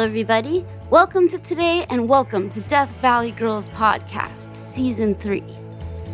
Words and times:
Hello, 0.00 0.08
everybody. 0.08 0.64
Welcome 0.88 1.28
to 1.28 1.38
today 1.38 1.84
and 1.90 2.08
welcome 2.08 2.48
to 2.48 2.62
Death 2.62 2.90
Valley 3.02 3.32
Girls 3.32 3.68
Podcast, 3.68 4.56
Season 4.56 5.14
3. 5.14 5.44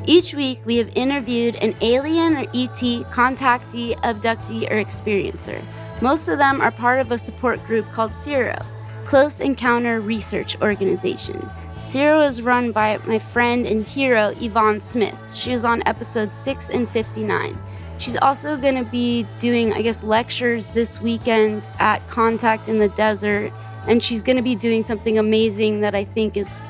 Each 0.07 0.35
week, 0.35 0.61
we 0.65 0.75
have 0.79 0.91
interviewed 0.97 1.55
an 1.55 1.77
alien 1.81 2.37
or 2.37 2.49
ET 2.53 2.81
contactee, 3.13 3.97
abductee, 4.01 4.69
or 4.69 4.85
experiencer. 4.85 5.65
Most 6.03 6.27
of 6.27 6.39
them 6.39 6.61
are 6.61 6.73
part 6.73 6.99
of 6.99 7.13
a 7.13 7.17
support 7.17 7.65
group 7.65 7.85
called 7.93 8.11
CERO, 8.11 8.61
Close 9.05 9.39
Encounter 9.39 10.01
Research 10.01 10.61
Organization. 10.61 11.49
CERO 11.79 12.27
is 12.27 12.43
run 12.43 12.73
by 12.73 12.99
my 13.07 13.21
friend 13.21 13.69
and 13.69 13.87
hero, 13.87 14.35
Yvonne 14.41 14.81
Smith. 14.81 15.17
She 15.33 15.53
was 15.53 15.65
on 15.65 15.85
episode 15.87 16.33
6 16.33 16.71
and 16.71 16.89
59. 16.89 17.57
She's 17.99 18.17
also 18.17 18.57
going 18.57 18.83
to 18.83 18.91
be 18.91 19.29
doing, 19.39 19.73
I 19.73 19.83
guess, 19.83 20.03
lectures 20.03 20.67
this 20.71 21.01
weekend 21.01 21.71
at 21.79 22.07
Contact 22.09 22.69
in 22.69 22.79
the 22.79 22.89
Desert. 22.89 23.53
And 23.87 24.03
she's 24.03 24.23
going 24.23 24.37
to 24.37 24.43
be 24.43 24.55
doing 24.55 24.85
something 24.85 25.19
amazing 25.19 25.81
that 25.81 25.95
I 25.95 26.05
think 26.05 26.37
is, 26.37 26.63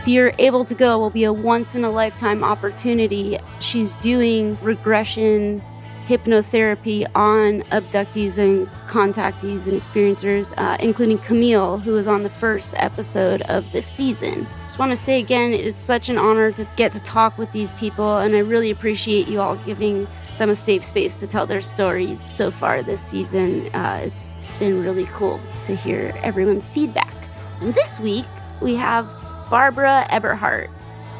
if 0.00 0.08
you're 0.08 0.32
able 0.38 0.64
to 0.64 0.74
go, 0.74 0.98
will 0.98 1.10
be 1.10 1.24
a 1.24 1.32
once 1.32 1.74
in 1.74 1.84
a 1.84 1.90
lifetime 1.90 2.42
opportunity. 2.42 3.38
She's 3.60 3.94
doing 3.94 4.58
regression 4.62 5.62
hypnotherapy 6.06 7.04
on 7.16 7.62
abductees 7.72 8.38
and 8.38 8.68
contactees 8.88 9.66
and 9.66 9.80
experiencers, 9.80 10.52
uh, 10.56 10.76
including 10.78 11.18
Camille, 11.18 11.78
who 11.78 11.92
was 11.92 12.06
on 12.06 12.22
the 12.22 12.30
first 12.30 12.74
episode 12.76 13.42
of 13.42 13.70
this 13.72 13.86
season. 13.86 14.46
Just 14.64 14.78
want 14.78 14.92
to 14.92 14.96
say 14.96 15.18
again, 15.18 15.52
it 15.52 15.64
is 15.64 15.74
such 15.74 16.08
an 16.08 16.16
honor 16.16 16.52
to 16.52 16.66
get 16.76 16.92
to 16.92 17.00
talk 17.00 17.36
with 17.38 17.50
these 17.52 17.74
people, 17.74 18.18
and 18.18 18.36
I 18.36 18.38
really 18.38 18.70
appreciate 18.70 19.26
you 19.26 19.40
all 19.40 19.56
giving 19.56 20.06
them 20.38 20.50
a 20.50 20.56
safe 20.56 20.84
space 20.84 21.18
to 21.20 21.26
tell 21.26 21.46
their 21.46 21.60
stories 21.60 22.22
so 22.30 22.50
far 22.50 22.82
this 22.82 23.00
season. 23.00 23.74
Uh, 23.74 24.02
it's 24.04 24.28
been 24.60 24.82
really 24.82 25.06
cool 25.06 25.40
to 25.66 25.74
hear 25.74 26.12
everyone's 26.22 26.68
feedback. 26.68 27.14
And 27.60 27.74
this 27.74 28.00
week, 28.00 28.26
we 28.60 28.74
have 28.76 29.06
Barbara 29.50 30.06
Eberhart. 30.10 30.68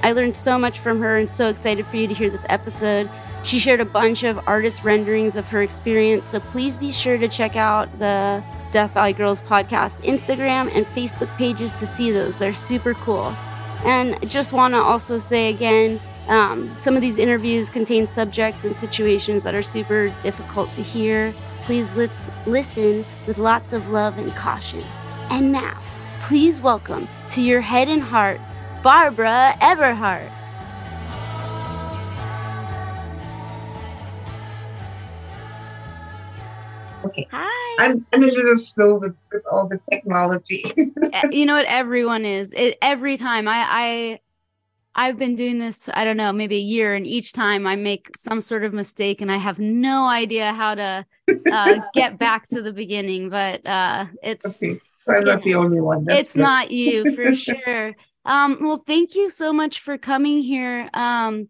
I 0.02 0.12
learned 0.12 0.36
so 0.36 0.58
much 0.58 0.78
from 0.78 1.00
her 1.00 1.16
and 1.16 1.28
so 1.28 1.48
excited 1.48 1.86
for 1.86 1.96
you 1.96 2.06
to 2.06 2.14
hear 2.14 2.30
this 2.30 2.46
episode. 2.48 3.10
She 3.42 3.58
shared 3.58 3.80
a 3.80 3.84
bunch 3.84 4.24
of 4.24 4.40
artist 4.48 4.82
renderings 4.82 5.36
of 5.36 5.46
her 5.48 5.62
experience, 5.62 6.26
so 6.28 6.40
please 6.40 6.78
be 6.78 6.90
sure 6.90 7.16
to 7.16 7.28
check 7.28 7.56
out 7.56 7.98
the 7.98 8.42
Death 8.72 8.92
Valley 8.92 9.12
Girls 9.12 9.40
podcast 9.40 10.02
Instagram 10.02 10.74
and 10.74 10.84
Facebook 10.86 11.34
pages 11.38 11.72
to 11.74 11.86
see 11.86 12.10
those. 12.10 12.38
They're 12.38 12.54
super 12.54 12.94
cool. 12.94 13.34
And 13.84 14.28
just 14.28 14.52
want 14.52 14.74
to 14.74 14.78
also 14.78 15.18
say 15.18 15.48
again, 15.48 16.00
um, 16.28 16.74
some 16.78 16.96
of 16.96 17.02
these 17.02 17.18
interviews 17.18 17.70
contain 17.70 18.06
subjects 18.06 18.64
and 18.64 18.74
situations 18.74 19.44
that 19.44 19.54
are 19.54 19.62
super 19.62 20.08
difficult 20.22 20.72
to 20.72 20.82
hear. 20.82 21.32
Please 21.64 21.92
let's 21.94 22.28
listen 22.46 23.04
with 23.26 23.38
lots 23.38 23.72
of 23.72 23.88
love 23.88 24.18
and 24.18 24.34
caution. 24.34 24.84
And 25.30 25.52
now, 25.52 25.80
please 26.22 26.60
welcome 26.60 27.08
to 27.30 27.42
your 27.42 27.60
head 27.60 27.88
and 27.88 28.02
heart, 28.02 28.40
Barbara 28.82 29.54
Eberhart. 29.60 30.32
Okay. 37.04 37.26
Hi. 37.30 37.76
I'm, 37.78 38.04
I'm 38.12 38.22
a 38.24 38.26
little 38.26 38.56
slow 38.56 38.94
with, 38.94 39.16
with 39.30 39.42
all 39.50 39.68
the 39.68 39.78
technology. 39.90 40.64
Eh, 41.12 41.28
you 41.30 41.46
know 41.46 41.54
what? 41.54 41.66
Everyone 41.66 42.24
is. 42.24 42.52
It, 42.52 42.78
every 42.82 43.16
time 43.16 43.46
I, 43.46 43.64
I 43.68 44.20
I've 44.98 45.18
been 45.18 45.34
doing 45.34 45.58
this, 45.58 45.90
I 45.92 46.04
don't 46.04 46.16
know, 46.16 46.32
maybe 46.32 46.56
a 46.56 46.60
year, 46.60 46.94
and 46.94 47.06
each 47.06 47.34
time 47.34 47.66
I 47.66 47.76
make 47.76 48.16
some 48.16 48.40
sort 48.40 48.64
of 48.64 48.72
mistake 48.72 49.20
and 49.20 49.30
I 49.30 49.36
have 49.36 49.58
no 49.58 50.06
idea 50.06 50.54
how 50.54 50.74
to 50.74 51.06
uh, 51.52 51.78
get 51.94 52.18
back 52.18 52.48
to 52.48 52.62
the 52.62 52.72
beginning. 52.72 53.28
But 53.28 53.64
uh, 53.66 54.06
it's 54.22 54.62
okay. 54.62 54.78
so 54.96 55.12
I'm 55.12 55.24
not 55.24 55.40
know, 55.40 55.44
the 55.44 55.54
only 55.54 55.82
one. 55.82 56.06
That's 56.06 56.20
it's 56.22 56.34
good. 56.34 56.40
not 56.40 56.70
you 56.70 57.14
for 57.14 57.34
sure. 57.36 57.94
Um, 58.24 58.56
well, 58.62 58.78
thank 58.78 59.14
you 59.14 59.28
so 59.28 59.52
much 59.52 59.80
for 59.80 59.98
coming 59.98 60.42
here. 60.42 60.88
Um, 60.94 61.48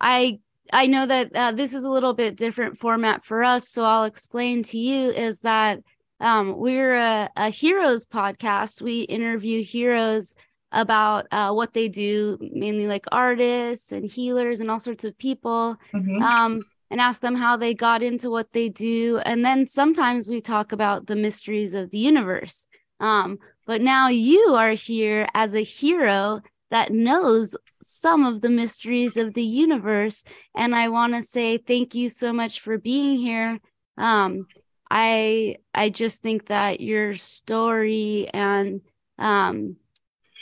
I 0.00 0.40
I 0.72 0.86
know 0.86 1.04
that 1.04 1.36
uh, 1.36 1.52
this 1.52 1.74
is 1.74 1.84
a 1.84 1.90
little 1.90 2.14
bit 2.14 2.34
different 2.34 2.78
format 2.78 3.22
for 3.22 3.44
us, 3.44 3.68
so 3.68 3.84
I'll 3.84 4.04
explain 4.04 4.62
to 4.64 4.78
you 4.78 5.10
is 5.10 5.40
that 5.40 5.80
um, 6.18 6.56
we're 6.56 6.96
a, 6.96 7.28
a 7.36 7.50
heroes 7.50 8.06
podcast. 8.06 8.80
We 8.80 9.02
interview 9.02 9.62
heroes 9.62 10.34
about 10.76 11.26
uh, 11.32 11.50
what 11.50 11.72
they 11.72 11.88
do, 11.88 12.38
mainly 12.40 12.86
like 12.86 13.06
artists 13.10 13.92
and 13.92 14.08
healers 14.08 14.60
and 14.60 14.70
all 14.70 14.78
sorts 14.78 15.04
of 15.04 15.16
people, 15.16 15.76
mm-hmm. 15.92 16.22
um, 16.22 16.62
and 16.90 17.00
ask 17.00 17.22
them 17.22 17.34
how 17.34 17.56
they 17.56 17.72
got 17.74 18.02
into 18.02 18.30
what 18.30 18.52
they 18.52 18.68
do. 18.68 19.18
And 19.24 19.44
then 19.44 19.66
sometimes 19.66 20.28
we 20.28 20.40
talk 20.40 20.72
about 20.72 21.06
the 21.06 21.16
mysteries 21.16 21.72
of 21.72 21.90
the 21.90 21.98
universe. 21.98 22.66
Um, 23.00 23.38
but 23.66 23.80
now 23.80 24.08
you 24.08 24.54
are 24.54 24.72
here 24.72 25.26
as 25.34 25.54
a 25.54 25.62
hero 25.62 26.42
that 26.70 26.92
knows 26.92 27.56
some 27.82 28.26
of 28.26 28.42
the 28.42 28.50
mysteries 28.50 29.16
of 29.16 29.32
the 29.32 29.42
universe. 29.42 30.24
And 30.54 30.74
I 30.74 30.90
want 30.90 31.14
to 31.14 31.22
say 31.22 31.56
thank 31.56 31.94
you 31.94 32.10
so 32.10 32.32
much 32.32 32.60
for 32.60 32.76
being 32.76 33.18
here. 33.18 33.60
Um, 33.96 34.46
I 34.90 35.56
I 35.74 35.88
just 35.88 36.22
think 36.22 36.48
that 36.48 36.80
your 36.80 37.14
story 37.14 38.28
and 38.32 38.82
um, 39.18 39.76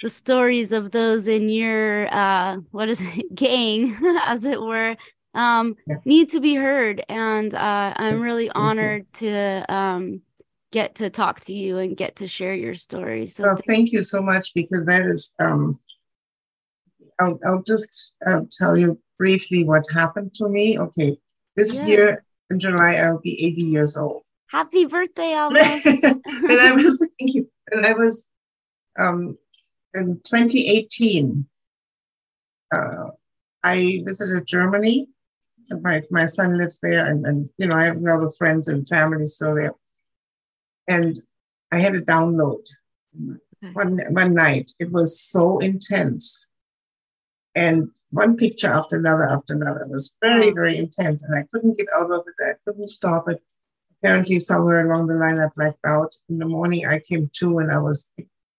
the 0.04 0.10
stories 0.10 0.70
of 0.70 0.90
those 0.90 1.26
in 1.26 1.48
your 1.48 2.14
uh 2.14 2.58
what 2.72 2.90
is 2.90 3.00
it 3.00 3.34
gang 3.34 3.96
as 4.26 4.44
it 4.44 4.60
were 4.60 4.94
um 5.34 5.76
yeah. 5.86 5.96
need 6.04 6.28
to 6.28 6.40
be 6.40 6.54
heard. 6.54 7.02
And 7.08 7.54
uh 7.54 7.94
i'm 7.96 8.20
really 8.20 8.50
honored 8.50 9.10
to 9.14 9.64
um 9.74 10.20
get 10.72 10.96
to 10.96 11.08
talk 11.08 11.40
to 11.40 11.54
you 11.54 11.78
and 11.78 11.96
get 11.96 12.16
to 12.16 12.26
share 12.26 12.54
your 12.54 12.74
story. 12.74 13.24
So 13.24 13.44
well, 13.44 13.60
thank 13.66 13.92
you 13.92 14.02
so 14.02 14.20
much 14.20 14.52
because 14.54 14.84
that 14.84 15.06
is 15.06 15.32
um 15.38 15.80
i'll, 17.18 17.38
I'll 17.46 17.62
just 17.62 18.14
uh, 18.26 18.42
tell 18.58 18.76
you 18.76 19.00
briefly 19.16 19.64
what 19.64 19.84
happened 19.90 20.34
to 20.34 20.50
me. 20.50 20.78
Okay. 20.78 21.16
This 21.56 21.78
yeah. 21.78 21.86
year 21.86 22.24
in 22.50 22.60
july 22.60 22.96
i'll 22.96 23.20
be 23.20 23.42
80 23.42 23.62
years 23.62 23.96
old. 23.96 24.26
Happy 24.50 24.84
birthday 24.84 25.32
almost 25.42 25.86
and 25.86 26.60
i 26.60 26.72
was 26.72 27.10
thinking 27.18 27.48
and 27.72 27.86
i 27.86 27.94
was 27.94 28.28
um 28.98 29.36
in 29.94 30.20
2018, 30.24 31.46
uh, 32.72 33.10
I 33.62 34.02
visited 34.04 34.46
Germany. 34.46 35.08
My, 35.70 36.02
my 36.10 36.26
son 36.26 36.58
lives 36.58 36.80
there, 36.80 37.06
and, 37.06 37.24
and 37.26 37.48
you 37.56 37.66
know, 37.66 37.76
I 37.76 37.84
have 37.84 37.96
a 37.96 38.00
lot 38.00 38.22
of 38.22 38.36
friends 38.36 38.68
and 38.68 38.86
family 38.86 39.26
still 39.26 39.54
there. 39.54 39.72
And 40.86 41.18
I 41.72 41.78
had 41.78 41.94
a 41.94 42.02
download 42.02 42.66
one, 43.72 43.98
one 44.10 44.34
night. 44.34 44.72
It 44.78 44.92
was 44.92 45.18
so 45.18 45.58
intense. 45.58 46.48
And 47.54 47.88
one 48.10 48.36
picture 48.36 48.66
after 48.66 48.96
another 48.96 49.28
after 49.28 49.54
another. 49.54 49.82
It 49.82 49.90
was 49.90 50.16
very, 50.20 50.50
very 50.50 50.76
intense. 50.76 51.24
And 51.24 51.38
I 51.38 51.44
couldn't 51.50 51.78
get 51.78 51.86
out 51.96 52.10
of 52.10 52.24
it. 52.26 52.44
I 52.44 52.52
couldn't 52.64 52.88
stop 52.88 53.28
it. 53.28 53.42
Apparently, 54.02 54.38
somewhere 54.38 54.86
along 54.86 55.06
the 55.06 55.14
line, 55.14 55.40
I 55.40 55.46
blacked 55.56 55.86
out. 55.86 56.14
In 56.28 56.38
the 56.38 56.46
morning, 56.46 56.86
I 56.86 56.98
came 56.98 57.30
to 57.38 57.58
and 57.58 57.72
I 57.72 57.78
was 57.78 58.12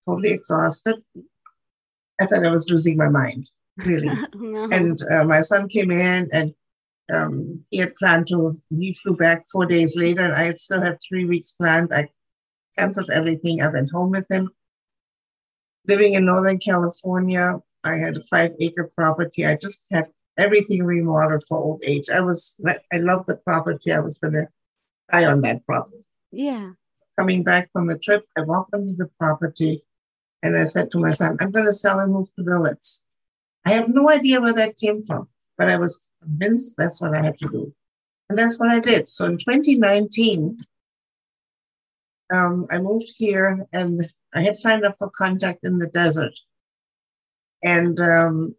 totally 0.08 0.32
exhausted. 0.32 0.96
I 2.20 2.26
thought 2.26 2.46
I 2.46 2.52
was 2.52 2.70
losing 2.70 2.98
my 2.98 3.10
mind, 3.10 3.50
really. 3.78 4.10
no. 4.36 4.70
And 4.72 4.98
uh, 5.12 5.26
my 5.26 5.42
son 5.42 5.68
came 5.68 5.92
in 5.92 6.30
and 6.32 6.54
um, 7.14 7.64
he 7.70 7.78
had 7.78 7.96
planned 7.96 8.28
to, 8.28 8.56
he 8.70 8.94
flew 8.94 9.16
back 9.16 9.44
four 9.52 9.66
days 9.66 9.96
later, 9.96 10.24
and 10.26 10.34
I 10.34 10.52
still 10.54 10.82
had 10.82 10.98
three 11.08 11.26
weeks 11.26 11.52
planned. 11.52 11.94
I 11.94 12.10
canceled 12.78 13.12
everything. 13.12 13.62
I 13.62 13.68
went 13.68 13.92
home 13.92 14.12
with 14.12 14.30
him. 14.30 14.50
Living 15.88 16.14
in 16.14 16.26
Northern 16.26 16.58
California, 16.58 17.60
I 17.84 17.94
had 17.98 18.18
a 18.18 18.22
five 18.22 18.52
acre 18.60 18.92
property. 18.98 19.46
I 19.46 19.56
just 19.56 19.86
had 19.92 20.08
everything 20.38 20.84
remodeled 20.84 21.44
for 21.48 21.60
old 21.60 21.84
age. 21.86 22.10
I 22.10 22.22
was, 22.22 22.60
I 22.92 22.98
loved 22.98 23.28
the 23.28 23.38
property. 23.38 23.92
I 23.92 24.00
was 24.00 24.18
going 24.18 24.34
to 24.34 24.48
die 25.12 25.26
on 25.26 25.42
that 25.42 25.64
property. 25.66 26.04
Yeah. 26.32 26.72
Coming 27.20 27.44
back 27.44 27.70
from 27.72 27.86
the 27.86 28.00
trip, 28.00 28.26
I 28.36 28.42
walked 28.42 28.74
into 28.74 28.96
the 28.96 29.10
property 29.20 29.84
and 30.44 30.58
I 30.58 30.66
said 30.66 30.92
to 30.92 31.00
my 31.00 31.12
son, 31.12 31.38
I'm 31.40 31.52
going 31.52 31.66
to 31.66 31.74
sell 31.74 32.00
and 32.00 32.14
move 32.14 32.28
to 32.36 32.44
Willits. 32.44 33.04
I 33.66 33.72
have 33.72 33.90
no 33.90 34.10
idea 34.10 34.42
where 34.42 34.54
that 34.54 34.78
came 34.78 35.02
from, 35.02 35.28
but 35.58 35.70
I 35.70 35.78
was 35.78 36.10
convinced 36.22 36.76
that's 36.78 37.02
what 37.02 37.16
I 37.16 37.24
had 37.24 37.38
to 37.40 37.50
do. 37.50 37.74
And 38.30 38.38
that's 38.38 38.60
what 38.60 38.70
I 38.70 38.80
did. 38.80 39.08
So 39.08 39.26
in 39.26 39.38
2019, 39.38 40.58
um, 42.34 42.66
I 42.72 42.80
moved 42.80 43.12
here 43.18 43.60
and 43.72 44.10
I 44.34 44.42
had 44.42 44.56
signed 44.56 44.86
up 44.86 44.96
for 44.98 45.10
Contact 45.10 45.60
in 45.64 45.78
the 45.78 45.88
Desert. 45.88 46.34
And 47.64 48.00
um, 48.00 48.56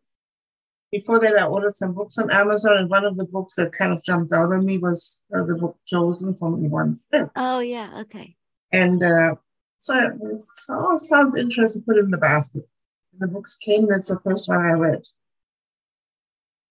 before 0.91 1.21
that, 1.21 1.39
I 1.39 1.47
ordered 1.47 1.75
some 1.75 1.93
books 1.93 2.19
on 2.19 2.31
Amazon, 2.31 2.79
and 2.79 2.91
one 2.91 3.05
of 3.05 3.17
the 3.17 3.27
books 3.27 3.55
that 3.57 3.73
kind 3.73 3.93
of 3.93 4.03
jumped 4.03 4.33
out 4.33 4.53
on 4.53 4.65
me 4.65 4.79
was 4.79 5.23
uh, 5.37 5.45
the 5.45 5.57
book 5.57 5.77
Chosen 5.85 6.35
from 6.35 6.65
Yvonne 6.65 6.97
Smith. 6.97 7.29
Oh, 7.37 7.61
yeah, 7.61 8.01
okay. 8.01 8.37
And 8.73 9.03
uh, 9.03 9.35
so 9.79 9.95
it 9.95 10.21
all 10.69 10.99
sounds 10.99 11.37
interesting. 11.37 11.83
Put 11.83 11.99
in 11.99 12.11
the 12.11 12.19
basket. 12.19 12.65
the 13.19 13.29
books 13.29 13.57
came. 13.57 13.87
That's 13.89 14.09
the 14.09 14.19
first 14.19 14.49
one 14.49 14.65
I 14.65 14.73
read. 14.73 15.03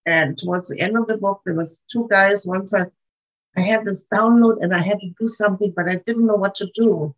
And 0.06 0.38
towards 0.38 0.68
the 0.68 0.80
end 0.80 0.96
of 0.96 1.08
the 1.08 1.18
book, 1.18 1.42
there 1.44 1.54
was 1.54 1.82
two 1.90 2.06
guys. 2.08 2.46
One 2.46 2.66
said, 2.66 2.90
I 3.56 3.62
had 3.62 3.84
this 3.84 4.06
download 4.12 4.62
and 4.62 4.74
I 4.74 4.78
had 4.78 5.00
to 5.00 5.10
do 5.18 5.26
something, 5.26 5.72
but 5.74 5.90
I 5.90 5.96
didn't 5.96 6.26
know 6.26 6.36
what 6.36 6.54
to 6.56 6.70
do. 6.74 7.14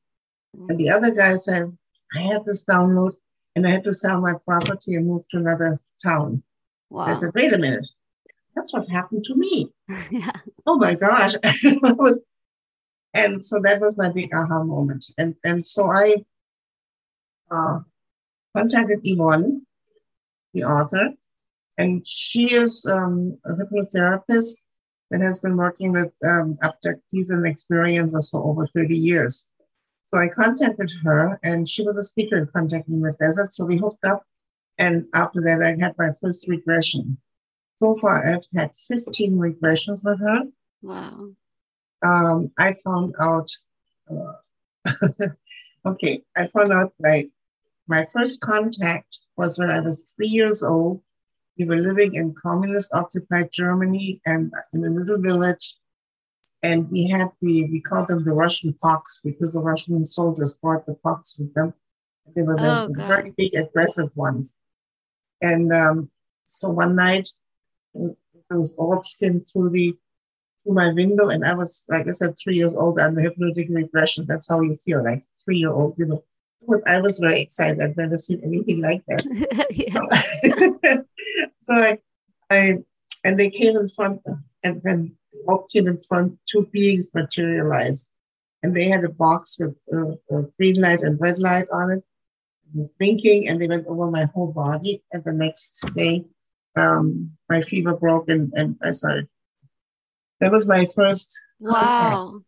And 0.68 0.78
the 0.78 0.90
other 0.90 1.14
guy 1.14 1.36
said, 1.36 1.76
I 2.16 2.20
had 2.20 2.44
this 2.44 2.64
download 2.64 3.14
and 3.54 3.66
I 3.66 3.70
had 3.70 3.84
to 3.84 3.92
sell 3.92 4.20
my 4.20 4.34
property 4.46 4.94
and 4.94 5.06
move 5.06 5.28
to 5.28 5.36
another 5.36 5.78
town. 6.02 6.42
Wow. 6.90 7.06
I 7.06 7.14
said, 7.14 7.32
wait 7.34 7.52
a 7.52 7.58
minute. 7.58 7.86
That's 8.54 8.72
what 8.72 8.88
happened 8.88 9.24
to 9.24 9.34
me. 9.34 9.70
yeah. 10.10 10.32
Oh 10.66 10.78
my 10.78 10.94
gosh. 10.94 11.34
was, 11.82 12.22
and 13.14 13.42
so 13.42 13.60
that 13.62 13.80
was 13.80 13.96
my 13.96 14.10
big 14.10 14.32
aha 14.34 14.62
moment. 14.62 15.06
And, 15.16 15.34
and 15.44 15.66
so 15.66 15.90
I 15.90 16.24
uh, 17.50 17.80
contacted 18.56 19.00
Yvonne, 19.04 19.66
the 20.54 20.64
author, 20.64 21.10
and 21.78 22.06
she 22.06 22.54
is 22.54 22.84
um, 22.86 23.38
a 23.44 23.52
hypnotherapist 23.52 24.62
that 25.10 25.20
has 25.20 25.38
been 25.38 25.56
working 25.56 25.92
with 25.92 26.12
um, 26.28 26.58
abductees 26.62 27.30
and 27.30 27.46
experiencers 27.46 28.30
for 28.30 28.44
over 28.44 28.66
30 28.66 28.94
years. 28.96 29.48
So 30.12 30.20
I 30.20 30.28
contacted 30.28 30.92
her, 31.04 31.38
and 31.42 31.68
she 31.68 31.82
was 31.82 31.96
a 31.96 32.02
speaker 32.02 32.36
in 32.36 32.48
Contact 32.54 32.88
in 32.88 33.00
the 33.00 33.12
Desert. 33.20 33.52
So 33.52 33.64
we 33.64 33.76
hooked 33.76 34.04
up, 34.04 34.22
and 34.78 35.06
after 35.14 35.40
that, 35.42 35.62
I 35.62 35.76
had 35.80 35.94
my 35.98 36.10
first 36.20 36.48
regression. 36.48 37.18
So 37.80 37.94
far, 37.94 38.26
I've 38.26 38.44
had 38.56 38.74
15 38.74 39.36
regressions 39.36 40.02
with 40.02 40.18
her. 40.20 40.42
Wow. 40.82 41.30
Um, 42.02 42.50
I 42.58 42.74
found 42.84 43.14
out, 43.20 43.50
uh, 44.10 44.86
okay, 45.86 46.22
I 46.36 46.46
found 46.46 46.72
out 46.72 46.92
like 47.00 47.30
my 47.88 48.04
first 48.04 48.40
contact 48.40 49.18
was 49.36 49.58
when 49.58 49.70
I 49.70 49.80
was 49.80 50.12
three 50.16 50.28
years 50.28 50.62
old. 50.62 51.02
We 51.58 51.64
were 51.64 51.76
living 51.76 52.14
in 52.14 52.34
communist 52.34 52.94
occupied 52.94 53.50
Germany 53.50 54.20
and 54.26 54.52
in 54.72 54.84
a 54.84 54.90
little 54.90 55.18
village. 55.18 55.76
And 56.62 56.90
we 56.90 57.08
had 57.08 57.28
the, 57.40 57.64
we 57.64 57.80
called 57.80 58.08
them 58.08 58.24
the 58.24 58.32
Russian 58.32 58.74
pox 58.74 59.20
because 59.24 59.54
the 59.54 59.60
Russian 59.60 60.04
soldiers 60.04 60.54
brought 60.54 60.86
the 60.86 60.94
pox 60.94 61.38
with 61.38 61.54
them. 61.54 61.72
They 62.34 62.42
were 62.42 62.56
the, 62.56 62.82
Oh, 62.82 62.88
the 62.88 63.06
very 63.06 63.32
big, 63.36 63.54
aggressive 63.54 64.16
ones. 64.16 64.58
And 65.40 65.72
um, 65.72 66.10
so 66.44 66.70
one 66.70 66.96
night, 66.96 67.28
it 67.94 68.00
was, 68.00 68.24
those 68.50 68.74
orbs 68.74 69.16
came 69.18 69.40
through 69.40 69.70
the 69.70 69.96
through 70.62 70.74
my 70.74 70.92
window, 70.92 71.28
and 71.28 71.44
I 71.44 71.54
was, 71.54 71.84
like 71.88 72.08
I 72.08 72.12
said, 72.12 72.34
three 72.36 72.56
years 72.56 72.74
old. 72.74 73.00
I'm 73.00 73.18
a 73.18 73.22
hypnotic 73.22 73.68
regression. 73.70 74.24
That's 74.26 74.48
how 74.48 74.60
you 74.60 74.74
feel, 74.74 75.04
like 75.04 75.24
three 75.44 75.58
year 75.58 75.72
old. 75.72 75.94
You 75.98 76.06
know, 76.06 76.24
Because 76.60 76.84
I 76.86 77.00
was 77.00 77.18
very 77.18 77.40
excited. 77.40 77.82
I've 77.82 77.96
never 77.96 78.16
seen 78.16 78.40
anything 78.44 78.80
like 78.80 79.02
that. 79.08 79.22
so 81.60 81.74
I, 81.74 81.98
I, 82.50 82.78
and 83.24 83.38
they 83.38 83.50
came 83.50 83.76
in 83.76 83.88
front, 83.88 84.20
and 84.64 84.82
then 84.82 85.16
all 85.46 85.66
came 85.72 85.86
in 85.86 85.96
front. 85.96 86.38
Two 86.46 86.68
beings 86.72 87.10
materialized, 87.14 88.12
and 88.62 88.74
they 88.74 88.84
had 88.84 89.04
a 89.04 89.08
box 89.08 89.56
with 89.58 89.76
uh, 89.92 90.36
a 90.36 90.42
green 90.58 90.80
light 90.80 91.02
and 91.02 91.20
red 91.20 91.38
light 91.38 91.66
on 91.72 91.90
it. 91.92 92.04
It 92.68 92.76
was 92.76 92.90
blinking, 92.98 93.48
and 93.48 93.60
they 93.60 93.68
went 93.68 93.86
over 93.86 94.10
my 94.10 94.26
whole 94.34 94.52
body. 94.52 95.02
And 95.12 95.24
the 95.24 95.32
next 95.32 95.80
day, 95.94 96.24
um, 96.76 97.30
my 97.48 97.60
fever 97.60 97.94
broke, 97.96 98.28
and, 98.28 98.52
and 98.54 98.76
I 98.82 98.92
started. 98.92 99.28
That 100.40 100.52
was 100.52 100.68
my 100.68 100.84
first 100.94 101.38
contact. 101.64 101.92
Wow. 101.92 102.40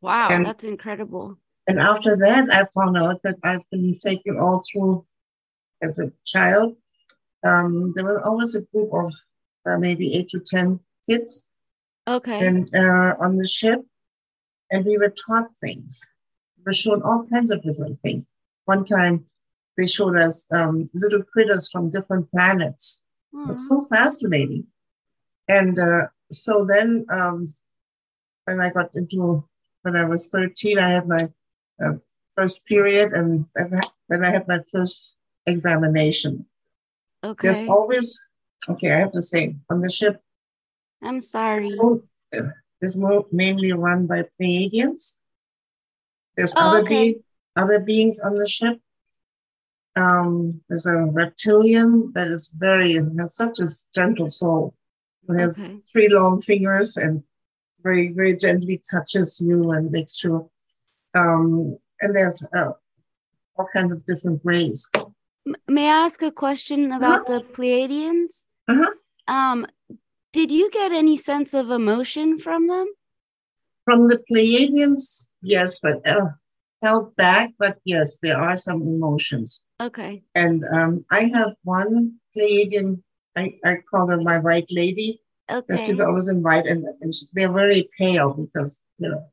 Wow, 0.00 0.28
And- 0.30 0.46
that's 0.46 0.64
incredible. 0.64 1.38
And 1.66 1.78
after 1.80 2.14
that, 2.14 2.52
I 2.52 2.66
found 2.78 2.98
out 2.98 3.22
that 3.22 3.36
I've 3.42 3.68
been 3.70 3.98
taken 3.98 4.36
all 4.38 4.62
through 4.70 5.06
as 5.82 5.98
a 5.98 6.10
child. 6.24 6.76
Um, 7.42 7.92
there 7.94 8.04
were 8.04 8.22
always 8.22 8.54
a 8.54 8.60
group 8.60 8.90
of 8.92 9.10
uh, 9.66 9.78
maybe 9.78 10.14
eight 10.14 10.28
to 10.30 10.40
10 10.40 10.78
kids 11.08 11.50
Okay. 12.06 12.46
and 12.46 12.68
uh, 12.74 13.16
on 13.18 13.36
the 13.36 13.46
ship, 13.46 13.80
and 14.70 14.84
we 14.84 14.98
were 14.98 15.14
taught 15.26 15.56
things. 15.56 16.06
We 16.58 16.64
were 16.66 16.74
shown 16.74 17.00
all 17.02 17.26
kinds 17.32 17.50
of 17.50 17.62
different 17.62 17.98
things. 18.02 18.28
One 18.66 18.84
time, 18.84 19.24
they 19.78 19.86
showed 19.86 20.18
us 20.18 20.46
um, 20.52 20.90
little 20.92 21.22
critters 21.22 21.70
from 21.70 21.88
different 21.88 22.30
planets. 22.30 23.02
It 23.32 23.46
was 23.48 23.68
so 23.70 23.80
fascinating. 23.86 24.66
And 25.48 25.78
uh, 25.78 26.08
so 26.36 26.64
then, 26.64 27.06
um, 27.10 27.46
when 28.44 28.60
I 28.60 28.70
got 28.70 28.94
into, 28.94 29.46
when 29.82 29.96
I 29.96 30.04
was 30.04 30.28
13, 30.28 30.78
I 30.78 30.90
had 30.90 31.08
my 31.08 31.28
uh, 31.82 31.92
first 32.36 32.66
period, 32.66 33.12
and 33.12 33.46
then 34.08 34.24
I 34.24 34.30
had 34.30 34.46
my 34.48 34.58
first 34.72 35.16
examination. 35.46 36.46
Okay. 37.22 37.48
There's 37.48 37.68
always, 37.68 38.20
okay, 38.68 38.92
I 38.92 38.96
have 38.98 39.12
to 39.12 39.22
say, 39.22 39.56
on 39.70 39.80
the 39.80 39.90
ship, 39.90 40.20
I'm 41.02 41.20
sorry. 41.20 41.70
mo- 41.76 42.02
uh, 42.36 42.48
is 42.80 42.96
mo- 42.96 43.26
mainly 43.32 43.72
run 43.72 44.06
by 44.06 44.24
Pleiadians. 44.40 45.18
There's 46.36 46.54
Oh, 46.56 46.68
other 46.68 46.82
okay. 46.82 47.12
be- 47.14 47.20
other 47.56 47.80
beings 47.80 48.18
on 48.20 48.36
the 48.38 48.48
ship. 48.48 48.78
Um, 49.96 50.60
there's 50.68 50.86
a 50.86 50.98
reptilian 50.98 52.10
that 52.14 52.28
is 52.28 52.48
very 52.56 52.94
has 52.94 53.36
such 53.36 53.60
a 53.60 53.68
gentle 53.94 54.28
soul. 54.28 54.74
Who 55.26 55.38
has 55.38 55.64
Okay. 55.64 55.80
three 55.92 56.08
long 56.08 56.40
fingers 56.40 56.96
and 56.96 57.22
very 57.82 58.12
very 58.12 58.36
gently 58.36 58.82
touches 58.90 59.40
you 59.40 59.70
and 59.70 59.90
makes 59.90 60.16
sure. 60.16 60.48
Um, 61.14 61.78
and 62.00 62.14
there's 62.14 62.46
uh, 62.54 62.72
all 63.56 63.68
kinds 63.72 63.92
of 63.92 64.04
different 64.06 64.44
ways. 64.44 64.90
May 65.68 65.86
I 65.88 66.04
ask 66.04 66.22
a 66.22 66.32
question 66.32 66.92
about 66.92 67.26
the 67.26 67.40
Pleiadians? 67.52 68.46
Uh-huh. 68.66 68.92
Um, 69.28 69.66
did 70.32 70.50
you 70.50 70.70
get 70.70 70.90
any 70.92 71.16
sense 71.16 71.54
of 71.54 71.70
emotion 71.70 72.38
from 72.38 72.66
them? 72.66 72.86
From 73.84 74.08
the 74.08 74.22
Pleiadians, 74.30 75.30
yes, 75.42 75.80
but 75.80 76.06
uh, 76.08 76.30
held 76.82 77.14
back. 77.16 77.52
But 77.58 77.78
yes, 77.84 78.18
there 78.20 78.38
are 78.38 78.56
some 78.56 78.82
emotions. 78.82 79.62
Okay. 79.80 80.24
And 80.34 80.64
um, 80.72 81.04
I 81.10 81.24
have 81.34 81.54
one 81.62 82.14
Pleiadian, 82.34 83.02
I, 83.36 83.58
I 83.64 83.76
call 83.90 84.08
her 84.08 84.20
my 84.20 84.38
white 84.38 84.68
lady, 84.70 85.20
because 85.48 85.80
Okay. 85.80 85.84
she's 85.84 86.00
always 86.00 86.28
in 86.28 86.42
white, 86.42 86.66
and, 86.66 86.84
and 87.00 87.14
she, 87.14 87.26
they're 87.32 87.52
very 87.52 87.88
pale 87.98 88.34
because, 88.34 88.80
you 88.98 89.08
know, 89.10 89.26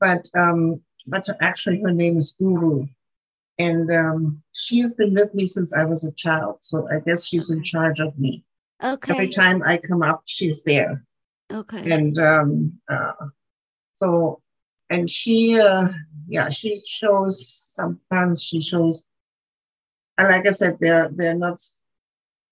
but 0.00 0.28
um, 0.36 0.80
but 1.06 1.28
actually 1.40 1.80
her 1.80 1.92
name 1.92 2.16
is 2.16 2.34
Guru. 2.38 2.86
And 3.58 3.90
um, 3.92 4.42
she 4.52 4.80
has 4.80 4.94
been 4.94 5.14
with 5.14 5.34
me 5.34 5.46
since 5.46 5.72
I 5.72 5.84
was 5.84 6.04
a 6.04 6.12
child. 6.12 6.58
So 6.62 6.88
I 6.90 7.00
guess 7.00 7.24
she's 7.24 7.50
in 7.50 7.62
charge 7.62 8.00
of 8.00 8.18
me. 8.18 8.44
Okay. 8.82 9.12
Every 9.12 9.28
time 9.28 9.62
I 9.62 9.76
come 9.78 10.02
up, 10.02 10.22
she's 10.24 10.64
there. 10.64 11.04
Okay. 11.52 11.90
And 11.92 12.18
um, 12.18 12.80
uh, 12.88 13.12
so, 14.02 14.40
and 14.90 15.08
she, 15.10 15.60
uh, 15.60 15.88
yeah, 16.28 16.48
she 16.48 16.82
shows, 16.86 17.46
sometimes 17.46 18.42
she 18.42 18.60
shows, 18.60 19.04
and 20.18 20.28
like 20.28 20.46
I 20.46 20.50
said, 20.50 20.78
they're, 20.80 21.08
they're 21.14 21.36
not, 21.36 21.60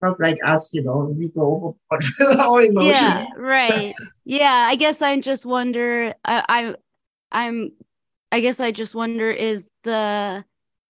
not 0.02 0.20
like 0.20 0.38
us, 0.44 0.72
you 0.72 0.82
know, 0.82 1.12
we 1.16 1.30
go 1.30 1.54
overboard 1.54 2.04
with 2.18 2.40
our 2.40 2.62
emotions. 2.62 2.94
Yeah, 2.94 3.26
right. 3.36 3.94
Yeah, 4.24 4.66
I 4.68 4.76
guess 4.76 5.02
I 5.02 5.18
just 5.20 5.46
wonder. 5.46 6.14
I, 6.24 6.44
I, 6.48 6.74
I'm. 7.32 7.72
I 8.32 8.40
guess 8.40 8.60
I 8.60 8.70
just 8.70 8.94
wonder: 8.94 9.30
is 9.30 9.68
the 9.84 10.44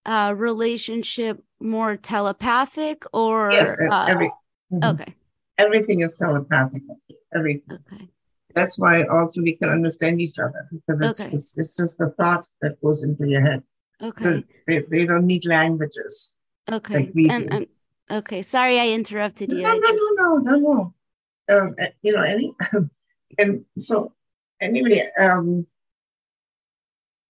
uh, 0.06 0.34
relationship 0.36 1.42
more 1.60 1.96
telepathic 1.96 3.04
or? 3.12 3.50
Yes, 3.52 3.76
uh, 3.90 4.06
every, 4.08 4.30
mhm. 4.72 4.94
okay. 4.94 5.14
everything 5.58 6.00
is 6.00 6.16
telepathic. 6.16 6.82
Everything. 7.34 7.78
Okay. 7.92 8.08
That's 8.54 8.78
why 8.78 9.04
also 9.04 9.42
we 9.42 9.56
can 9.56 9.68
understand 9.68 10.20
each 10.20 10.38
other 10.38 10.68
because 10.72 11.00
it's, 11.00 11.20
Okay. 11.20 11.34
it's, 11.34 11.56
it's 11.56 11.76
just 11.76 11.98
the 11.98 12.10
thought 12.18 12.44
that 12.62 12.80
goes 12.82 13.04
into 13.04 13.28
your 13.28 13.40
head. 13.40 13.62
Okay. 14.02 14.44
They, 14.66 14.80
they 14.90 15.06
don't 15.06 15.26
need 15.26 15.44
languages. 15.46 16.34
Okay. 16.70 16.94
like 16.94 17.10
we 17.14 17.28
and, 17.28 17.48
do. 17.48 17.56
and 17.56 17.66
okay. 18.10 18.42
Sorry, 18.42 18.78
I 18.80 18.88
interrupted 18.88 19.50
you. 19.50 19.62
no, 19.62 19.76
no, 19.76 19.90
just, 19.90 20.02
no, 20.16 20.36
no, 20.36 20.36
no, 20.36 20.56
no. 20.58 20.94
Um, 21.56 21.74
uh, 21.80 21.86
you 22.02 22.12
know, 22.12 22.22
any, 22.22 22.54
and 23.38 23.64
so 23.76 24.12
anyway, 24.60 25.02
um, 25.20 25.66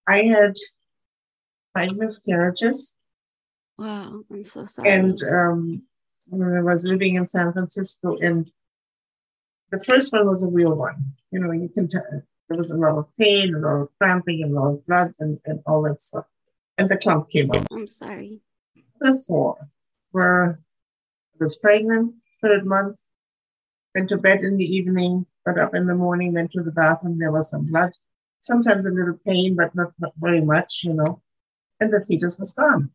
I 0.06 0.22
had 0.22 0.54
five 1.75 1.96
miscarriages, 1.96 2.96
wow, 3.78 4.22
I'm 4.30 4.44
so 4.44 4.64
sorry. 4.64 4.90
and 4.90 5.18
um, 5.22 5.82
when 6.30 6.54
I 6.54 6.60
was 6.60 6.84
living 6.84 7.16
in 7.16 7.26
San 7.26 7.52
Francisco, 7.52 8.18
and 8.18 8.50
the 9.70 9.78
first 9.78 10.12
one 10.12 10.26
was 10.26 10.44
a 10.44 10.49
real 10.49 10.75
one. 10.75 11.14
You 11.30 11.40
know, 11.40 11.52
you 11.52 11.68
can 11.68 11.88
tell 11.88 12.02
there 12.49 12.56
was 12.56 12.70
a 12.70 12.76
lot 12.76 12.99
of 12.99 13.06
pain, 13.16 13.54
a 13.54 13.58
lot 13.58 13.82
of 13.82 13.88
cramping, 13.99 14.44
a 14.44 14.49
lot 14.49 14.72
of 14.72 14.87
blood, 14.87 15.12
and, 15.20 15.38
and 15.44 15.60
all 15.66 15.82
that 15.82 16.00
stuff. 16.00 16.26
And 16.76 16.88
the 16.88 16.99
clump 16.99 17.30
came 17.30 17.50
up. 17.52 17.66
I'm 17.70 17.87
sorry. 17.87 18.40
The 19.00 19.22
four 19.26 19.68
were 20.12 20.58
was 21.40 21.56
pregnant, 21.56 22.14
third 22.40 22.66
month, 22.66 22.97
went 23.94 24.09
to 24.11 24.18
bed 24.18 24.42
in 24.42 24.56
the 24.56 24.64
evening, 24.64 25.26
got 25.47 25.59
up 25.59 25.75
in 25.75 25.87
the 25.87 25.94
morning, 25.94 26.35
went 26.35 26.52
to 26.52 26.62
the 26.62 26.70
bathroom. 26.70 27.18
There 27.18 27.32
was 27.32 27.50
some 27.50 27.66
blood, 27.66 27.92
sometimes 28.38 28.87
a 28.87 28.92
little 28.92 29.18
pain, 29.26 29.56
but 29.56 29.75
not, 29.75 29.92
not 29.99 30.12
very 30.18 30.40
much, 30.42 30.82
you 30.85 30.94
know. 30.94 31.23
And 31.80 31.92
the 31.92 32.04
fetus 32.04 32.38
was 32.38 32.52
gone. 32.52 32.90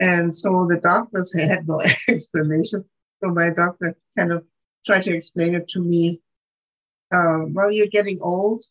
And 0.00 0.34
so 0.34 0.66
the 0.66 0.78
doctors 0.78 1.32
had 1.38 1.66
no 1.66 1.80
explanation. 2.08 2.84
So 3.22 3.30
my 3.30 3.50
doctor 3.50 3.96
kind 4.16 4.32
of 4.32 4.44
tried 4.84 5.04
to 5.04 5.14
explain 5.14 5.54
it 5.54 5.68
to 5.68 5.80
me. 5.80 6.20
Uh, 7.10 7.46
well, 7.48 7.70
you're 7.72 7.86
getting 7.86 8.18
old, 8.20 8.62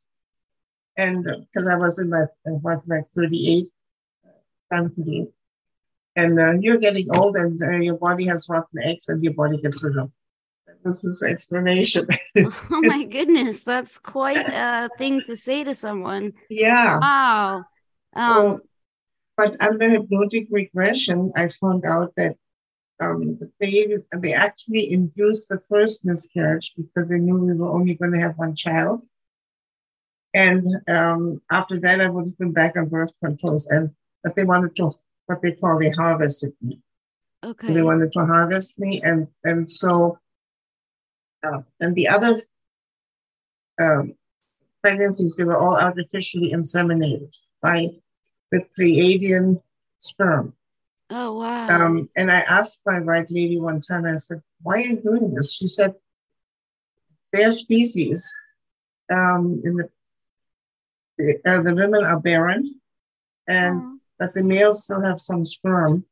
and 0.96 1.24
because 1.24 1.68
I 1.68 1.76
was 1.76 2.00
in 2.00 2.12
my 2.12 2.26
I 2.46 2.52
was 2.52 2.88
like 2.88 3.06
38, 3.08 3.68
time 4.72 4.94
to 4.94 5.02
leave. 5.02 5.28
And 6.18 6.40
uh, 6.40 6.54
you're 6.60 6.80
getting 6.80 7.08
old, 7.16 7.38
and 7.38 7.62
uh, 7.62 7.78
your 7.78 7.98
body 7.98 8.26
has 8.26 8.50
rotten 8.50 8.80
eggs, 8.84 9.08
and 9.08 9.24
your 9.24 9.34
body 9.34 9.58
gets 9.62 9.82
rid 9.84 9.98
of. 9.98 10.12
This 10.84 11.04
is 11.04 11.24
explanation. 11.24 12.08
oh 12.38 12.82
my 12.82 13.04
goodness, 13.04 13.64
that's 13.64 14.00
quite 14.00 14.48
a 14.50 14.90
thing 14.98 15.22
to 15.28 15.36
say 15.36 15.64
to 15.64 15.76
someone. 15.76 16.34
Yeah. 16.50 17.00
Wow. 17.00 17.66
Um, 18.16 18.34
So, 18.34 18.60
but 19.38 19.62
under 19.62 19.90
hypnotic 19.90 20.48
regression, 20.50 21.32
I 21.36 21.50
found 21.50 21.86
out 21.86 22.14
that 22.18 22.36
um, 23.00 23.38
the 23.38 23.52
babies 23.60 24.06
they 24.22 24.34
actually 24.34 24.92
induced 24.92 25.50
the 25.50 25.60
first 25.60 26.04
miscarriage 26.04 26.74
because 26.76 27.10
they 27.10 27.20
knew 27.20 27.38
we 27.38 27.54
were 27.54 27.70
only 27.70 27.94
going 27.94 28.14
to 28.14 28.20
have 28.20 28.38
one 28.38 28.56
child. 28.56 29.02
And 30.34 30.66
um, 30.90 31.42
after 31.52 31.80
that, 31.82 32.02
I 32.02 32.10
would 32.10 32.26
have 32.26 32.38
been 32.38 32.54
back 32.54 32.76
on 32.76 32.90
birth 32.90 33.14
controls, 33.24 33.68
and 33.68 33.92
but 34.24 34.36
they 34.36 34.44
wanted 34.44 34.76
to 34.78 34.94
what 35.28 35.42
they 35.42 35.54
call 35.54 35.80
they 35.80 35.92
harvested 35.92 36.54
me. 36.62 36.82
okay. 37.44 37.74
They 37.74 37.82
wanted 37.84 38.12
to 38.14 38.26
harvest 38.26 38.80
me, 38.80 39.02
and 39.04 39.28
and 39.44 39.70
so 39.70 40.20
uh, 41.44 41.62
and 41.80 41.96
the 41.96 42.08
other 42.08 42.42
um, 43.80 44.16
pregnancies 44.82 45.36
they 45.36 45.44
were 45.44 45.58
all 45.58 45.78
artificially 45.78 46.52
inseminated 46.52 47.38
by 47.62 47.88
with 48.52 48.68
Pleiadian 48.78 49.62
sperm. 50.00 50.54
Oh 51.10 51.40
wow. 51.40 51.68
Um, 51.68 52.10
and 52.16 52.32
I 52.32 52.40
asked 52.40 52.82
my 52.86 53.00
white 53.02 53.30
lady 53.30 53.60
one 53.60 53.80
time, 53.80 54.06
I 54.06 54.18
said, 54.18 54.42
why 54.62 54.76
are 54.76 54.80
you 54.80 54.98
doing 54.98 55.34
this? 55.34 55.54
She 55.54 55.68
said, 55.68 55.96
their 57.32 57.52
species, 57.52 58.34
um, 59.10 59.62
in 59.64 59.76
the, 59.76 59.90
the, 61.18 61.40
uh, 61.46 61.62
the 61.62 61.76
women 61.76 62.06
are 62.06 62.20
barren, 62.20 62.80
and 63.48 63.84
Oh, 63.88 64.00
but 64.20 64.34
the 64.34 64.44
males 64.44 64.84
still 64.84 65.02
have 65.04 65.20
some 65.20 65.46
sperm, 65.46 66.06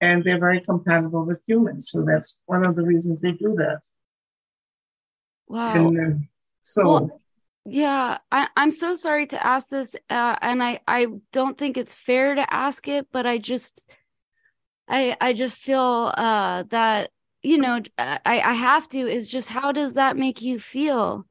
and 0.00 0.24
they're 0.24 0.38
very 0.38 0.60
compatible 0.60 1.24
with 1.24 1.42
humans. 1.46 1.90
So 1.90 2.04
that's 2.04 2.40
one 2.46 2.64
of 2.64 2.74
the 2.76 2.84
reasons 2.84 3.22
they 3.22 3.32
do 3.32 3.48
that. 3.48 3.80
wow. 5.48 5.74
And 5.74 6.00
uh, 6.00 6.16
so, 6.60 6.88
Well, 6.88 7.20
Yeah, 7.64 8.18
I, 8.30 8.48
I'm 8.56 8.70
so 8.70 8.94
sorry 8.94 9.26
to 9.28 9.46
ask 9.46 9.68
this, 9.68 9.96
uh, 10.10 10.36
and 10.40 10.62
I, 10.62 10.80
I 10.86 11.06
don't 11.32 11.58
think 11.58 11.76
it's 11.76 11.94
fair 11.94 12.34
to 12.34 12.52
ask 12.52 12.86
it, 12.88 13.08
but 13.10 13.26
I 13.26 13.38
just, 13.38 13.88
I, 14.88 15.16
I 15.20 15.32
just 15.32 15.58
feel 15.58 16.12
uh, 16.16 16.64
that 16.70 17.10
you 17.46 17.58
know, 17.58 17.80
I, 17.96 18.18
I 18.24 18.52
have 18.54 18.88
to. 18.88 18.98
Is 18.98 19.30
just 19.30 19.50
how 19.50 19.70
does 19.70 19.94
that 19.94 20.16
make 20.16 20.42
you 20.42 20.58
feel? 20.58 21.26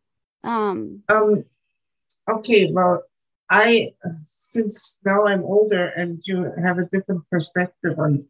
Um, 0.46 1.02
um, 1.10 1.44
okay, 2.30 2.72
well, 2.72 3.04
I, 3.50 3.94
since 4.24 5.00
now 5.06 5.25
I'm 5.25 5.44
older 5.44 5.86
and 5.96 6.20
you 6.25 6.52
have 6.64 6.78
a 6.78 6.86
different 6.86 7.30
perspective 7.30 8.00
on, 8.00 8.28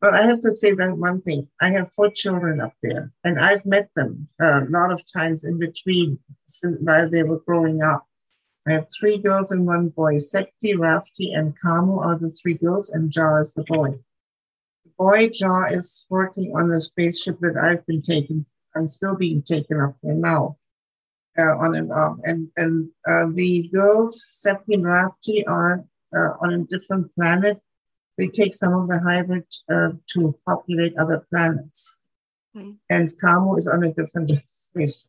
but 0.00 0.14
I 0.14 0.22
have 0.22 0.40
to 0.40 0.56
say 0.56 0.72
that 0.72 0.98
one 0.98 1.22
thing. 1.22 1.46
I 1.60 1.70
have 1.70 1.92
four 1.92 2.10
children 2.10 2.60
up 2.60 2.74
there, 2.82 3.12
and 3.22 3.38
I've 3.38 3.64
met 3.64 3.88
them 3.94 4.26
a 4.40 4.62
lot 4.68 4.90
of 4.90 5.00
times 5.12 5.44
in 5.44 5.60
between 5.60 6.18
while 6.80 7.08
they 7.08 7.22
were 7.22 7.38
growing 7.46 7.82
up. 7.82 8.04
I 8.66 8.72
have 8.72 8.86
three 8.98 9.18
girls 9.18 9.52
and 9.52 9.64
one 9.66 9.90
boy. 9.90 10.18
Septi, 10.18 10.74
Rafti, 10.74 11.36
and 11.36 11.54
Kamu 11.60 11.98
are 11.98 12.18
the 12.18 12.30
three 12.30 12.54
girls, 12.54 12.90
and 12.90 13.14
Ja 13.14 13.36
is 13.36 13.54
the 13.54 13.64
boy. 13.64 13.90
The 14.84 14.90
boy, 14.98 15.30
Ja, 15.32 15.66
is 15.66 16.04
working 16.10 16.50
on 16.56 16.68
the 16.68 16.80
spaceship 16.80 17.38
that 17.40 17.56
I've 17.56 17.86
been 17.86 18.02
taken. 18.02 18.46
I'm 18.74 18.86
still 18.86 19.16
being 19.16 19.42
taken 19.42 19.80
up 19.80 19.96
there 20.02 20.14
now 20.14 20.56
uh, 21.38 21.56
on 21.58 21.74
and 21.74 21.92
off. 21.92 22.16
And 22.24 22.48
and 22.56 22.88
uh, 23.06 23.26
the 23.34 23.68
girls, 23.72 24.22
Seppi 24.26 24.74
and 24.74 24.84
Rafti, 24.84 25.44
are 25.46 25.84
uh, 26.14 26.32
on 26.40 26.52
a 26.52 26.64
different 26.64 27.14
planet. 27.14 27.60
They 28.18 28.28
take 28.28 28.54
some 28.54 28.74
of 28.74 28.88
the 28.88 29.00
hybrid 29.00 29.46
uh, 29.70 29.90
to 30.12 30.38
populate 30.46 30.96
other 30.98 31.26
planets. 31.30 31.96
Okay. 32.54 32.74
And 32.90 33.08
Kamu 33.22 33.56
is 33.58 33.66
on 33.66 33.82
a 33.84 33.92
different 33.92 34.32
place. 34.74 35.06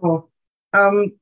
So 0.00 0.28
um, 0.72 1.12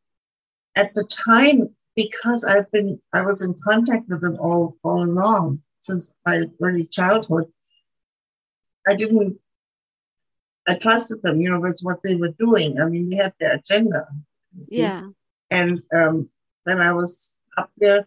at 0.76 0.92
the 0.94 1.04
time, 1.04 1.74
because 1.96 2.44
I've 2.44 2.70
been, 2.70 3.00
I 3.12 3.22
was 3.22 3.42
in 3.42 3.54
contact 3.64 4.08
with 4.08 4.20
them 4.20 4.36
all, 4.38 4.76
all 4.82 5.02
along 5.04 5.62
since 5.80 6.12
my 6.26 6.44
early 6.60 6.86
childhood, 6.86 7.46
I 8.86 8.94
didn't 8.96 9.38
I 10.66 10.74
trusted 10.74 11.22
them, 11.22 11.40
you 11.40 11.50
know, 11.50 11.60
with 11.60 11.78
what 11.82 11.98
they 12.02 12.16
were 12.16 12.34
doing. 12.38 12.80
I 12.80 12.86
mean, 12.86 13.10
they 13.10 13.16
had 13.16 13.34
their 13.38 13.54
agenda. 13.56 14.06
yeah. 14.68 15.08
And 15.50 15.82
um, 15.94 16.28
when 16.64 16.80
I 16.80 16.92
was 16.92 17.32
up 17.56 17.70
there, 17.76 18.06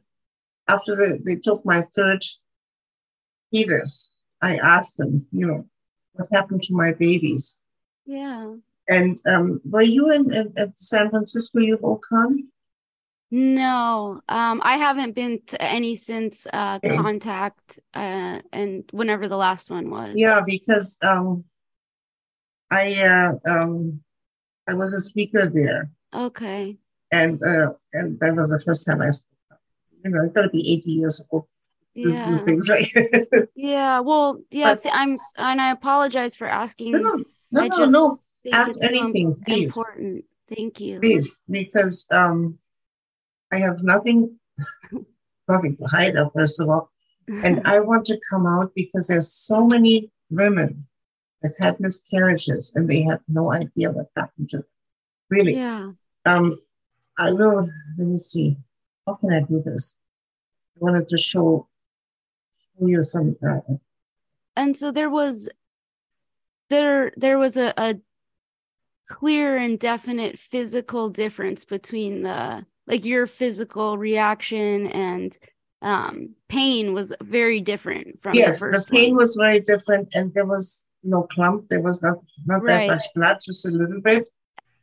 after 0.68 0.96
the, 0.96 1.20
they 1.26 1.36
took 1.36 1.64
my 1.66 1.82
third 1.82 2.24
fetus, 3.52 4.12
I 4.42 4.56
asked 4.56 4.98
them, 4.98 5.26
you 5.32 5.48
know, 5.48 5.66
what 6.14 6.28
happened 6.32 6.64
to 6.64 6.74
my 6.76 6.94
babies? 6.94 7.60
Yeah. 8.06 8.56
And 8.90 9.22
um, 9.28 9.62
were 9.66 9.82
you 9.82 10.12
in, 10.12 10.34
in 10.34 10.54
at 10.58 10.78
San 10.78 11.10
Francisco 11.10 11.60
UFOCon? 11.60 12.40
No, 13.30 14.22
um, 14.30 14.62
I 14.64 14.78
haven't 14.78 15.14
been 15.14 15.42
to 15.48 15.62
any 15.62 15.96
since 15.96 16.48
uh 16.54 16.80
contact 16.80 17.78
uh 17.94 18.40
and 18.54 18.86
whenever 18.94 19.28
the 19.28 19.36
last 19.36 19.70
one 19.70 19.90
was. 19.90 20.16
Yeah, 20.16 20.42
because 20.46 20.98
um, 21.02 21.44
I 22.72 22.94
uh, 23.02 23.34
um, 23.50 24.02
I 24.68 24.74
was 24.74 24.94
a 24.94 25.00
speaker 25.02 25.46
there, 25.48 25.90
Okay. 26.14 26.78
and 27.12 27.42
uh, 27.44 27.74
and 27.94 28.20
that 28.20 28.36
was 28.36 28.52
the 28.52 28.60
first 28.60 28.86
time 28.86 29.02
I 29.02 29.12
spoke. 29.12 29.60
You 30.04 30.12
know, 30.12 30.24
I 30.24 30.28
got 30.28 30.42
to 30.42 30.50
be 30.50 30.72
eighty 30.74 30.92
years 30.92 31.24
old 31.32 31.46
to 31.96 32.04
do 32.04 32.10
Yeah. 32.12 32.38
things 32.38 32.68
like. 32.68 32.88
Yeah. 33.56 34.02
Well, 34.02 34.42
yeah, 34.52 34.74
But- 34.76 34.84
th- 34.84 34.96
I'm 34.96 35.18
and 35.38 35.62
I 35.62 35.72
apologize 35.72 36.36
for 36.36 36.48
asking. 36.48 36.92
no, 36.92 37.00
no, 37.00 37.24
no, 37.52 37.62
I 37.62 37.68
no, 37.68 37.86
no, 37.86 38.18
ask 38.54 38.84
anything, 38.84 39.36
please. 39.48 39.76
important. 39.76 40.26
Thank 40.48 40.80
you. 40.80 41.00
please, 41.02 41.42
because 41.50 42.06
um, 42.12 42.58
I 43.52 43.58
have 43.58 43.84
nothing, 43.84 44.40
nothing 45.50 45.76
to 45.78 45.86
hide. 45.86 46.16
Up 46.18 46.32
first 46.34 46.60
of 46.62 46.70
all, 46.70 46.92
and 47.44 47.62
I 47.68 47.80
want 47.80 48.06
to 48.08 48.20
come 48.30 48.46
out 48.46 48.72
because 48.76 49.08
there's 49.08 49.32
so 49.32 49.66
many 49.66 50.12
women 50.30 50.88
that 51.42 51.54
had 51.60 51.80
miscarriages 51.80 52.74
and 52.76 52.90
they 52.90 53.04
have 53.04 53.22
no 53.28 53.52
idea 53.52 53.92
what 53.92 54.08
happened 54.16 54.50
to 54.50 54.58
them. 54.58 54.66
Really. 55.30 55.56
yeah. 55.56 55.92
Um, 56.26 56.58
I 57.20 57.32
will. 57.32 57.68
Let 57.98 58.08
me 58.08 58.18
see. 58.20 58.58
How 59.06 59.16
can 59.16 59.34
I 59.34 59.42
do 59.42 59.62
this? 59.64 59.98
I 60.76 60.80
wanted 60.80 61.08
to 61.10 61.18
show, 61.18 61.68
show 62.80 62.88
you 62.88 63.04
some. 63.04 63.36
Uh, 63.46 63.60
And 64.56 64.76
so 64.76 64.92
there 64.92 65.10
was 65.10 65.50
there 66.70 67.12
there 67.16 67.38
was 67.38 67.58
a, 67.58 67.74
a 67.78 67.96
clear 69.08 69.58
and 69.58 69.80
definite 69.80 70.38
physical 70.38 71.10
difference 71.10 71.66
between 71.66 72.24
the 72.24 72.66
like 72.88 73.06
your 73.06 73.28
physical 73.28 73.98
reaction 73.98 74.88
and 74.88 75.38
um 75.82 76.30
pain 76.50 76.94
was 76.94 77.14
very 77.22 77.62
different 77.62 78.20
from 78.20 78.34
yes, 78.34 78.60
the 78.60 78.72
the 78.72 78.86
pain 78.92 79.12
one. 79.12 79.18
was 79.18 79.36
very 79.36 79.60
different, 79.60 80.10
and 80.14 80.34
there 80.34 80.46
was 80.46 80.87
no 81.04 81.24
clump. 81.24 81.70
There 81.70 81.82
was 81.82 82.02
not 82.02 82.18
not 82.46 82.64
Right. 82.64 82.88
that 82.88 82.88
much 82.88 83.06
blood, 83.16 83.38
just 83.44 83.66
a 83.66 83.72
little 83.72 84.02
bit, 84.02 84.30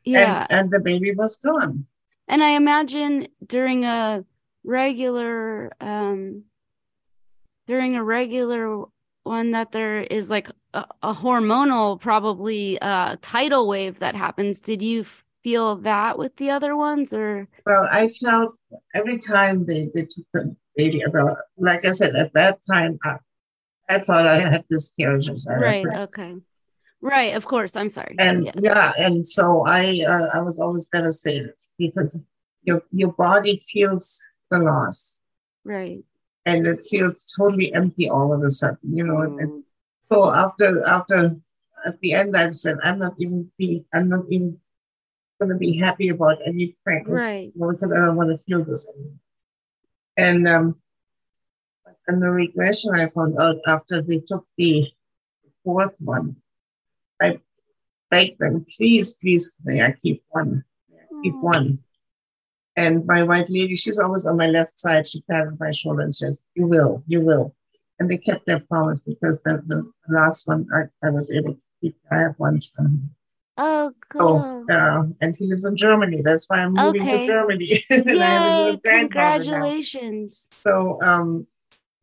yeah. 0.05 0.47
and 0.51 0.61
and 0.61 0.71
the 0.71 0.81
baby 0.81 1.13
was 1.13 1.37
gone. 1.37 1.87
And 2.29 2.43
I 2.43 2.51
imagine 2.51 3.29
during 3.47 3.85
a 3.85 4.25
regular 4.65 5.73
um 5.81 6.45
during 7.67 7.97
a 7.97 8.05
regular 8.05 8.85
one 9.25 9.53
that 9.53 9.73
there 9.73 10.01
is 10.01 10.29
like 10.31 10.51
a, 10.75 10.85
a 11.03 11.15
hormonal 11.15 12.01
probably 12.01 12.79
uh 12.81 13.17
tidal 13.23 13.67
wave 13.67 13.99
that 14.01 14.15
happens. 14.15 14.61
Did 14.61 14.83
you 14.83 15.05
feel 15.43 15.77
that 15.77 16.19
with 16.19 16.35
the 16.37 16.51
other 16.51 16.75
ones 16.77 17.13
or 17.13 17.47
Well, 17.67 17.87
I 17.93 18.09
felt 18.09 18.57
every 18.95 19.19
time 19.19 19.67
they, 19.67 19.89
they 19.95 20.03
took 20.03 20.25
the 20.33 20.57
baby, 20.75 21.03
about, 21.03 21.37
like 21.59 21.85
I 21.85 21.91
said, 21.91 22.17
at 22.17 22.33
that 22.33 22.61
time, 22.67 22.99
I, 23.05 23.17
I 23.89 23.99
thought 23.99 24.27
I 24.27 24.39
had 24.39 24.65
miscarriages. 24.71 25.47
Right, 25.51 25.87
okay. 26.09 26.37
Right, 27.01 27.35
of 27.37 27.45
course. 27.47 27.77
I'm 27.77 27.91
sorry. 27.91 28.17
and 28.19 28.45
Yeah. 28.47 28.53
yeah, 28.57 28.93
and 28.99 29.27
so 29.27 29.65
I 29.67 30.01
uh, 30.09 30.29
I 30.39 30.41
was 30.41 30.59
always 30.59 30.89
devastated 30.89 31.53
because 31.79 32.21
your 32.63 32.83
your 32.91 33.13
body 33.13 33.57
feels 33.57 34.23
the 34.51 34.59
loss 34.61 35.21
Right. 35.65 36.01
and 36.47 36.67
it 36.67 36.85
feels 36.85 37.31
totally 37.37 37.73
empty 37.75 38.09
all 38.09 38.33
of 38.33 38.41
a 38.43 38.51
sudden, 38.51 38.79
you 38.97 39.05
know. 39.05 39.21
and- 39.21 39.39
and 39.41 39.51
Mm, 39.53 39.63
so 40.09 40.33
after 40.33 40.85
after 40.87 41.37
at 41.87 42.01
the 42.01 42.13
end, 42.15 42.37
I 42.37 42.49
said 42.51 42.79
I'm 42.83 42.99
not 42.99 43.15
even 43.21 43.51
be 43.59 43.85
I'm 43.93 44.09
not 44.09 44.25
even 44.31 44.57
going 45.39 45.51
to 45.53 45.59
be 45.59 45.77
happy 45.77 46.09
about 46.09 46.39
any 46.47 46.77
pregnancy 46.85 47.53
Right. 47.53 47.53
because 47.53 47.93
I 47.93 47.99
don't 48.01 48.17
want 48.17 48.31
to 48.31 48.39
feel 48.47 48.65
this 48.65 48.89
anymore. 48.89 49.19
And 50.17 50.49
um, 50.49 50.81
and 52.07 52.23
the 52.23 52.31
regression 52.31 52.95
I 52.95 53.07
found 53.07 53.39
out 53.41 53.57
after 53.67 54.03
they 54.03 54.19
took 54.19 54.47
the 54.57 54.87
fourth 55.65 55.97
one, 56.01 56.37
I 57.21 57.41
begged 58.11 58.39
them, 58.41 58.67
please, 58.77 59.15
please, 59.15 59.53
may 59.65 59.83
I 59.83 59.93
keep 59.93 60.23
one? 60.31 60.65
I 60.93 61.05
keep 61.23 61.37
one? 61.41 61.79
And 62.77 63.07
my 63.07 63.23
white 63.23 63.49
lady, 63.51 63.77
she's 63.77 63.99
always 63.99 64.27
on 64.27 64.37
my 64.37 64.49
left 64.49 64.79
side. 64.79 65.07
She 65.07 65.23
patted 65.31 65.59
my 65.61 65.71
shoulder 65.71 66.03
and 66.03 66.15
says, 66.15 66.45
You 66.55 66.67
will, 66.67 67.05
you 67.07 67.21
will. 67.21 67.55
And 68.01 68.11
they 68.11 68.19
kept 68.19 68.47
their 68.47 68.61
promise 68.61 69.01
because 69.01 69.43
the, 69.43 69.63
the 69.67 69.89
last 70.09 70.49
one 70.49 70.67
I, 70.75 71.07
I 71.07 71.11
was 71.11 71.31
able 71.31 71.55
to 71.55 71.61
keep. 71.81 71.97
I 72.11 72.17
have 72.19 72.35
one 72.39 72.61
son. 72.61 73.11
Oh, 73.57 73.93
cool. 74.09 74.65
So, 74.69 74.75
uh, 74.75 75.05
and 75.21 75.37
he 75.37 75.47
lives 75.47 75.65
in 75.65 75.77
Germany. 75.77 76.21
That's 76.23 76.47
why 76.49 76.59
I'm 76.65 76.73
moving 76.75 77.03
Okay. 77.03 77.21
to 77.21 77.27
Germany. 77.27 77.69
and 77.91 78.23
I 78.23 78.27
have 78.27 78.45
a 78.45 78.49
Yay! 78.49 78.81
Congratulations. 78.83 80.49
So, 80.51 81.01
um, 81.01 81.47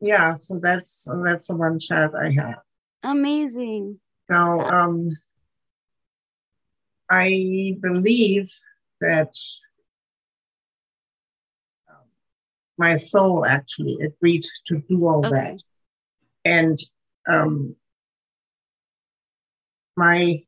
yeah, 0.01 0.35
so 0.35 0.59
that's 0.61 1.07
that's 1.23 1.47
the 1.47 1.55
one 1.55 1.79
child 1.79 2.13
I 2.19 2.31
have. 2.31 2.59
Amazing. 3.03 3.99
Now, 4.29 4.61
um, 4.61 5.07
I 7.09 7.77
believe 7.81 8.49
that 9.01 9.33
um, 11.89 12.05
my 12.77 12.95
soul 12.95 13.45
actually 13.45 13.97
agreed 14.01 14.45
to 14.67 14.81
do 14.87 15.07
all 15.07 15.25
Okay. 15.25 15.29
that. 15.31 15.63
And 16.45 16.79
um, 17.27 17.75
my, 19.97 20.43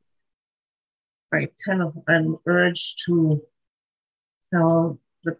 my 1.30 1.48
kind 1.66 1.82
of 1.82 1.96
an 2.08 2.38
urge 2.46 2.96
to 3.06 3.42
tell 4.52 4.98
the 5.24 5.36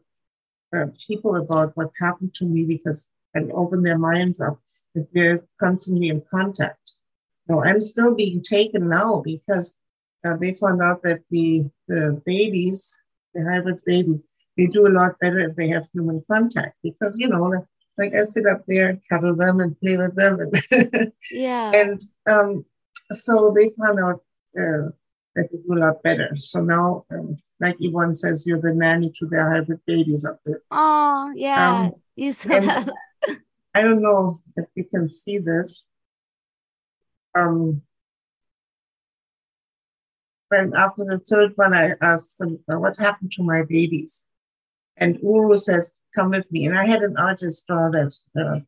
uh, 0.75 0.87
people 1.09 1.37
about 1.37 1.75
what 1.77 1.91
happened 2.01 2.35
to 2.35 2.45
me 2.45 2.67
because 2.67 3.11
and 3.35 3.53
open 3.53 3.83
their 3.83 3.99
minds 3.99 4.41
up 4.41 4.59
that 4.95 5.07
we're 5.15 5.45
constantly 5.61 6.09
in 6.09 6.23
contact. 6.33 6.93
No, 7.49 7.63
I'm 7.63 7.81
still 7.81 8.15
being 8.15 8.43
taken 8.43 8.89
now 8.89 9.21
because 9.25 9.77
uh, 10.25 10.37
they 10.41 10.55
found 10.55 10.83
out 10.83 11.03
that 11.03 11.21
the 11.31 11.69
the 11.89 12.23
babies, 12.25 12.97
the 13.35 13.45
hybrid 13.45 13.81
babies, 13.85 14.23
they 14.57 14.67
do 14.67 14.87
a 14.87 14.97
lot 15.01 15.13
better 15.21 15.41
if 15.41 15.55
they 15.57 15.69
have 15.69 15.87
human 15.93 16.23
contact 16.31 16.77
because 16.83 17.19
you 17.19 17.29
know, 17.29 17.43
like, 17.45 17.65
like 17.99 18.15
I 18.15 18.25
sit 18.25 18.47
up 18.47 18.63
there 18.67 18.89
and 18.89 19.03
cuddle 19.11 19.37
them 19.37 19.61
and 19.61 19.79
play 19.81 19.97
with 19.97 20.15
them, 20.17 20.41
and, 20.41 21.13
Yeah. 21.31 21.73
and 21.75 22.01
um, 22.31 22.65
so 23.11 23.53
they 23.55 23.69
found 23.79 23.99
out 24.01 24.21
uh, 24.59 24.89
that 25.37 25.49
they 25.51 25.59
do 25.59 25.75
a 25.75 25.81
lot 25.85 26.03
better. 26.03 26.31
So 26.37 26.61
now, 26.63 27.05
um, 27.11 27.37
like 27.61 27.77
Yvonne 27.81 28.15
says, 28.15 28.47
you're 28.47 28.61
the 28.61 28.73
nanny 28.73 29.13
to 29.19 29.27
their 29.27 29.51
hybrid 29.51 29.81
babies 29.87 30.25
up 30.25 30.39
there. 30.47 30.63
Oh, 30.71 31.31
yeah. 31.35 31.81
Um, 31.87 31.93
you 32.17 32.33
said 32.33 32.63
and- 32.63 32.69
that. 32.71 32.89
I 33.75 33.83
don't 33.83 34.03
know 34.03 34.41
if 34.57 34.67
you 34.75 34.85
can 34.85 35.09
see 35.09 35.39
this. 35.39 35.89
Um, 37.37 37.83
when 40.49 40.73
after 40.77 41.05
the 41.05 41.19
third 41.19 41.53
one, 41.57 41.75
I 41.75 41.95
asked 42.01 42.39
them, 42.39 42.61
"Uh, 42.73 42.79
what 42.79 42.97
happened 42.97 43.33
to 43.33 43.43
my 43.43 43.63
babies? 43.63 44.25
And 44.97 45.19
Uru 45.23 45.57
says, 45.57 45.93
come 46.15 46.31
with 46.31 46.51
me. 46.53 46.67
And 46.67 46.79
I 46.79 46.87
had 46.87 47.03
an 47.03 47.17
artist 47.17 47.67
draw 47.67 47.91
that. 47.91 48.15
Uh, 48.37 48.61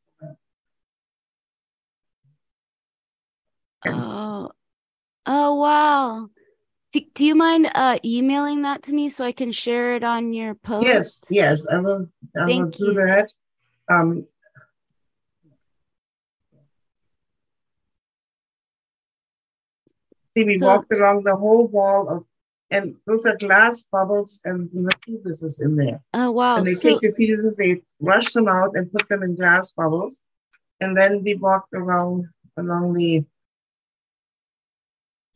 Oh, 3.88 4.50
oh 5.26 5.54
wow. 5.54 6.28
Do, 6.90 7.00
do 7.14 7.24
you 7.24 7.36
mind 7.36 7.70
uh 7.72 7.98
emailing 8.04 8.62
that 8.62 8.82
to 8.84 8.92
me 8.92 9.08
so 9.08 9.24
I 9.24 9.30
can 9.30 9.52
share 9.52 9.94
it 9.94 10.02
on 10.02 10.32
your 10.32 10.56
post? 10.56 10.84
yes, 10.84 11.22
yes, 11.30 11.66
I 11.68 11.78
will, 11.78 12.08
I 12.36 12.46
will 12.46 12.70
do 12.70 12.86
you. 12.86 12.94
that. 12.94 13.32
Um, 13.88 14.26
see, 19.86 20.25
we 20.44 20.58
So- 20.58 20.66
walked 20.66 20.92
along 20.92 21.24
the 21.24 21.36
whole 21.36 21.66
wall 21.68 22.08
of, 22.08 22.24
and 22.70 22.96
those 23.06 23.24
are 23.26 23.36
glass 23.36 23.84
bubbles 23.84 24.40
and 24.44 24.68
the 24.70 24.92
is 25.24 25.60
in 25.60 25.76
there. 25.76 26.00
Oh 26.14 26.30
wow. 26.32 26.56
And 26.56 26.66
they 26.66 26.74
So 26.74 26.90
take 26.90 27.00
the 27.00 27.14
fetuses, 27.16 27.56
they 27.56 27.82
rush 28.00 28.32
them 28.32 28.48
out 28.48 28.76
and 28.76 28.90
put 28.90 29.08
them 29.08 29.22
in 29.22 29.36
glass 29.36 29.70
bubbles. 29.72 30.20
And 30.80 30.96
then 30.96 31.22
we 31.22 31.34
walked 31.34 31.72
around 31.72 32.26
along 32.56 32.94
the 32.94 33.24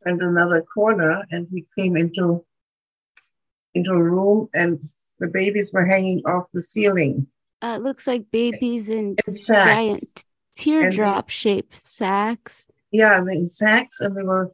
and 0.04 0.20
another 0.22 0.62
corner 0.62 1.24
and 1.30 1.46
we 1.52 1.66
came 1.76 1.96
into 1.96 2.44
into 3.74 3.92
a 3.92 4.02
room 4.02 4.48
and 4.54 4.82
the 5.18 5.28
babies 5.28 5.72
were 5.72 5.84
hanging 5.84 6.22
off 6.26 6.48
the 6.52 6.62
ceiling 6.62 7.26
uh, 7.62 7.74
it 7.78 7.82
looks 7.82 8.06
like 8.06 8.30
babies 8.30 8.88
in 8.88 9.14
in 9.26 9.34
giant 9.34 10.24
teardrop 10.56 11.28
shaped 11.28 11.76
sacks. 11.76 12.68
Yeah, 12.90 13.20
in 13.20 13.48
sacks 13.48 14.00
and 14.00 14.16
they 14.16 14.22
were 14.22 14.50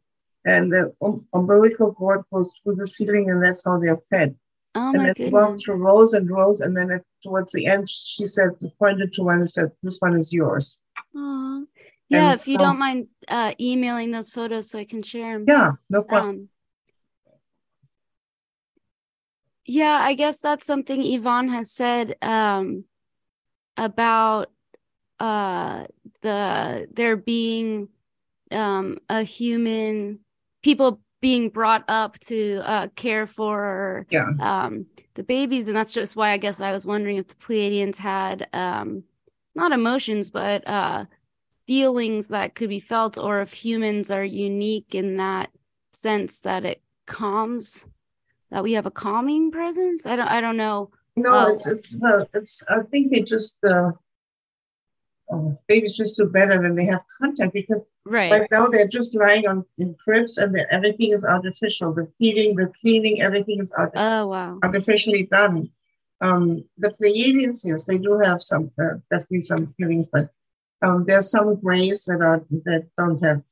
and 0.46 0.72
the 0.72 0.92
um, 1.02 1.26
umbilical 1.35 1.92
cord 1.92 2.22
goes 2.32 2.59
through 2.62 2.76
the 2.76 2.87
ceiling 2.87 3.28
and 3.28 3.42
that's 3.42 3.64
how 3.64 3.78
they're 3.78 3.96
fed. 3.96 4.35
Oh 4.74 4.88
and 4.88 4.98
my 4.98 5.04
then 5.04 5.14
we 5.18 5.28
walked 5.28 5.46
goodness. 5.46 5.62
through 5.64 5.85
rows 5.85 6.14
and 6.14 6.30
rows 6.30 6.61
and 6.61 6.76
then 6.76 6.90
at, 6.90 7.02
towards 7.22 7.52
the 7.52 7.66
end 7.66 7.88
she 7.88 8.26
said 8.26 8.50
pointed 8.78 9.12
to 9.14 9.22
one 9.22 9.40
and 9.40 9.52
said, 9.52 9.72
This 9.82 9.98
one 9.98 10.14
is 10.14 10.32
yours. 10.32 10.78
Aw. 11.14 11.62
Yeah, 12.09 12.32
if 12.32 12.46
you 12.46 12.56
don't 12.56 12.78
mind 12.78 13.09
uh 13.28 13.52
emailing 13.61 14.12
those 14.12 14.30
photos 14.30 14.70
so 14.70 14.78
I 14.78 14.85
can 14.85 15.02
share 15.02 15.35
them. 15.35 15.44
Yeah, 15.46 15.72
no 15.90 16.04
problem. 16.04 16.30
Um, 16.30 16.48
yeah, 19.66 19.98
I 20.00 20.14
guess 20.14 20.38
that's 20.38 20.64
something 20.64 21.02
Yvonne 21.02 21.48
has 21.48 21.72
said 21.72 22.16
um, 22.22 22.85
about 23.76 24.50
uh, 25.18 25.87
the 26.22 26.87
there 26.92 27.16
being 27.16 27.88
um, 28.52 28.98
a 29.09 29.22
human 29.22 30.20
people 30.66 31.00
being 31.20 31.48
brought 31.48 31.85
up 31.87 32.18
to 32.18 32.61
uh, 32.64 32.88
care 32.96 33.24
for 33.24 34.05
yeah. 34.11 34.31
um, 34.40 34.85
the 35.14 35.22
babies, 35.22 35.68
and 35.68 35.76
that's 35.76 35.92
just 35.92 36.16
why 36.16 36.31
I 36.33 36.38
guess 36.38 36.61
I 36.61 36.72
was 36.72 36.85
wondering 36.85 37.18
if 37.18 37.29
the 37.29 37.37
Pleiadians 37.37 37.98
had 37.98 38.48
um, 38.52 39.05
not 39.55 39.70
emotions, 39.70 40.33
but 40.33 40.66
uh, 40.66 41.05
feelings 41.68 42.26
that 42.29 42.57
could 42.57 42.68
be 42.68 42.81
felt, 42.81 43.16
or 43.16 43.40
if 43.42 43.52
humans 43.52 44.11
are 44.11 44.24
unique 44.24 44.92
in 44.92 45.18
that 45.18 45.50
sense 45.90 46.40
that 46.40 46.64
it 46.64 46.83
calms, 47.07 47.87
that 48.50 48.64
we 48.64 48.72
have 48.72 48.87
a 48.87 48.90
calming 48.90 49.52
presence. 49.52 50.05
I 50.05 50.16
don't, 50.16 50.29
I 50.29 50.40
don't 50.40 50.57
know. 50.57 50.90
No, 51.14 51.31
Oh. 51.33 51.55
it's 51.55 51.68
it's 51.68 51.98
well, 52.00 52.26
it's. 52.35 52.64
I 52.68 52.81
think 52.90 53.12
they 53.12 53.22
just 53.22 53.59
uh, 53.64 53.70
uh, 53.70 53.92
babies 55.69 55.97
just 55.97 56.17
do 56.17 56.27
better 56.27 56.61
when 56.61 56.75
they 56.77 56.85
have 56.87 57.03
contact 57.21 57.53
because 57.53 57.91
Right. 58.05 58.31
right 58.31 58.49
now 58.51 58.69
they're 58.69 58.87
just 58.87 59.15
lying 59.15 59.47
on 59.47 59.65
in 59.79 59.95
cribs 60.03 60.39
and 60.39 60.55
everything 60.71 61.12
is 61.12 61.25
artificial. 61.25 61.93
The 61.93 62.07
feeding, 62.19 62.55
the 62.57 62.73
cleaning, 62.81 63.21
everything 63.21 63.59
is 63.61 63.73
art- 63.73 63.93
Oh 63.97 64.27
wow. 64.29 64.59
artificially 64.62 65.25
done. 65.25 65.71
Um, 66.21 66.65
the 66.79 66.91
Pleiadians, 66.91 67.62
yes, 67.65 67.85
they 67.87 67.99
do 67.99 68.17
have 68.25 68.41
some 68.41 68.71
uh, 68.79 68.95
definitely 69.11 69.43
some 69.43 69.67
feelings, 69.67 70.09
but 70.12 70.31
um, 70.83 71.05
there's 71.07 71.31
some 71.31 71.57
grays 71.61 72.05
that 72.05 72.23
are 72.23 72.45
that 72.65 72.87
don't 72.97 73.23
have. 73.25 73.43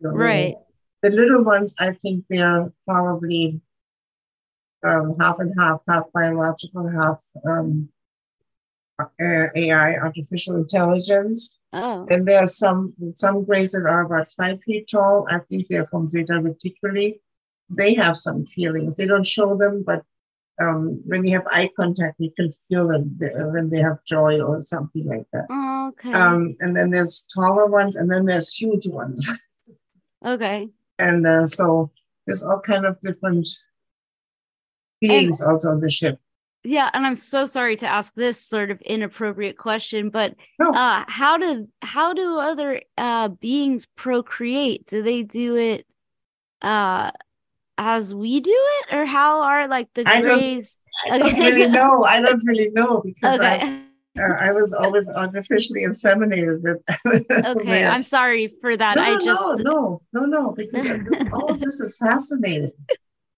you 0.00 0.08
know, 0.08 0.14
Right. 0.14 0.56
The 1.02 1.10
little 1.10 1.42
ones, 1.42 1.74
I 1.80 1.90
think 1.92 2.24
they're 2.30 2.70
probably 2.86 3.60
um, 4.84 5.16
half 5.18 5.38
and 5.40 5.52
half, 5.58 5.80
half 5.88 6.04
biological, 6.12 6.88
half 6.88 7.20
um, 7.46 7.88
AI, 9.20 9.94
artificial 9.96 10.56
intelligence. 10.56 11.56
Oh. 11.72 12.06
And 12.10 12.26
there 12.26 12.40
are 12.40 12.48
some 12.48 12.92
some 13.14 13.44
grays 13.44 13.72
that 13.72 13.86
are 13.88 14.04
about 14.04 14.28
five 14.28 14.60
feet 14.60 14.88
tall. 14.90 15.26
I 15.30 15.38
think 15.38 15.68
they're 15.68 15.86
from 15.86 16.06
Zeta 16.06 16.34
Reticuli. 16.34 17.20
They 17.70 17.94
have 17.94 18.16
some 18.18 18.44
feelings. 18.44 18.96
They 18.96 19.06
don't 19.06 19.26
show 19.26 19.56
them, 19.56 19.82
but 19.86 20.04
um, 20.60 21.00
when 21.06 21.24
you 21.24 21.32
have 21.32 21.46
eye 21.50 21.70
contact, 21.74 22.16
you 22.18 22.30
can 22.36 22.50
feel 22.50 22.88
them 22.88 23.16
when 23.18 23.70
they 23.70 23.78
have 23.78 24.04
joy 24.04 24.40
or 24.40 24.60
something 24.60 25.06
like 25.06 25.26
that. 25.32 25.46
Oh, 25.50 25.88
okay. 25.88 26.12
Um, 26.12 26.54
and 26.60 26.76
then 26.76 26.90
there's 26.90 27.26
taller 27.34 27.66
ones, 27.66 27.96
and 27.96 28.10
then 28.12 28.26
there's 28.26 28.54
huge 28.54 28.86
ones. 28.86 29.26
okay. 30.26 30.68
and 30.98 31.26
uh, 31.26 31.46
so 31.46 31.90
there's 32.26 32.42
all 32.42 32.60
kind 32.60 32.84
of 32.84 33.00
different 33.00 33.48
beings 35.00 35.40
also 35.40 35.70
on 35.70 35.80
the 35.80 35.90
ship. 35.90 36.18
Yeah, 36.64 36.90
and 36.94 37.04
I'm 37.06 37.16
so 37.16 37.46
sorry 37.46 37.76
to 37.78 37.86
ask 37.88 38.14
this 38.14 38.40
sort 38.40 38.70
of 38.70 38.80
inappropriate 38.82 39.58
question, 39.58 40.10
but 40.10 40.34
No. 40.60 40.70
uh 40.72 41.04
how 41.08 41.36
do 41.38 41.68
how 41.82 42.12
do 42.14 42.38
other 42.38 42.82
uh 42.96 43.28
beings 43.28 43.86
procreate? 43.96 44.86
Do 44.86 45.02
they 45.02 45.22
do 45.24 45.56
it 45.56 45.86
uh 46.62 47.10
as 47.78 48.14
we 48.14 48.38
do 48.40 48.54
it 48.54 48.94
or 48.96 49.06
how 49.06 49.42
are 49.42 49.66
like 49.66 49.88
the 49.94 50.04
I 50.06 50.20
don't- 50.20 50.38
grays 50.38 50.78
I 51.10 51.18
don't 51.18 51.38
really 51.38 51.68
know. 51.68 52.04
I 52.04 52.20
don't 52.20 52.42
really 52.46 52.70
know 52.70 53.00
because 53.04 53.40
I, 53.40 53.56
Okay. 53.56 53.82
uh, 54.20 54.34
I 54.48 54.52
was 54.52 54.72
always 54.74 55.08
artificially 55.10 55.82
inseminated 55.84 56.60
with. 56.62 56.78
Okay. 57.56 57.84
I'm 57.86 58.02
sorry 58.02 58.52
for 58.60 58.76
that. 58.76 58.96
no, 58.96 59.02
I 59.02 59.14
no, 59.14 59.20
just 59.20 59.42
no, 59.42 59.56
no, 59.72 60.02
no, 60.12 60.26
no, 60.26 60.52
because 60.52 60.82
this, 61.08 61.24
all 61.32 61.50
of 61.52 61.60
this 61.64 61.80
is 61.80 61.96
fascinating. 61.96 62.68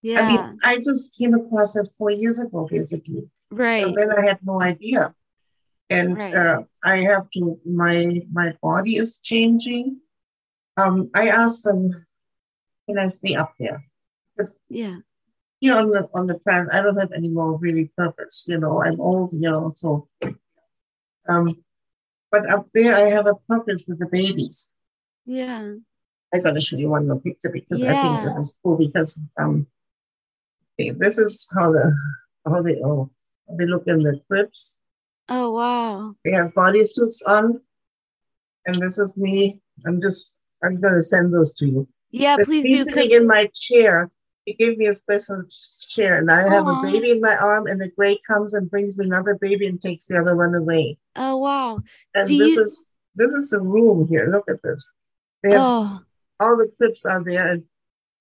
Yeah, 0.05 0.21
I 0.21 0.29
mean, 0.29 0.59
I 0.62 0.77
just 0.77 1.17
came 1.17 1.33
across 1.33 1.73
this 1.73 1.97
four 1.97 2.11
years 2.11 2.38
ago, 2.38 2.69
basically. 2.71 3.25
right. 3.51 3.85
And 3.85 3.97
then 3.97 4.11
I 4.12 4.21
had 4.27 4.38
no 4.45 4.61
idea. 4.61 5.14
And 5.88 6.17
Right. 6.21 6.35
uh, 6.35 6.61
I 6.85 6.97
have 7.09 7.31
to, 7.31 7.59
my 7.64 8.21
my 8.31 8.53
body 8.61 8.97
is 8.97 9.19
changing. 9.21 10.01
Um, 10.77 11.09
I 11.14 11.29
asked 11.29 11.64
them, 11.64 12.05
can 12.87 12.99
I 12.99 13.09
stay 13.09 13.35
up 13.35 13.55
there? 13.59 13.81
Because 14.37 14.61
yeah. 14.69 14.97
here 15.61 15.75
on 15.81 15.88
the 15.88 16.09
on 16.12 16.27
the 16.27 16.37
planet, 16.38 16.69
I 16.75 16.83
don't 16.83 17.01
have 17.01 17.12
any 17.12 17.31
more 17.31 17.57
really 17.57 17.87
purpose. 17.97 18.45
You 18.47 18.59
know, 18.59 18.83
I'm 18.85 19.01
old. 19.01 19.33
You 19.33 19.49
know, 19.49 19.71
so. 19.71 20.09
Um, 21.29 21.49
but 22.31 22.45
up 22.51 22.67
there, 22.75 22.95
I 22.95 23.09
have 23.17 23.27
a 23.27 23.37
purpose 23.49 23.87
with 23.88 23.99
the 24.01 24.09
babies. 24.12 24.73
Yeah. 25.25 25.81
I 26.35 26.40
gotta 26.40 26.61
show 26.61 26.77
you 26.77 26.90
one 26.90 27.07
more 27.09 27.21
picture 27.21 27.49
because 27.49 27.81
I 27.81 27.95
think 28.03 28.25
this 28.25 28.37
is 28.37 28.59
cool 28.62 28.77
because 28.77 29.17
um, 29.38 29.67
this 30.78 31.18
is 31.18 31.48
how 31.56 31.70
the 31.72 31.94
how 32.46 32.62
they 32.62 32.76
oh 32.84 33.10
they 33.58 33.66
look 33.66 33.84
in 33.87 34.02
the 34.02 34.20
cribs. 34.28 34.80
Oh 35.28 35.50
wow. 35.52 36.14
They 36.24 36.32
have 36.32 36.52
bodysuits 36.54 37.22
on, 37.26 37.60
and 38.66 38.76
this 38.80 38.98
is 38.98 39.16
me. 39.16 39.60
I'm 39.87 40.00
just 40.00 40.34
I'm 40.62 40.80
gonna 40.80 41.02
send 41.02 41.32
those 41.32 41.54
to 41.56 41.66
you. 41.66 41.88
Yeah, 42.10 42.37
But 42.37 42.46
please 42.46 42.64
he's 42.64 42.87
do. 42.87 42.92
sitting 42.92 43.10
in 43.12 43.26
my 43.26 43.50
chair. 43.54 44.10
He 44.46 44.52
gave 44.54 44.76
me 44.76 44.87
a 44.87 44.94
special 44.94 45.42
chair, 45.88 46.18
and 46.18 46.30
I 46.30 46.42
have 46.48 46.66
a 46.66 46.78
baby 46.82 47.10
in 47.12 47.20
my 47.20 47.34
arm, 47.37 47.66
and 47.66 47.80
the 47.80 47.88
gray 47.88 48.18
comes 48.26 48.52
and 48.52 48.70
brings 48.70 48.98
me 48.98 49.06
another 49.06 49.38
baby 49.40 49.66
and 49.66 49.80
takes 49.80 50.06
the 50.06 50.18
other 50.18 50.37
one 50.37 50.54
away. 50.54 50.98
oh 51.16 51.38
wow. 51.38 51.80
And 52.14 52.28
Do 52.28 52.37
this 52.37 52.56
you- 52.56 52.62
is 52.62 52.84
this 53.16 53.32
is 53.32 53.50
the 53.50 53.60
room 53.60 54.06
here. 54.08 54.28
Look 54.30 54.50
at 54.50 54.62
this. 54.62 54.90
They 55.42 55.52
have 55.52 55.62
Oh 55.64 56.00
all 56.40 56.56
the 56.56 56.70
clips 56.78 57.06
are 57.06 57.22
there, 57.24 57.46
and 57.52 57.64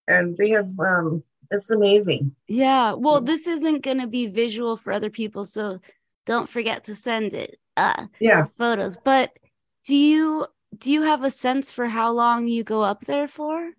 and 0.08 0.38
they 0.38 0.50
have 0.50 0.70
um. 0.80 1.22
It's 1.54 1.72
amazing. 1.72 2.36
yeah. 2.48 2.94
Well, 2.94 3.22
this 3.22 3.48
isn't 3.48 3.84
gonna 3.84 4.08
be 4.08 4.26
visual 4.28 4.76
for 4.76 4.92
other 4.92 5.10
people, 5.10 5.46
so 5.46 5.80
don't 6.26 6.50
forget 6.50 6.84
to 6.86 6.96
send 6.96 7.34
it. 7.34 7.60
Uh 7.78 8.08
Yeah. 8.20 8.46
photos. 8.58 8.98
But 9.04 9.38
do 9.86 9.96
you 9.96 10.48
do 10.78 10.92
you 10.92 11.04
have 11.04 11.24
a 11.24 11.30
sense 11.32 11.72
for 11.72 11.88
how 11.88 12.12
long 12.12 12.48
you 12.48 12.64
go 12.64 12.82
up 12.82 13.06
there 13.06 13.28
for? 13.28 13.72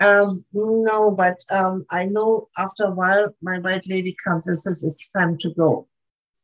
Um. 0.00 0.44
No, 0.52 1.10
but 1.10 1.38
um. 1.50 1.84
I 1.90 2.04
know 2.04 2.46
after 2.56 2.84
a 2.84 2.90
while, 2.90 3.34
my 3.42 3.58
white 3.58 3.86
lady 3.88 4.14
comes 4.24 4.46
and 4.46 4.58
says 4.58 4.84
it's 4.84 5.08
time 5.10 5.38
to 5.38 5.50
go. 5.54 5.88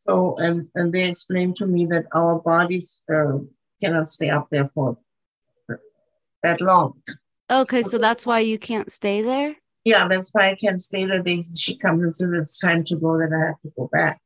So 0.08 0.34
and 0.38 0.68
and 0.74 0.92
they 0.92 1.08
explain 1.08 1.54
to 1.54 1.66
me 1.66 1.86
that 1.86 2.06
our 2.14 2.40
bodies 2.40 3.00
uh, 3.12 3.38
cannot 3.82 4.08
stay 4.08 4.30
up 4.30 4.48
there 4.50 4.66
for 4.66 4.98
that 6.42 6.60
long. 6.60 7.00
Okay, 7.50 7.82
so 7.82 7.98
that's 7.98 8.24
why 8.26 8.40
you 8.40 8.58
can't 8.58 8.90
stay 8.90 9.22
there? 9.22 9.56
Yeah, 9.84 10.08
that's 10.08 10.30
why 10.32 10.50
I 10.50 10.54
can't 10.54 10.80
stay 10.80 11.04
there. 11.04 11.22
They, 11.22 11.42
she 11.42 11.76
comes 11.76 12.04
and 12.04 12.14
says 12.14 12.32
it's 12.32 12.58
time 12.58 12.84
to 12.84 12.96
go, 12.96 13.18
then 13.18 13.32
I 13.34 13.46
have 13.46 13.60
to 13.62 13.72
go 13.76 13.88
back. 13.92 14.20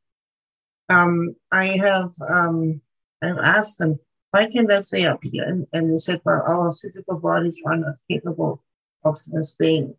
Um, 0.88 1.34
I 1.52 1.66
have 1.66 2.10
um, 2.28 2.80
I've 3.22 3.38
asked 3.38 3.78
them, 3.78 3.98
why 4.30 4.46
can't 4.46 4.70
I 4.70 4.78
stay 4.78 5.04
up 5.04 5.20
here? 5.22 5.44
And, 5.44 5.66
and 5.72 5.90
they 5.90 5.96
said, 5.96 6.20
well, 6.24 6.42
our 6.46 6.72
physical 6.72 7.18
bodies 7.18 7.60
are 7.66 7.76
not 7.76 7.96
capable 8.10 8.62
of 9.04 9.16
staying 9.16 9.94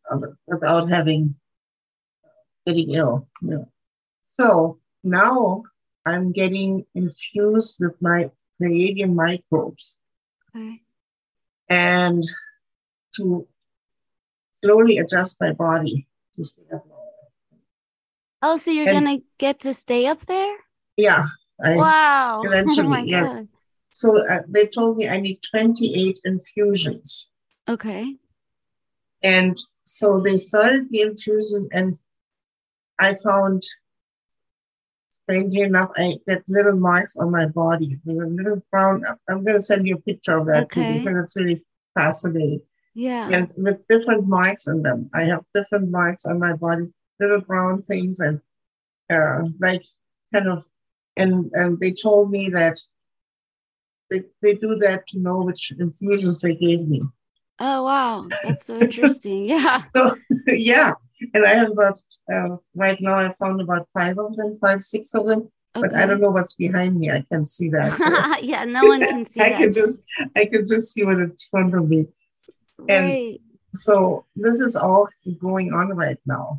without 0.48 0.90
having 0.90 1.36
getting 2.66 2.92
ill. 2.92 3.28
You 3.42 3.50
know. 3.52 3.72
So 4.40 4.80
now 5.04 5.64
I'm 6.06 6.32
getting 6.32 6.86
infused 6.96 7.78
with 7.80 7.96
my 8.02 8.32
Pleiadian 8.62 9.14
microbes 9.14 9.98
Okay. 10.56 10.82
and 11.70 12.24
to 13.16 13.48
slowly 14.62 14.98
adjust 14.98 15.38
my 15.40 15.52
body 15.54 16.08
to 16.36 16.44
stay 16.44 16.76
up 16.76 16.86
longer. 16.86 17.06
Oh, 18.42 18.58
so 18.58 18.72
you're 18.72 18.88
And- 18.90 19.06
gonna 19.06 19.20
get 19.38 19.60
to 19.62 19.74
stay 19.74 20.06
up 20.08 20.26
there? 20.26 20.56
Yeah, 20.98 21.24
I, 21.64 21.76
Wow. 21.78 22.42
eventually, 22.46 23.00
oh 23.00 23.04
yes. 23.04 23.36
God. 23.36 23.48
so 23.92 24.26
uh, 24.28 24.40
they 24.48 24.66
told 24.68 24.98
me 24.98 25.08
I 25.10 25.20
need 25.20 25.40
28 25.52 26.20
infusions. 26.26 27.30
Okay. 27.68 28.18
And 29.22 29.58
so 29.84 30.20
they 30.22 30.38
started 30.38 30.90
the 30.90 31.02
infusions, 31.02 31.68
and 31.74 32.00
I 33.00 33.14
found, 33.16 33.64
strangely 35.24 35.62
enough, 35.62 35.90
I 35.98 36.16
get 36.28 36.44
little 36.48 36.78
marks 36.80 37.18
on 37.18 37.32
my 37.32 37.46
body. 37.48 37.98
There's 38.06 38.20
a 38.22 38.28
little 38.28 38.62
brown, 38.72 39.04
I'm 39.30 39.44
going 39.44 39.58
to 39.58 39.62
send 39.62 39.86
you 39.88 39.96
a 39.96 40.02
picture 40.02 40.38
of 40.38 40.48
that 40.48 40.72
too, 40.72 41.00
because 41.00 41.18
it's 41.18 41.36
really 41.36 41.60
fascinating. 41.96 42.62
Yeah. 43.00 43.30
and 43.32 43.54
with 43.56 43.88
different 43.88 44.28
marks 44.28 44.68
in 44.68 44.84
them. 44.84 45.10
I 45.14 45.24
have 45.24 45.46
different 45.54 45.90
marks 45.90 46.26
on 46.26 46.38
my 46.38 46.54
body, 46.58 46.88
little 47.20 47.40
brown 47.40 47.82
things, 47.82 48.20
and 48.20 48.42
uh, 49.10 49.44
like 49.62 49.84
kind 50.34 50.50
of, 50.50 50.66
and 51.16 51.50
and 51.54 51.80
they 51.80 51.94
told 51.94 52.30
me 52.30 52.50
that 52.50 52.78
they 54.12 54.24
they 54.42 54.56
do 54.56 54.76
that 54.80 55.08
to 55.08 55.20
know 55.20 55.44
which 55.44 55.72
infusions 55.80 56.42
they 56.42 56.56
gave 56.56 56.90
me. 56.90 57.02
Oh 57.60 57.84
wow. 57.84 58.28
That's 58.44 58.66
so 58.66 58.78
interesting. 58.78 59.48
Yeah. 59.56 59.80
So 59.80 60.12
yeah, 60.48 60.92
and 61.34 61.46
I 61.46 61.54
have 61.56 61.72
about 61.72 61.98
uh, 62.34 62.58
right 62.76 63.00
now 63.00 63.18
I 63.18 63.32
found 63.40 63.62
about 63.62 63.88
five 63.94 64.18
of 64.18 64.36
them, 64.36 64.58
five 64.60 64.84
six 64.84 65.14
of 65.14 65.26
them, 65.26 65.50
but 65.74 65.96
I 65.96 66.06
don't 66.06 66.22
know 66.22 66.32
what's 66.32 66.56
behind 66.56 67.00
me. 67.00 67.12
I 67.12 67.24
can't 67.32 67.48
see 67.48 67.70
that. 67.70 67.96
So. 67.96 68.36
yeah, 68.42 68.66
no 68.66 68.86
one 68.86 69.00
can 69.00 69.24
see 69.24 69.40
I 69.40 69.50
that. 69.50 69.58
can 69.60 69.74
just 69.74 70.04
I 70.36 70.46
can 70.46 70.68
just 70.68 70.94
see 70.94 71.06
what 71.06 71.20
it's 71.20 71.46
in 71.46 71.50
front 71.50 71.76
of 71.76 71.88
me. 71.88 72.06
And- 72.88 73.08
right. 73.08 73.42
So 73.72 74.26
this 74.36 74.60
is 74.60 74.76
all 74.76 75.08
going 75.40 75.72
on 75.74 75.90
right 75.90 76.18
now. 76.26 76.58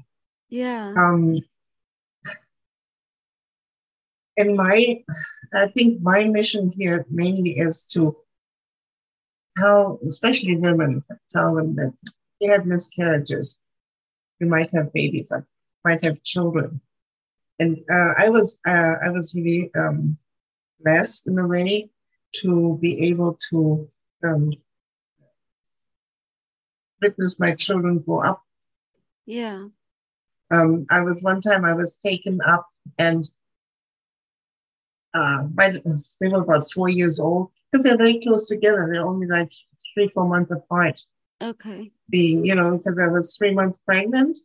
Yeah. 0.49 0.95
um 0.97 1.39
and 4.37 4.57
my 4.57 5.03
i 5.55 5.67
think 5.69 6.01
my 6.03 6.25
mission 6.25 6.73
here 6.77 7.07
mainly 7.11 7.51
is 7.51 7.87
to 7.87 8.17
tell 9.57 9.99
especially 10.07 10.57
women 10.57 11.03
tell 11.31 11.55
them 11.55 11.77
that 11.77 11.93
they 12.41 12.47
had 12.47 12.67
miscarriages 12.67 13.61
you 14.41 14.47
might 14.47 14.71
have 14.75 14.93
babies 14.93 15.31
uh, 15.33 15.41
might 15.85 16.03
have 16.05 16.23
children 16.23 16.81
and 17.59 17.79
uh, 17.91 18.13
i 18.19 18.29
was 18.29 18.61
uh, 18.67 18.95
i 19.05 19.11
was 19.11 19.35
really 19.35 19.71
um 19.77 20.17
blessed 20.81 21.29
in 21.29 21.39
a 21.39 21.47
way 21.47 21.89
to 22.33 22.79
be 22.81 23.09
able 23.11 23.37
to 23.51 23.89
um 24.25 24.51
witness 27.01 27.41
my 27.41 27.55
children 27.55 27.99
grow 27.99 28.23
up 28.25 28.43
Yeah. 29.27 29.69
um, 30.51 30.87
I 30.91 31.01
was 31.03 31.23
one 31.23 31.41
time 31.41 31.65
I 31.65 31.75
was 31.75 31.97
taken 31.99 32.41
up 32.47 32.67
and 32.99 33.25
uh, 35.15 35.45
by 35.45 35.71
they 36.21 36.29
were 36.29 36.43
about 36.43 36.71
four 36.71 36.89
years 36.89 37.19
old 37.19 37.51
because 37.71 37.83
they're 37.85 37.97
very 37.97 38.21
close 38.21 38.47
together. 38.49 38.89
They're 38.91 39.07
only 39.07 39.27
like 39.27 39.49
three, 39.95 40.07
four 40.09 40.29
months 40.29 40.53
apart. 40.53 41.01
Okay. 41.43 41.91
Being, 42.11 42.45
you 42.45 42.55
know, 42.55 42.77
because 42.77 42.99
I 42.99 43.09
was 43.09 43.37
three 43.37 43.53
months 43.53 43.79
pregnant, 43.79 44.39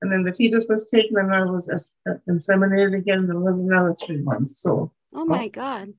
and 0.00 0.10
then 0.10 0.22
the 0.22 0.32
fetus 0.32 0.66
was 0.68 0.88
taken, 0.90 1.16
and 1.18 1.34
I 1.34 1.42
was 1.44 1.94
inseminated 2.28 2.96
again. 2.96 3.18
And 3.18 3.30
it 3.30 3.38
was 3.38 3.62
another 3.64 3.94
three 3.94 4.18
months. 4.22 4.58
So 4.58 4.92
Oh 5.12 5.24
my 5.26 5.48
God. 5.48 5.92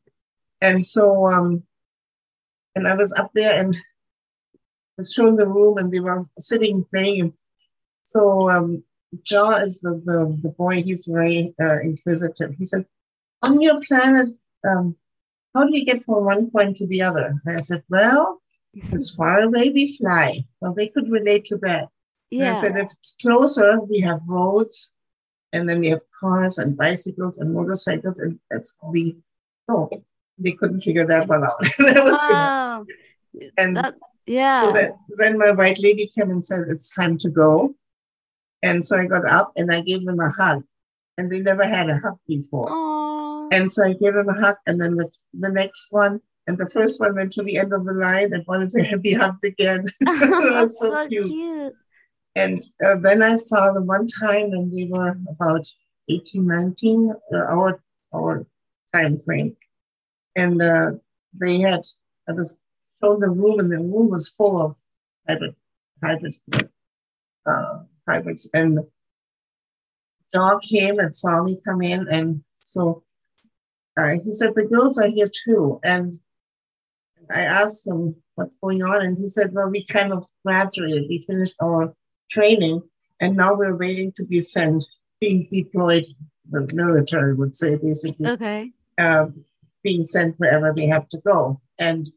and 0.62 0.83
so 0.83 1.27
um, 1.27 1.63
and 2.75 2.88
I 2.88 2.95
was 2.95 3.13
up 3.13 3.31
there 3.35 3.59
and 3.62 3.75
was 4.99 5.13
shown 5.13 5.35
the 5.35 5.47
room, 5.47 5.77
and 5.77 5.91
they 5.91 6.01
were 6.01 6.23
sitting 6.38 6.85
playing. 6.91 7.21
And 7.21 7.33
so 8.03 8.49
um, 8.49 8.83
Jaw 9.23 9.51
is 9.67 9.81
the, 9.81 9.93
the 10.05 10.19
the 10.45 10.53
boy. 10.62 10.75
He's 10.83 11.05
very 11.05 11.55
uh, 11.65 11.79
inquisitive. 11.89 12.51
He 12.57 12.65
said, 12.65 12.83
"On 13.47 13.62
your 13.62 13.79
planet, 13.88 14.29
um, 14.69 14.95
how 15.55 15.65
do 15.65 15.71
you 15.77 15.85
get 15.85 16.03
from 16.03 16.25
one 16.25 16.51
point 16.51 16.77
to 16.77 16.88
the 16.88 17.01
other?" 17.01 17.27
And 17.45 17.57
I 17.57 17.62
said, 17.62 17.83
"Well, 17.89 18.41
as 18.93 19.15
far 19.17 19.41
away 19.41 19.65
we 19.69 19.97
fly." 19.97 20.27
Well, 20.59 20.73
they 20.75 20.88
could 20.88 21.09
relate 21.09 21.45
to 21.45 21.57
that. 21.67 21.88
And 22.31 22.49
I 22.49 22.53
said, 22.53 22.77
if 22.77 22.91
it's 22.93 23.15
closer, 23.19 23.79
we 23.81 23.99
have 24.01 24.19
roads, 24.27 24.93
and 25.51 25.67
then 25.67 25.79
we 25.79 25.89
have 25.89 26.03
cars 26.19 26.59
and 26.59 26.77
bicycles 26.77 27.39
and 27.39 27.53
motorcycles, 27.53 28.19
and 28.19 28.39
that's 28.51 28.77
we. 28.83 29.17
Oh, 29.67 29.89
they 30.38 30.53
couldn't 30.53 30.85
figure 30.88 31.07
that 31.07 31.27
one 31.27 31.43
out. 31.43 31.59
that 31.79 32.03
was 32.03 32.17
Oh, 32.21 32.85
and 33.57 33.77
that, 33.77 33.95
yeah. 34.29 34.65
so 34.65 34.71
that, 34.73 34.91
then 35.17 35.37
my 35.37 35.51
white 35.51 35.79
lady 35.79 36.09
came 36.15 36.29
and 36.29 36.43
said, 36.43 36.65
It's 36.69 36.93
time 36.93 37.17
to 37.19 37.29
go. 37.29 37.73
And 38.61 38.85
so 38.85 38.95
I 38.95 39.07
got 39.07 39.27
up 39.27 39.51
and 39.55 39.73
I 39.73 39.81
gave 39.81 40.05
them 40.05 40.19
a 40.19 40.29
hug. 40.29 40.63
And 41.17 41.31
they 41.31 41.41
never 41.41 41.65
had 41.65 41.89
a 41.89 41.97
hug 41.97 42.17
before. 42.27 42.67
Oh. 42.69 43.49
And 43.51 43.71
so 43.71 43.83
I 43.83 43.93
gave 43.93 44.13
them 44.13 44.29
a 44.29 44.39
hug. 44.39 44.55
And 44.67 44.79
then 44.79 44.95
the, 44.95 45.09
the 45.33 45.51
next 45.51 45.87
one, 45.91 46.21
and 46.47 46.57
the 46.57 46.69
first 46.69 46.99
one 46.99 47.15
went 47.15 47.33
to 47.33 47.43
the 47.43 47.57
end 47.57 47.73
of 47.73 47.85
the 47.85 47.93
line 47.93 48.33
and 48.33 48.45
wanted 48.47 48.69
to 48.71 48.99
be 48.99 49.13
hugged 49.13 49.43
again. 49.43 49.85
That 49.99 50.51
was 50.53 50.79
so 50.79 50.91
so 50.91 51.07
cute. 51.07 51.27
cute. 51.27 51.73
And 52.35 52.61
uh, 52.85 52.95
then 53.01 53.23
I 53.23 53.35
saw 53.35 53.73
them 53.73 53.87
one 53.87 54.07
time 54.07 54.53
and 54.53 54.71
they 54.71 54.85
were 54.89 55.17
about 55.27 55.65
18, 56.09 56.45
19, 56.45 57.13
uh, 57.33 57.37
our, 57.37 57.81
our 58.13 58.45
time 58.93 59.17
frame. 59.17 59.57
And 60.35 60.61
uh, 60.61 60.91
they 61.33 61.59
had, 61.59 61.81
I 62.27 62.33
was 62.33 62.61
shown 63.01 63.19
the 63.19 63.29
room 63.29 63.59
and 63.59 63.71
the 63.71 63.79
room 63.79 64.09
was 64.09 64.29
full 64.29 64.62
of 64.62 64.75
hybrid, 65.27 65.55
hybrid, 66.03 66.35
uh, 67.45 67.79
hybrids. 68.07 68.49
And 68.53 68.79
John 70.33 70.59
came 70.62 70.99
and 70.99 71.13
saw 71.13 71.43
me 71.43 71.57
come 71.65 71.81
in. 71.81 72.07
And 72.09 72.43
so 72.63 73.03
uh, 73.97 74.12
he 74.23 74.31
said, 74.31 74.53
the 74.55 74.65
girls 74.65 74.97
are 74.97 75.09
here 75.09 75.29
too. 75.45 75.79
And 75.83 76.15
I 77.33 77.41
asked 77.41 77.88
him 77.88 78.15
what's 78.35 78.57
going 78.59 78.83
on. 78.83 79.05
And 79.05 79.17
he 79.17 79.27
said, 79.27 79.53
well, 79.53 79.69
we 79.69 79.85
kind 79.85 80.13
of 80.13 80.25
graduated. 80.45 81.05
We 81.09 81.19
finished 81.19 81.55
our 81.62 81.93
training 82.29 82.81
and 83.19 83.35
now 83.35 83.55
we're 83.55 83.77
waiting 83.77 84.12
to 84.13 84.23
be 84.25 84.41
sent, 84.41 84.88
being 85.19 85.47
deployed. 85.51 86.05
The 86.51 86.67
military 86.73 87.35
would 87.35 87.53
say 87.53 87.75
basically, 87.75 88.27
Okay. 88.27 88.71
uh, 88.97 89.27
being 89.83 90.03
sent 90.03 90.39
wherever 90.39 90.73
they 90.73 90.88
have 90.88 91.07
to 91.09 91.19
go, 91.19 91.62
and 91.79 92.09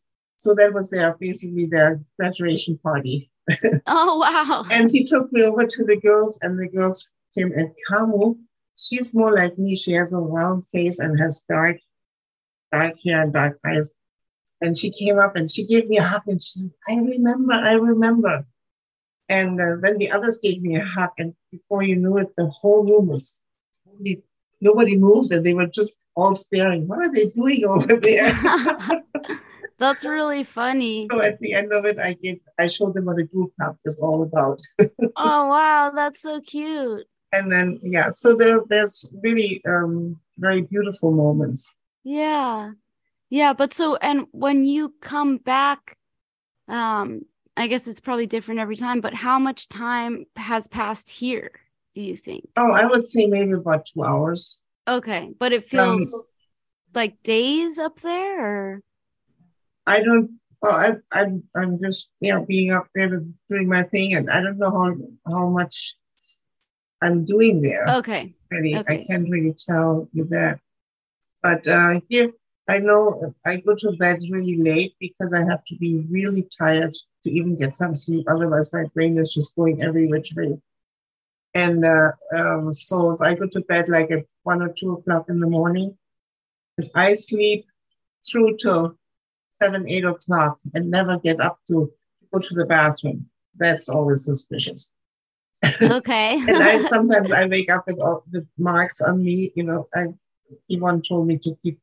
so 0.43 0.57
that 0.57 0.73
was 0.73 0.91
their 0.91 1.17
basically 1.21 1.67
their 1.67 2.01
graduation 2.19 2.79
party. 2.83 3.31
Oh 3.87 4.19
wow. 4.19 4.65
And 4.71 4.91
he 4.91 5.05
took 5.05 5.33
me 5.33 5.43
over 5.43 5.67
to 5.67 5.85
the 5.85 6.01
girls, 6.01 6.39
and 6.43 6.59
the 6.59 6.69
girls 6.69 7.11
came. 7.37 7.51
And 7.53 7.71
Kamu, 7.89 8.37
she's 8.77 9.15
more 9.15 9.33
like 9.33 9.57
me. 9.59 9.77
She 9.77 9.93
has 9.93 10.13
a 10.13 10.19
round 10.19 10.67
face 10.67 10.99
and 10.99 11.19
has 11.21 11.45
dark, 11.49 11.77
dark 12.73 12.95
hair 13.05 13.23
and 13.23 13.33
dark 13.33 13.59
eyes. 13.67 13.91
And 14.61 14.77
she 14.79 14.91
came 14.91 15.19
up 15.19 15.35
and 15.37 15.51
she 15.51 15.65
gave 15.65 15.89
me 15.89 15.99
a 15.99 16.03
hug, 16.03 16.23
and 16.27 16.43
she 16.43 16.59
said, 16.61 16.73
"I 16.89 16.97
remember, 16.97 17.55
I 17.55 17.75
remember." 17.75 18.47
And 19.29 19.61
uh, 19.61 19.77
then 19.83 19.99
the 19.99 20.11
others 20.11 20.39
gave 20.43 20.61
me 20.63 20.77
a 20.77 20.85
hug, 20.85 21.11
and 21.19 21.35
before 21.53 21.83
you 21.83 21.97
knew 21.97 22.19
it, 22.19 22.35
the 22.37 22.47
whole 22.47 22.85
room 22.85 23.07
was 23.09 23.41
nobody, 23.87 24.23
nobody 24.61 24.99
moved, 24.99 25.33
and 25.33 25.45
they 25.45 25.55
were 25.55 25.71
just 25.81 26.07
all 26.17 26.35
staring. 26.35 26.89
What 26.89 26.99
are 26.99 27.13
they 27.13 27.31
doing 27.31 27.65
over 27.65 27.97
there? 27.97 28.33
That's 29.79 30.05
really 30.05 30.45
funny. 30.45 31.09
so 31.11 31.21
at 31.21 31.39
the 31.41 31.53
end 31.55 31.73
of 31.73 31.85
it, 31.85 31.99
I 31.99 32.15
gave, 32.15 32.41
I 32.59 32.67
showed 32.69 32.95
them 32.95 33.07
what 33.07 33.19
a 33.19 33.25
group 33.25 33.53
hug 33.61 33.77
is 33.85 33.99
all 33.99 34.23
about. 34.23 34.61
Oh 35.17 35.47
wow, 35.49 35.91
that's 35.95 36.21
so 36.23 36.41
cute. 36.41 37.07
and 37.33 37.51
then 37.51 37.81
yeah 37.83 38.11
so 38.11 38.35
there, 38.35 38.61
there's 38.69 39.09
really 39.23 39.63
um 39.67 40.17
very 40.39 40.63
beautiful 40.63 41.11
moments 41.13 41.75
Yeah. 42.05 42.73
Yeah, 43.31 43.53
but 43.55 43.73
so 43.75 43.97
and 43.97 44.27
when 44.33 44.65
you 44.65 44.95
come 45.01 45.39
back 45.39 45.97
um 46.69 47.23
I 47.57 47.67
guess 47.67 47.87
it's 47.87 48.01
probably 48.01 48.27
different 48.27 48.61
every 48.61 48.77
time, 48.77 49.01
but 49.03 49.15
how 49.15 49.39
much 49.39 49.69
time 49.69 50.25
has 50.37 50.67
passed 50.67 51.11
here, 51.11 51.53
do 51.95 52.03
you 52.03 52.17
think? 52.17 52.49
oh 52.57 52.73
i 52.73 52.85
would 52.87 53.05
say 53.05 53.27
maybe 53.27 53.53
about 53.53 53.85
two 53.87 54.03
hours 54.05 54.61
Okay, 54.89 55.31
but 55.39 55.53
it 55.53 55.63
um, 55.79 55.99
feels 55.99 56.27
like 56.95 57.23
days 57.23 57.79
up 57.79 58.01
there 58.01 58.41
or 58.47 58.83
i 59.87 60.03
don't 60.03 60.31
well 60.61 60.73
I, 60.73 61.21
i'm 61.21 61.43
i'm 61.57 61.79
just 61.79 62.11
you 62.21 62.33
know 62.33 62.45
being 62.45 62.73
up 62.73 62.87
there 62.95 63.11
doing 63.49 63.69
my 63.69 63.83
thing 63.83 64.15
and 64.15 64.31
i 64.31 64.41
don't 64.41 64.59
know 64.59 64.71
how 64.71 64.95
how 65.31 65.49
much 65.49 65.97
i'm 67.03 67.25
doing 67.25 67.61
there 67.61 67.89
Okay. 67.89 68.35
really 68.51 68.77
okay. 68.77 69.03
i 69.03 69.07
can't 69.07 69.29
really 69.29 69.55
tell 69.55 70.09
you 70.13 70.25
that 70.27 70.61
but 71.43 71.67
uh 71.67 72.01
here 72.09 72.31
i 72.69 72.79
know 72.79 73.35
i 73.45 73.57
go 73.57 73.75
to 73.75 73.93
bed 73.99 74.19
really 74.31 74.57
late 74.57 74.95
because 75.01 75.33
i 75.35 75.45
have 75.45 75.65
to 75.65 75.77
be 75.77 76.07
really 76.11 76.47
tired 76.59 76.95
to 77.25 77.31
even 77.31 77.57
get 77.57 77.77
some 77.77 77.97
sleep 77.97 78.25
otherwise 78.29 78.73
my 78.73 78.85
brain 78.95 79.19
is 79.19 79.33
just 79.33 79.57
going 79.57 79.83
every 79.83 80.09
which 80.09 80.33
way 80.37 80.57
and 81.55 81.85
uh, 81.85 82.11
um, 82.37 82.73
so 82.73 83.11
if 83.11 83.21
i 83.21 83.35
go 83.35 83.47
to 83.47 83.61
bed 83.63 83.89
like 83.89 84.11
at 84.11 84.25
one 84.45 84.63
or 84.63 84.73
two 84.73 84.93
o'clock 84.93 85.27
in 85.29 85.41
the 85.41 85.47
morning 85.47 85.97
if 86.79 86.89
i 86.95 87.13
sleep 87.13 87.67
through 88.27 88.57
till 88.57 88.97
seven 89.63 89.89
eight 89.89 90.05
o'clock 90.05 90.59
and 90.75 90.91
never 90.91 91.19
get 91.21 91.41
up 91.41 91.59
to 91.69 91.91
go 92.33 92.39
to 92.39 92.55
the 92.55 92.67
bathroom 92.67 93.27
that's 93.57 93.89
always 93.89 94.25
suspicious 94.25 94.91
Okay. 95.81 96.35
and 96.49 96.63
I 96.63 96.81
sometimes 96.81 97.31
I 97.33 97.47
wake 97.47 97.71
up 97.71 97.85
with 97.87 98.01
all 98.01 98.25
with 98.33 98.47
marks 98.59 99.01
on 99.01 99.23
me. 99.23 99.53
You 99.55 99.65
know, 99.65 99.87
I 99.95 100.07
Yvonne 100.69 101.03
told 101.03 101.29
me 101.29 101.39
to 101.39 101.55
keep 101.63 101.79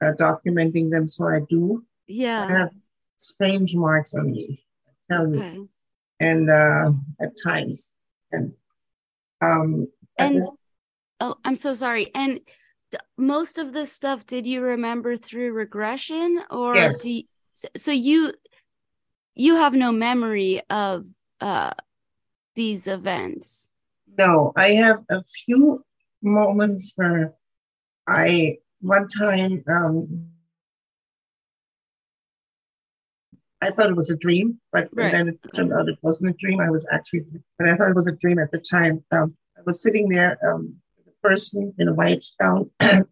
uh, 0.00 0.12
documenting 0.18 0.90
them, 0.90 1.06
so 1.06 1.26
I 1.26 1.40
do. 1.48 1.84
Yeah. 2.06 2.46
I 2.48 2.52
have 2.52 2.70
strange 3.18 3.76
marks 3.76 4.14
on 4.14 4.30
me. 4.30 4.64
I 4.88 5.14
tell 5.14 5.34
you, 5.34 5.68
and 6.18 6.50
uh, 6.50 6.92
at 7.20 7.32
times, 7.44 7.96
and 8.32 8.52
um, 9.42 9.86
And 10.18 10.36
the- 10.36 10.52
oh, 11.20 11.34
I'm 11.44 11.56
so 11.56 11.74
sorry. 11.74 12.10
And 12.14 12.40
most 13.16 13.58
of 13.58 13.72
this 13.72 13.92
stuff, 13.92 14.26
did 14.26 14.46
you 14.46 14.60
remember 14.60 15.16
through 15.16 15.52
regression, 15.52 16.40
or 16.50 16.74
Yes. 16.74 17.02
do 17.02 17.12
you, 17.12 17.22
so, 17.76 17.90
you 17.90 18.32
you 19.34 19.56
have 19.56 19.74
no 19.74 19.92
memory 19.92 20.62
of 20.70 21.06
uh 21.40 21.72
these 22.54 22.86
events? 22.86 23.72
no, 24.18 24.52
I 24.56 24.68
have 24.70 24.98
a 25.10 25.22
few 25.22 25.84
moments 26.22 26.92
where 26.96 27.34
I 28.08 28.58
one 28.80 29.08
time 29.08 29.62
um, 29.68 30.26
I 33.62 33.70
thought 33.70 33.90
it 33.90 33.96
was 33.96 34.10
a 34.10 34.16
dream, 34.16 34.58
but 34.72 34.88
Right. 34.94 35.12
then 35.12 35.28
it 35.28 35.38
turned 35.54 35.72
out 35.72 35.88
it 35.88 35.98
wasn't 36.02 36.34
a 36.34 36.38
dream. 36.38 36.60
I 36.60 36.70
was 36.70 36.86
actually, 36.90 37.26
but 37.58 37.68
I 37.68 37.76
thought 37.76 37.90
it 37.90 37.94
was 37.94 38.08
a 38.08 38.16
dream 38.16 38.38
at 38.38 38.50
the 38.50 38.58
time. 38.58 39.04
Um, 39.12 39.36
I 39.56 39.60
was 39.66 39.82
sitting 39.82 40.08
there, 40.08 40.38
um, 40.46 40.76
person 41.22 41.72
in 41.78 41.88
a 41.88 41.94
white 41.94 42.24
gown 42.40 42.70
that, 42.78 43.06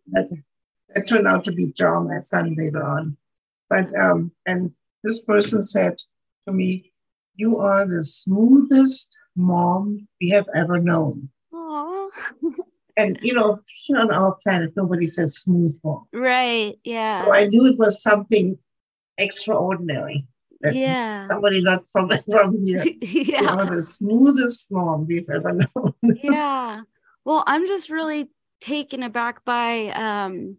that 0.95 1.09
turned 1.09 1.27
out 1.27 1.45
to 1.45 1.53
be 1.53 1.73
John, 1.73 2.09
my 2.09 2.19
son, 2.19 2.55
later 2.59 2.83
on. 2.83 3.17
But 3.71 3.95
um, 3.97 4.33
and 4.47 4.71
this 5.05 5.23
person 5.25 5.63
said 5.63 5.97
to 6.47 6.53
me, 6.53 6.93
"You 7.37 7.59
are 7.59 7.87
the 7.87 8.03
smoothest 8.03 9.17
mom 9.37 10.09
we 10.21 10.31
have 10.31 10.47
ever 10.55 10.81
known." 10.81 11.29
Oh, 11.53 12.11
And 12.99 13.17
you 13.23 13.33
know, 13.33 13.61
here 13.87 13.99
on 13.99 14.11
our 14.11 14.37
planet, 14.43 14.73
nobody 14.77 15.07
says 15.07 15.39
smooth 15.39 15.79
mom. 15.85 16.07
right. 16.13 16.77
Yeah. 16.83 17.21
So 17.21 17.33
I 17.33 17.47
knew 17.47 17.65
it 17.67 17.79
was 17.79 18.03
something 18.03 18.59
extraordinary. 19.17 20.27
That 20.63 20.75
yeah. 20.75 21.29
somebody 21.29 21.63
not 21.63 21.87
from 21.87 22.09
from 22.31 22.57
here. 22.65 22.85
You 23.01 23.23
yeah. 23.23 23.55
are 23.55 23.67
the 23.67 23.83
smoothest 23.83 24.73
mom 24.73 25.07
we've 25.07 25.31
ever 25.31 25.53
known. 25.53 25.93
yeah. 26.03 26.81
Well, 27.25 27.45
I'm 27.47 27.67
just 27.67 27.91
really 27.91 28.29
taken 28.61 29.03
aback 29.03 29.45
by 29.45 29.89
um 29.91 30.57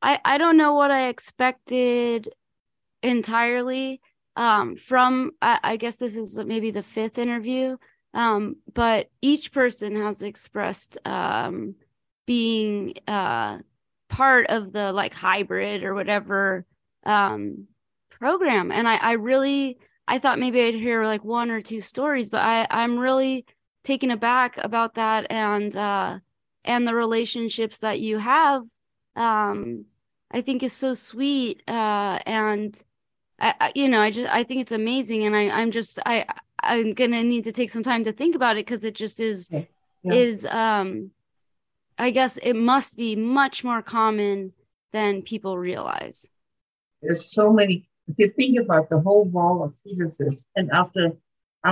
I 0.00 0.18
I 0.24 0.38
don't 0.38 0.56
know 0.56 0.74
what 0.74 0.90
I 0.90 1.08
expected 1.08 2.28
entirely 3.02 4.00
um 4.36 4.76
from 4.76 5.32
I, 5.42 5.58
I 5.62 5.76
guess 5.76 5.96
this 5.96 6.16
is 6.16 6.38
maybe 6.38 6.70
the 6.70 6.82
fifth 6.82 7.18
interview 7.18 7.76
um 8.14 8.56
but 8.72 9.08
each 9.20 9.52
person 9.52 9.96
has 9.96 10.22
expressed 10.22 10.98
um 11.06 11.74
being 12.26 12.94
uh 13.06 13.58
part 14.08 14.46
of 14.48 14.72
the 14.72 14.92
like 14.92 15.14
hybrid 15.14 15.84
or 15.84 15.94
whatever 15.94 16.64
um 17.04 17.66
program. 18.10 18.72
And 18.72 18.88
I 18.88 18.96
I 18.96 19.12
really 19.12 19.78
I 20.06 20.18
thought 20.18 20.38
maybe 20.38 20.62
I'd 20.62 20.74
hear 20.74 21.04
like 21.04 21.24
one 21.24 21.50
or 21.50 21.60
two 21.60 21.80
stories 21.80 22.30
but 22.30 22.40
I 22.40 22.66
I'm 22.70 22.98
really 22.98 23.44
taken 23.88 24.10
aback 24.10 24.58
about 24.58 24.92
that 24.94 25.26
and 25.30 25.74
uh 25.74 26.18
and 26.62 26.86
the 26.86 26.94
relationships 26.94 27.78
that 27.78 27.98
you 28.00 28.18
have 28.18 28.62
um 29.16 29.86
I 30.30 30.42
think 30.42 30.62
is 30.62 30.74
so 30.74 30.92
sweet 30.92 31.62
uh 31.66 32.18
and 32.26 32.70
I, 33.40 33.54
I 33.64 33.72
you 33.74 33.88
know 33.88 34.02
I 34.02 34.10
just 34.10 34.28
I 34.28 34.44
think 34.44 34.60
it's 34.60 34.72
amazing 34.82 35.24
and 35.24 35.34
I 35.34 35.48
I'm 35.58 35.70
just 35.70 35.98
I 36.04 36.26
I'm 36.62 36.92
gonna 36.92 37.24
need 37.24 37.44
to 37.44 37.52
take 37.52 37.70
some 37.70 37.82
time 37.82 38.04
to 38.04 38.12
think 38.12 38.34
about 38.34 38.56
it 38.58 38.66
because 38.66 38.84
it 38.84 38.94
just 38.94 39.18
is 39.20 39.50
Yeah. 39.50 39.64
Is 40.24 40.44
um 40.64 40.88
I 42.06 42.10
guess 42.10 42.32
it 42.50 42.56
must 42.72 42.96
be 43.04 43.16
much 43.16 43.64
more 43.68 43.82
common 43.82 44.52
than 44.96 45.22
people 45.32 45.54
realize. 45.70 46.18
There's 47.02 47.24
so 47.38 47.52
many. 47.60 47.88
If 48.10 48.16
you 48.20 48.28
think 48.38 48.54
about 48.64 48.88
the 48.92 49.00
whole 49.06 49.24
wall 49.36 49.56
of 49.64 49.70
fetuses, 49.80 50.46
and 50.56 50.70
after 50.82 51.04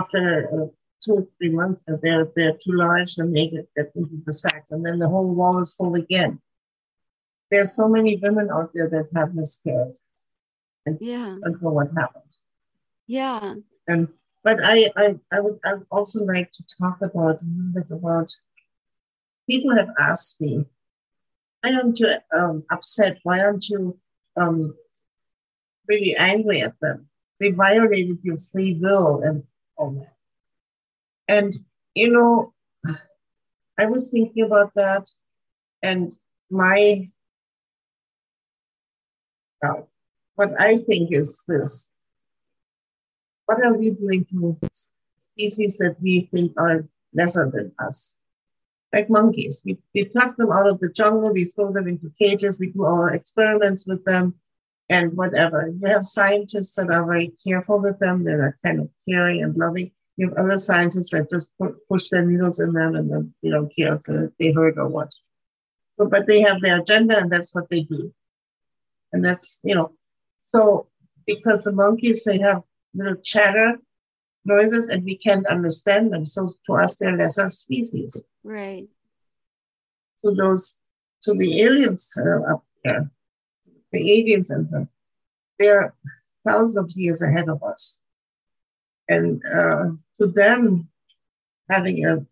after 0.00 0.22
uh, 0.54 0.68
two 1.04 1.12
or 1.12 1.26
three 1.38 1.50
months, 1.50 1.84
uh, 1.88 1.96
they're 2.02 2.28
they're 2.36 2.52
too 2.52 2.72
large, 2.72 3.18
and 3.18 3.34
they 3.34 3.48
get, 3.48 3.68
get 3.76 3.92
into 3.94 4.22
the 4.24 4.32
sacks, 4.32 4.72
and 4.72 4.84
then 4.84 4.98
the 4.98 5.08
whole 5.08 5.34
wall 5.34 5.60
is 5.60 5.74
full 5.74 5.94
again. 5.94 6.40
There's 7.50 7.74
so 7.74 7.88
many 7.88 8.16
women 8.16 8.48
out 8.52 8.70
there 8.74 8.88
that 8.88 9.08
have 9.14 9.34
miscarried. 9.34 9.94
Yeah. 11.00 11.36
I 11.44 11.50
don't 11.50 11.62
know 11.62 11.70
what 11.70 11.90
happened. 11.96 12.24
Yeah. 13.06 13.54
And 13.88 14.08
but 14.42 14.58
I 14.62 14.90
I 14.96 15.18
I 15.32 15.40
would 15.40 15.58
I 15.64 15.74
would 15.74 15.86
also 15.90 16.24
like 16.24 16.52
to 16.52 16.64
talk 16.80 17.00
about 17.02 17.42
a 17.42 17.44
little 17.44 17.72
bit 17.74 17.90
about. 17.90 18.34
People 19.48 19.76
have 19.76 19.90
asked 20.00 20.40
me, 20.40 20.64
why 21.62 21.74
aren't 21.74 22.00
you 22.00 22.08
um, 22.36 22.64
upset? 22.70 23.18
Why 23.22 23.40
aren't 23.40 23.68
you 23.68 23.96
um, 24.36 24.74
really 25.86 26.16
angry 26.18 26.62
at 26.62 26.74
them? 26.80 27.08
They 27.38 27.52
violated 27.52 28.18
your 28.24 28.38
free 28.38 28.74
will 28.80 29.22
and 29.22 29.44
all 29.76 29.92
that. 29.92 30.15
And 31.28 31.52
you 31.94 32.12
know, 32.12 32.52
I 33.78 33.86
was 33.86 34.10
thinking 34.10 34.44
about 34.44 34.72
that, 34.74 35.10
and 35.82 36.16
my 36.50 37.04
well, 39.62 39.88
what 40.34 40.50
I 40.60 40.78
think 40.78 41.12
is 41.12 41.44
this 41.48 41.90
what 43.46 43.64
are 43.64 43.74
we 43.74 43.90
doing 43.90 44.26
to 44.30 44.58
species 45.36 45.78
that 45.78 45.96
we 46.02 46.28
think 46.32 46.52
are 46.58 46.86
lesser 47.14 47.50
than 47.50 47.72
us? 47.78 48.16
Like 48.92 49.08
monkeys. 49.08 49.62
We, 49.64 49.78
we 49.94 50.04
pluck 50.04 50.36
them 50.36 50.50
out 50.52 50.68
of 50.68 50.80
the 50.80 50.90
jungle, 50.90 51.32
we 51.32 51.44
throw 51.44 51.72
them 51.72 51.88
into 51.88 52.12
cages, 52.20 52.58
we 52.58 52.70
do 52.70 52.84
our 52.84 53.14
experiments 53.14 53.86
with 53.86 54.04
them, 54.04 54.34
and 54.90 55.16
whatever. 55.16 55.72
We 55.80 55.88
have 55.90 56.04
scientists 56.04 56.74
that 56.74 56.90
are 56.90 57.04
very 57.04 57.32
careful 57.46 57.80
with 57.80 57.98
them, 57.98 58.24
that 58.24 58.34
are 58.34 58.58
kind 58.64 58.80
of 58.80 58.90
caring 59.08 59.42
and 59.42 59.56
loving. 59.56 59.92
You 60.16 60.28
have 60.28 60.38
other 60.38 60.58
scientists 60.58 61.10
that 61.10 61.28
just 61.28 61.50
push 61.88 62.08
their 62.08 62.24
needles 62.24 62.60
in 62.60 62.72
them 62.72 62.94
and 62.94 63.10
then 63.10 63.34
they 63.42 63.50
don't 63.50 63.74
care 63.74 63.94
if 63.96 64.30
they 64.38 64.52
hurt 64.52 64.78
or 64.78 64.88
what. 64.88 65.12
So, 65.98 66.08
but 66.08 66.26
they 66.26 66.40
have 66.40 66.60
their 66.60 66.80
agenda 66.80 67.18
and 67.18 67.30
that's 67.30 67.54
what 67.54 67.68
they 67.68 67.82
do. 67.82 68.12
And 69.12 69.24
that's, 69.24 69.60
you 69.62 69.74
know, 69.74 69.92
so 70.54 70.88
because 71.26 71.64
the 71.64 71.72
monkeys, 71.72 72.24
they 72.24 72.38
have 72.38 72.62
little 72.94 73.16
chatter 73.16 73.76
noises 74.44 74.88
and 74.88 75.04
we 75.04 75.16
can't 75.16 75.46
understand 75.46 76.12
them. 76.12 76.24
So 76.24 76.50
to 76.66 76.74
us, 76.74 76.96
they're 76.96 77.16
lesser 77.16 77.50
species. 77.50 78.22
Right. 78.44 78.86
To 80.24 80.34
those, 80.34 80.80
to 81.22 81.34
the 81.34 81.62
aliens 81.62 82.12
uh, 82.18 82.54
up 82.54 82.64
there, 82.84 83.10
the 83.92 84.20
aliens 84.20 84.50
and 84.50 84.68
them, 84.70 84.88
they're 85.58 85.94
thousands 86.46 86.76
of 86.76 86.92
years 86.96 87.22
ahead 87.22 87.48
of 87.48 87.62
us. 87.62 87.98
And 89.08 89.42
uh, 89.54 89.86
to 90.20 90.26
them, 90.28 90.88
having 91.70 92.04
a, 92.04 92.26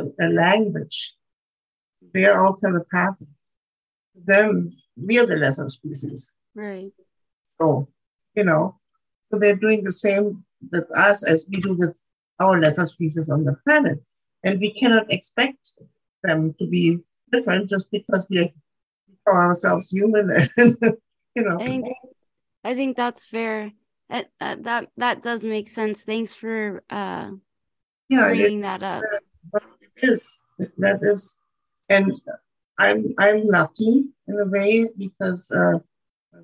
a, 0.00 0.06
a 0.20 0.28
language, 0.28 1.14
they're 2.14 2.38
all 2.38 2.54
telepathic. 2.54 3.28
To 4.14 4.20
them, 4.24 4.72
we 4.96 5.18
are 5.18 5.26
the 5.26 5.36
lesser 5.36 5.68
species. 5.68 6.32
Right. 6.54 6.92
So, 7.44 7.88
you 8.34 8.44
know, 8.44 8.78
so 9.30 9.38
they're 9.38 9.56
doing 9.56 9.82
the 9.82 9.92
same 9.92 10.44
with 10.72 10.90
us 10.96 11.24
as 11.24 11.46
we 11.50 11.60
do 11.60 11.74
with 11.74 11.96
our 12.40 12.60
lesser 12.60 12.86
species 12.86 13.28
on 13.28 13.44
the 13.44 13.56
planet. 13.64 13.98
And 14.44 14.60
we 14.60 14.70
cannot 14.70 15.10
expect 15.12 15.72
them 16.22 16.54
to 16.58 16.66
be 16.66 16.98
different 17.32 17.68
just 17.68 17.90
because 17.90 18.26
we 18.30 18.52
call 19.26 19.36
ourselves 19.36 19.90
human 19.90 20.30
and, 20.56 20.76
you 21.34 21.42
know. 21.42 21.58
I 21.60 21.64
think, 21.64 21.86
I 22.64 22.74
think 22.74 22.96
that's 22.96 23.24
fair. 23.24 23.72
That, 24.10 24.30
uh, 24.40 24.56
that 24.60 24.88
that 24.96 25.22
does 25.22 25.44
make 25.44 25.68
sense. 25.68 26.02
Thanks 26.02 26.32
for 26.32 26.82
uh, 26.88 27.30
yeah, 28.08 28.28
bringing 28.28 28.60
that 28.60 28.82
up. 28.82 29.02
Uh, 29.54 29.58
it 29.80 29.90
is 30.02 30.40
that 30.78 31.00
is, 31.02 31.38
and 31.88 32.14
I'm 32.78 33.14
I'm 33.18 33.44
lucky 33.44 34.04
in 34.26 34.38
a 34.40 34.46
way 34.46 34.88
because 34.96 35.50
uh, 35.50 35.78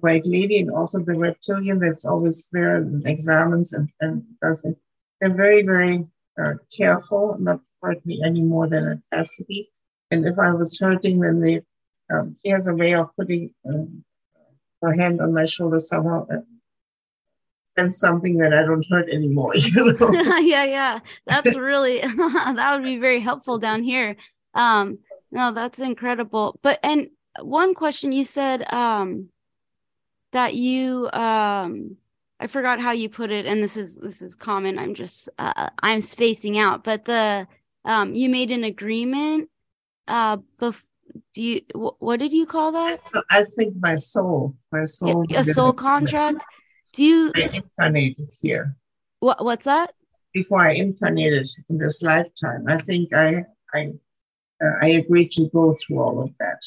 white 0.00 0.27
lady 0.27 0.59
and 0.59 0.70
also 0.70 0.98
the 1.00 1.14
reptilian 1.14 1.79
that's 1.79 2.05
always 2.05 2.48
there 2.53 2.77
and 2.77 3.07
examines 3.07 3.72
and, 3.72 3.88
and 4.00 4.22
does 4.42 4.64
it. 4.64 4.77
They're 5.20 5.35
very, 5.35 5.62
very 5.62 6.07
uh, 6.40 6.55
careful, 6.77 7.37
not 7.40 7.61
hurt 7.83 8.05
me 8.05 8.22
any 8.24 8.42
more 8.42 8.66
than 8.68 8.85
it 8.85 8.98
has 9.12 9.35
to 9.37 9.44
be. 9.44 9.68
And 10.11 10.27
if 10.27 10.38
I 10.38 10.53
was 10.53 10.79
hurting, 10.79 11.20
then 11.20 11.40
they, 11.40 11.62
um, 12.12 12.37
he 12.42 12.50
has 12.50 12.68
a 12.68 12.74
way 12.74 12.94
of 12.94 13.14
putting 13.16 13.55
um, 13.66 14.05
her 14.83 14.92
hand 14.92 15.20
on 15.20 15.33
my 15.33 15.44
shoulder 15.44 15.79
somehow 15.79 16.27
and 16.29 16.44
sense 17.78 17.98
something 17.98 18.38
that 18.38 18.52
I 18.52 18.62
don't 18.62 18.87
hurt 18.88 19.08
anymore. 19.08 19.52
You 19.56 19.96
know? 19.98 20.10
yeah, 20.38 20.64
yeah. 20.64 20.98
That's 21.26 21.54
really, 21.54 22.00
that 22.00 22.72
would 22.74 22.84
be 22.84 22.98
very 22.98 23.20
helpful 23.20 23.58
down 23.58 23.82
here. 23.82 24.16
Um, 24.54 24.98
no, 25.30 25.52
that's 25.52 25.80
incredible. 25.80 26.58
But, 26.62 26.78
and 26.82 27.08
one 27.40 27.74
question 27.74 28.12
you 28.12 28.24
said, 28.24 28.72
um, 28.72 29.30
that 30.34 30.54
you 30.54 31.08
um 31.12 31.96
I 32.38 32.48
forgot 32.48 32.80
how 32.80 32.90
you 32.90 33.08
put 33.08 33.30
it 33.30 33.46
and 33.46 33.62
this 33.62 33.76
is 33.78 33.96
this 33.96 34.20
is 34.20 34.34
common 34.34 34.78
I'm 34.78 34.92
just 34.92 35.30
uh, 35.38 35.70
I'm 35.80 36.02
spacing 36.02 36.58
out 36.58 36.84
but 36.84 37.06
the 37.06 37.46
um 37.87 38.14
you 38.14 38.28
made 38.28 38.50
an 38.50 38.64
agreement 38.64 39.48
uh 40.06 40.38
bef- 40.60 40.82
do 41.32 41.42
you 41.42 41.60
wh- 41.72 42.02
what 42.02 42.18
did 42.18 42.32
you 42.32 42.46
call 42.46 42.72
that 42.72 42.98
I 43.30 43.44
think 43.56 43.76
my 43.78 43.96
soul 43.96 44.56
my 44.72 44.84
soul 44.84 45.24
a 45.34 45.44
soul 45.44 45.72
contract 45.72 46.44
do 46.94 47.04
you 47.04 47.33
I 47.37 47.50
incarnated 47.52 48.30
here 48.40 48.76
what 49.20 49.44
what's 49.44 49.64
that 49.64 49.94
before 50.33 50.61
I 50.61 50.72
incarnated 50.72 51.46
in 51.68 51.78
this 51.78 52.02
lifetime 52.02 52.64
I 52.68 52.78
think 52.78 53.14
I 53.14 53.42
I 53.74 53.92
uh, 54.62 54.72
I 54.83 54.88
agreed 54.88 55.30
to 55.33 55.48
go 55.50 55.74
through 55.74 56.00
all 56.00 56.20
of 56.22 56.30
that 56.40 56.61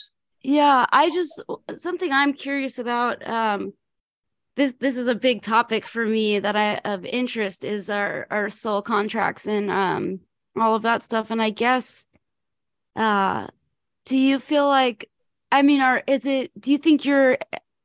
yeah, 0.47 0.85
I 0.93 1.09
just 1.09 1.41
something 1.73 2.13
I'm 2.13 2.33
curious 2.33 2.79
about. 2.79 3.27
Um, 3.27 3.73
this 4.55 4.73
this 4.79 4.95
is 4.97 5.09
a 5.09 5.15
big 5.15 5.41
topic 5.41 5.85
for 5.85 6.05
me 6.05 6.39
that 6.39 6.55
I 6.55 6.75
of 6.85 7.03
interest 7.05 7.65
is 7.65 7.89
our 7.89 8.27
our 8.31 8.49
soul 8.49 8.81
contracts 8.81 9.45
and 9.45 9.69
um 9.69 10.21
all 10.55 10.73
of 10.73 10.83
that 10.83 11.03
stuff. 11.03 11.31
And 11.31 11.41
I 11.41 11.49
guess, 11.49 12.07
uh, 12.95 13.47
do 14.05 14.17
you 14.17 14.39
feel 14.39 14.67
like? 14.67 15.09
I 15.51 15.63
mean, 15.63 15.81
are 15.81 16.03
is 16.07 16.25
it? 16.25 16.51
Do 16.59 16.71
you 16.71 16.77
think 16.77 17.03
you're 17.03 17.37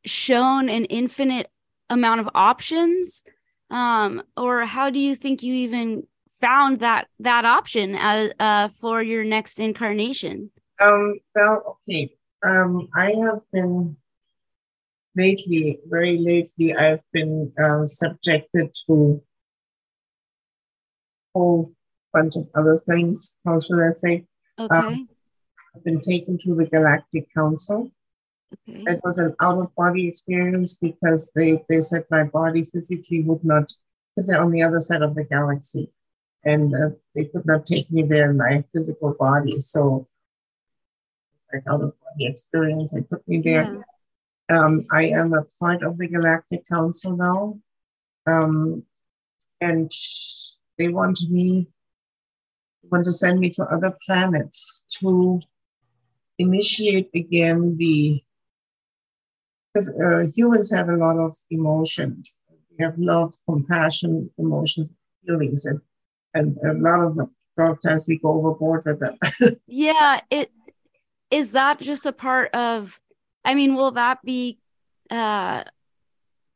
shown 0.04 0.68
an 0.68 0.84
infinite 0.86 1.50
amount 1.92 2.20
of 2.20 2.28
options, 2.34 3.24
um, 3.70 4.22
or 4.36 4.64
how 4.66 4.90
do 4.90 4.98
you 5.00 5.14
think 5.14 5.42
you 5.42 5.54
even 5.54 6.06
found 6.40 6.80
that 6.80 7.06
that 7.20 7.44
option 7.44 7.94
as 7.94 8.32
uh 8.40 8.68
for 8.68 9.02
your 9.02 9.24
next 9.24 9.58
incarnation? 9.58 10.50
Um. 10.80 11.20
Well, 11.34 11.78
okay 11.88 12.12
um, 12.42 12.88
I 12.94 13.12
have 13.24 13.40
been 13.52 13.96
lately, 15.16 15.78
very 15.86 16.16
lately, 16.16 16.74
I've 16.74 17.02
been 17.12 17.52
uh, 17.62 17.84
subjected 17.84 18.74
to 18.86 19.22
a 21.34 21.38
whole 21.38 21.72
bunch 22.12 22.36
of 22.36 22.48
other 22.54 22.80
things. 22.88 23.36
How 23.46 23.60
should 23.60 23.80
I 23.80 23.90
say? 23.90 24.26
Okay. 24.58 24.76
Um, 24.76 25.08
I've 25.74 25.84
been 25.84 26.00
taken 26.00 26.36
to 26.38 26.54
the 26.54 26.66
Galactic 26.66 27.28
Council. 27.34 27.90
It 28.66 29.00
was 29.04 29.18
an 29.18 29.34
out 29.40 29.58
of 29.58 29.74
body 29.74 30.08
experience 30.08 30.76
because 30.76 31.32
they, 31.34 31.62
they 31.68 31.80
said 31.80 32.04
my 32.10 32.24
body 32.24 32.62
physically 32.62 33.22
would 33.22 33.44
not, 33.44 33.72
because 34.14 34.28
they're 34.28 34.40
on 34.40 34.50
the 34.50 34.62
other 34.62 34.80
side 34.80 35.02
of 35.02 35.14
the 35.14 35.24
galaxy, 35.24 35.90
and 36.44 36.74
uh, 36.74 36.90
they 37.14 37.26
could 37.26 37.46
not 37.46 37.66
take 37.66 37.90
me 37.90 38.02
there 38.02 38.30
in 38.30 38.36
my 38.36 38.64
physical 38.72 39.14
body. 39.14 39.58
So 39.60 40.08
like 41.52 41.62
out 41.68 41.82
of 41.82 41.92
body 42.00 42.26
experience. 42.26 42.92
They 42.92 43.02
took 43.02 43.26
me 43.28 43.40
there. 43.40 43.82
Yeah. 44.50 44.58
Um, 44.58 44.84
I 44.92 45.04
am 45.04 45.32
a 45.32 45.44
part 45.60 45.82
of 45.82 45.98
the 45.98 46.08
Galactic 46.08 46.66
Council 46.66 47.16
now. 47.16 47.58
Um, 48.26 48.84
and 49.60 49.90
they 50.78 50.88
want 50.88 51.18
me, 51.28 51.68
want 52.90 53.04
to 53.04 53.12
send 53.12 53.40
me 53.40 53.50
to 53.50 53.62
other 53.64 53.96
planets 54.04 54.84
to 55.00 55.40
initiate 56.38 57.10
again 57.14 57.76
the, 57.76 58.22
because 59.72 59.88
uh, 59.98 60.26
humans 60.34 60.70
have 60.72 60.88
a 60.88 60.96
lot 60.96 61.18
of 61.18 61.34
emotions. 61.50 62.42
We 62.78 62.84
have 62.84 62.98
love, 62.98 63.32
compassion, 63.48 64.30
emotions, 64.38 64.92
feelings, 65.26 65.64
and, 65.64 65.80
and 66.34 66.56
a 66.64 66.74
lot 66.74 67.04
of 67.04 67.18
a 67.18 67.60
lot 67.60 67.70
of 67.72 67.82
times 67.82 68.06
we 68.08 68.18
go 68.18 68.32
overboard 68.32 68.82
with 68.86 69.00
them. 69.00 69.18
yeah, 69.66 70.20
it 70.30 70.50
is 71.32 71.52
that 71.52 71.80
just 71.80 72.06
a 72.06 72.12
part 72.12 72.54
of 72.54 73.00
i 73.44 73.54
mean 73.54 73.74
will 73.74 73.90
that 73.90 74.18
be 74.22 74.58
uh 75.10 75.64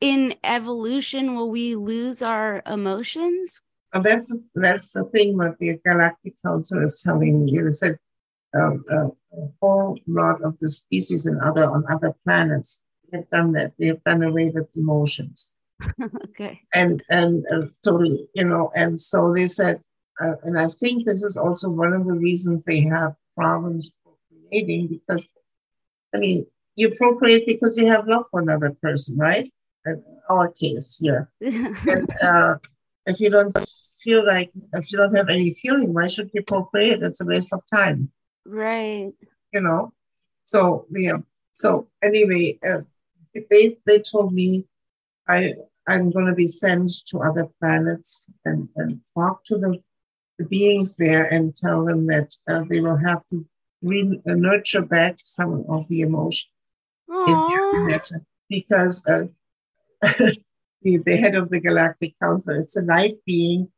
in 0.00 0.35
evolution 0.44 1.35
will 1.35 1.50
we 1.50 1.74
lose 1.74 2.22
our 2.22 2.62
emotions 2.66 3.61
and 3.95 4.05
that's 4.05 4.36
that's 4.55 4.93
the 4.93 5.05
thing 5.07 5.36
that 5.38 5.57
the 5.59 5.78
galactic 5.84 6.34
council 6.45 6.80
is 6.82 7.03
telling 7.03 7.45
me 7.45 7.59
they 7.61 7.72
said 7.72 7.99
um, 8.55 8.84
uh, 8.91 9.09
a 9.36 9.49
whole 9.61 9.99
lot 10.07 10.41
of 10.43 10.57
the 10.59 10.68
species 10.68 11.26
in 11.26 11.38
other 11.43 11.64
on 11.64 11.84
other 11.91 12.14
planets 12.24 12.84
have 13.12 13.28
done 13.30 13.52
that 13.52 13.72
they 13.78 13.86
have 13.86 14.02
done 14.04 14.22
away 14.22 14.50
with 14.50 14.76
emotions 14.76 15.54
okay 16.24 16.61
and 16.74 17.02
and 17.11 17.44
uh, 17.52 17.66
totally 17.84 18.28
you 18.34 18.44
know 18.44 18.70
and 18.74 18.98
so 18.98 19.32
they 19.34 19.46
said 19.46 19.80
uh, 20.20 20.36
and 20.44 20.59
i 20.59 20.66
think 20.66 21.04
this 21.04 21.22
is 21.22 21.36
also 21.36 21.68
one 21.68 21.92
of 21.92 22.07
the 22.07 22.14
reasons 22.14 22.64
they 22.64 22.80
have 22.80 23.14
problems 23.36 23.92
procreating 24.50 24.88
because, 24.88 25.28
I 26.14 26.18
mean, 26.18 26.46
you 26.74 26.94
procreate 26.94 27.46
because 27.46 27.76
you 27.76 27.86
have 27.86 28.09
love 28.09 28.24
for 28.30 28.40
another 28.40 28.76
person, 28.82 29.16
right? 29.18 29.48
In 29.84 30.02
our 30.28 30.50
case 30.50 30.98
here. 31.00 31.30
and 31.40 32.11
uh, 32.22 32.57
if 33.07 33.20
you 33.20 33.30
don't 33.30 33.54
feel 34.02 34.26
like, 34.26 34.50
if 34.72 34.90
you 34.90 34.98
don't 34.98 35.14
have 35.14 35.28
any 35.28 35.50
feeling, 35.50 35.94
why 35.94 36.09
should 36.09 36.30
you 36.34 36.42
procreate? 36.42 37.02
It's 37.02 37.20
a 37.20 37.26
waste 37.26 37.52
of 37.52 37.62
time. 37.72 38.11
Right. 38.44 39.12
You 39.52 39.61
know? 39.61 39.92
So, 40.44 40.86
yeah. 40.90 41.18
So, 41.52 41.88
anyway, 42.02 42.57
uh, 42.66 42.80
they, 43.51 43.76
they 43.87 44.01
told 44.01 44.32
me 44.32 44.66
I, 45.28 45.55
I'm 45.89 46.11
going 46.11 46.26
to 46.26 46.34
be 46.34 46.49
sent 46.49 46.91
to 47.07 47.20
other 47.20 47.49
planets 47.61 48.26
and, 48.45 48.68
and 48.76 49.01
talk 49.16 49.45
to 49.45 49.59
the, 49.59 49.78
the 50.39 50.45
beings 50.47 50.97
there 50.97 51.24
and 51.32 51.55
tell 51.55 51.84
them 51.84 52.07
that 52.07 52.34
uh, 52.49 52.62
they 52.68 52.80
will 52.80 52.99
have 52.99 53.26
to 53.28 53.47
we 53.82 54.20
nurture 54.24 54.82
back 54.82 55.16
some 55.22 55.64
of 55.68 55.87
the 55.89 56.01
emotions 56.01 56.51
in 57.09 57.87
their 57.87 58.01
because 58.49 59.07
uh, 59.07 59.24
the, 60.82 60.99
the 61.05 61.16
head 61.16 61.34
of 61.34 61.51
the 61.51 61.61
Galactic 61.61 62.14
Council, 62.20 62.59
it's 62.59 62.76
a 62.76 62.82
light 62.82 63.16
being, 63.26 63.68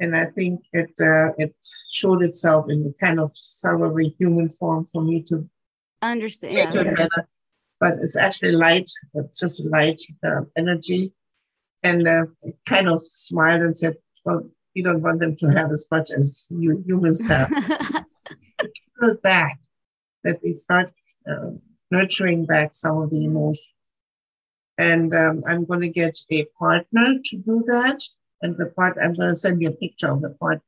and 0.00 0.16
I 0.16 0.26
think 0.26 0.62
it 0.72 0.92
uh, 1.00 1.32
it 1.38 1.54
showed 1.88 2.24
itself 2.24 2.66
in 2.68 2.82
the 2.82 2.94
kind 3.00 3.20
of 3.20 3.30
salary 3.32 4.14
human 4.18 4.48
form 4.48 4.84
for 4.84 5.02
me 5.02 5.22
to 5.24 5.48
understand. 6.02 6.54
Yeah. 6.54 6.70
Better. 6.70 7.28
But 7.80 7.94
it's 8.00 8.16
actually 8.16 8.52
light, 8.52 8.90
it's 9.14 9.38
just 9.38 9.66
light 9.70 10.00
uh, 10.26 10.42
energy. 10.56 11.12
And 11.82 12.08
uh, 12.08 12.24
kind 12.66 12.88
of 12.88 13.02
smiled 13.02 13.60
and 13.60 13.76
said, 13.76 13.96
Well, 14.24 14.48
you 14.74 14.82
don't 14.82 15.02
want 15.02 15.20
them 15.20 15.36
to 15.36 15.46
have 15.48 15.70
as 15.70 15.86
much 15.90 16.10
as 16.10 16.46
you 16.50 16.82
humans 16.86 17.26
have. 17.26 17.48
Feel 19.00 19.16
back 19.22 19.58
that 20.22 20.40
they 20.42 20.52
start 20.52 20.90
uh, 21.28 21.50
nurturing 21.90 22.46
back 22.46 22.72
some 22.72 22.98
of 22.98 23.10
the 23.10 23.24
emotion. 23.24 23.72
And 24.78 25.14
um, 25.14 25.42
I'm 25.46 25.64
going 25.64 25.82
to 25.82 25.88
get 25.88 26.18
a 26.30 26.44
partner 26.58 27.14
to 27.24 27.36
do 27.36 27.62
that. 27.66 28.02
And 28.42 28.56
the 28.56 28.66
part, 28.70 28.96
I'm 29.02 29.14
going 29.14 29.30
to 29.30 29.36
send 29.36 29.62
you 29.62 29.68
a 29.68 29.72
picture 29.72 30.10
of 30.10 30.20
the 30.20 30.30
part. 30.30 30.60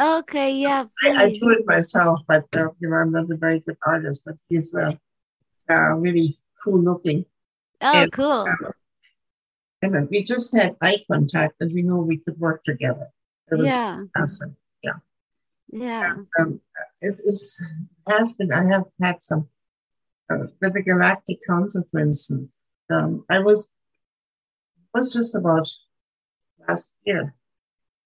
Okay, 0.00 0.56
yeah. 0.56 0.86
I, 1.04 1.24
I, 1.24 1.32
do 1.32 1.50
it 1.50 1.66
myself, 1.66 2.20
but 2.26 2.44
uh, 2.56 2.70
you 2.80 2.88
know, 2.88 2.96
I'm 2.96 3.12
not 3.12 3.30
a 3.30 3.36
very 3.36 3.60
good 3.60 3.76
artist, 3.86 4.22
but 4.24 4.36
he's 4.48 4.74
uh, 4.74 4.92
uh 5.70 5.94
really 5.96 6.38
cool 6.62 6.82
looking. 6.82 7.24
Oh, 7.80 8.02
and, 8.02 8.12
cool. 8.12 8.46
Uh, 8.48 8.70
and 9.82 10.08
we 10.10 10.22
just 10.22 10.56
had 10.56 10.76
eye 10.80 10.98
contact 11.10 11.54
and 11.60 11.72
we 11.72 11.82
knew 11.82 12.02
we 12.02 12.18
could 12.18 12.38
work 12.38 12.64
together. 12.64 13.08
It 13.50 13.56
was 13.58 13.68
yeah. 13.68 14.02
awesome. 14.16 14.56
Yeah. 14.82 14.92
Yeah. 15.70 16.16
Um, 16.38 16.60
it 17.02 17.14
is, 17.18 17.64
has 18.08 18.32
been, 18.32 18.52
I 18.52 18.64
have 18.64 18.84
had 19.00 19.22
some, 19.22 19.48
uh, 20.30 20.46
with 20.60 20.74
the 20.74 20.82
Galactic 20.82 21.38
Council, 21.46 21.82
for 21.90 22.00
instance, 22.00 22.54
um, 22.90 23.24
I 23.28 23.40
was, 23.40 23.72
was 24.94 25.12
just 25.12 25.34
about 25.34 25.68
last 26.68 26.96
year. 27.04 27.34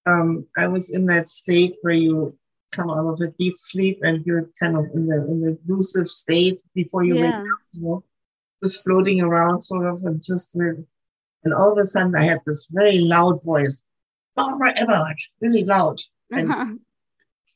Um, 0.07 0.47
I 0.57 0.67
was 0.67 0.91
in 0.91 1.07
that 1.07 1.29
state 1.29 1.77
where 1.83 1.95
you 1.95 2.37
come 2.73 2.91
out 2.91 3.07
of 3.07 3.21
a 3.21 3.29
deep 3.39 3.59
sleep 3.59 4.01
and 4.03 4.25
you're 4.27 4.49
kind 4.59 4.77
of 4.77 4.87
in 4.95 5.07
the 5.07 5.17
in 5.31 5.41
the 5.41 5.59
lucid 5.67 6.09
state 6.09 6.63
before 6.75 7.05
you 7.05 7.17
yeah. 7.17 7.23
wake 7.23 7.35
up, 7.35 7.59
you 7.73 7.83
know, 7.83 8.05
just 8.63 8.85
floating 8.85 9.21
around 9.21 9.63
sort 9.63 9.87
of 9.87 10.03
and 10.05 10.23
just 10.23 10.53
really 10.55 10.87
and 11.45 11.55
all 11.55 11.73
of 11.73 11.79
a 11.79 11.87
sudden, 11.87 12.15
I 12.17 12.23
had 12.23 12.41
this 12.47 12.69
very 12.71 12.99
loud 12.99 13.43
voice, 13.45 13.85
Barbara 14.35 14.75
Eberhart, 14.75 15.17
really 15.41 15.65
loud. 15.65 15.99
And, 16.31 16.51
uh-huh. 16.51 16.75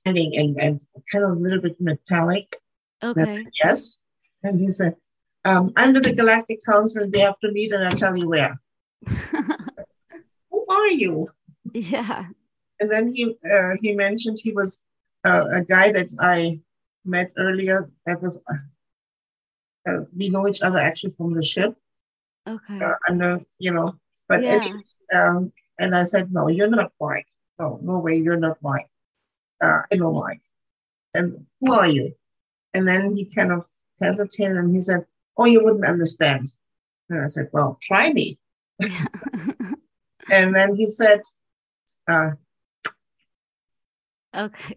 and, 0.05 0.16
and, 0.16 0.57
and 0.59 0.80
kind 1.12 1.24
of 1.24 1.32
a 1.32 1.34
little 1.34 1.61
bit 1.61 1.76
metallic. 1.80 2.57
Okay. 3.03 3.22
Said, 3.22 3.46
yes. 3.62 3.98
And 4.44 4.61
he 4.61 4.70
said, 4.70 4.96
um, 5.44 5.72
I'm 5.76 5.92
with 5.92 6.05
the 6.05 6.14
Galactic 6.14 6.61
Council. 6.66 7.09
We 7.12 7.20
have 7.20 7.38
to 7.40 7.50
meet, 7.50 7.72
and 7.72 7.84
I'll 7.84 7.98
tell 7.98 8.16
you 8.16 8.28
where. 8.28 8.61
Who 10.50 10.66
are 10.68 10.88
you? 10.88 11.28
Yeah. 11.74 12.26
And 12.78 12.90
then 12.90 13.12
he 13.12 13.36
uh, 13.53 13.74
he 13.80 13.92
mentioned 13.94 14.38
he 14.40 14.53
was 14.53 14.84
uh, 15.24 15.44
a 15.53 15.64
guy 15.64 15.90
that 15.92 16.11
I 16.20 16.61
met 17.05 17.32
earlier. 17.36 17.86
That 18.07 18.22
was 18.22 18.40
uh, 19.87 19.91
uh 19.91 20.05
we 20.16 20.28
know 20.28 20.49
each 20.49 20.62
other 20.62 20.78
actually 20.78 21.11
from 21.11 21.35
the 21.35 21.43
ship. 21.43 21.74
Okay. 22.47 22.80
Uh, 22.80 22.95
I 23.09 23.12
know, 23.12 23.41
you 23.61 23.72
know, 23.72 23.95
but 24.28 24.43
yeah. 24.43 24.55
anyway, 24.55 24.80
um, 25.14 25.51
and 25.78 25.95
I 25.95 26.05
said, 26.05 26.33
no, 26.33 26.49
you're 26.49 26.68
not 26.68 26.93
Mike. 27.01 27.26
No, 27.61 27.78
no 27.83 28.01
way, 28.01 28.16
you're 28.16 28.39
not 28.39 28.59
Mike. 28.62 28.89
Uh, 29.62 29.83
I 29.91 29.97
know 29.97 30.12
Mike. 30.12 30.41
And 31.14 31.47
who 31.61 31.72
are 31.72 31.87
you? 31.87 32.12
And 32.74 32.89
then 32.89 33.14
he 33.14 33.26
kind 33.26 33.53
of 33.53 33.66
hesitated 34.01 34.57
and 34.57 34.72
he 34.72 34.80
said, 34.80 35.05
oh, 35.39 35.45
you 35.45 35.62
wouldn't 35.62 35.87
understand. 35.87 36.53
And 37.09 37.24
I 37.24 37.28
said, 37.28 37.49
well, 37.53 37.78
try 37.83 38.12
me. 38.12 38.39
and 38.80 40.55
then 40.55 40.74
he 40.74 40.87
said, 40.87 41.20
uh, 42.09 42.30
okay. 44.35 44.76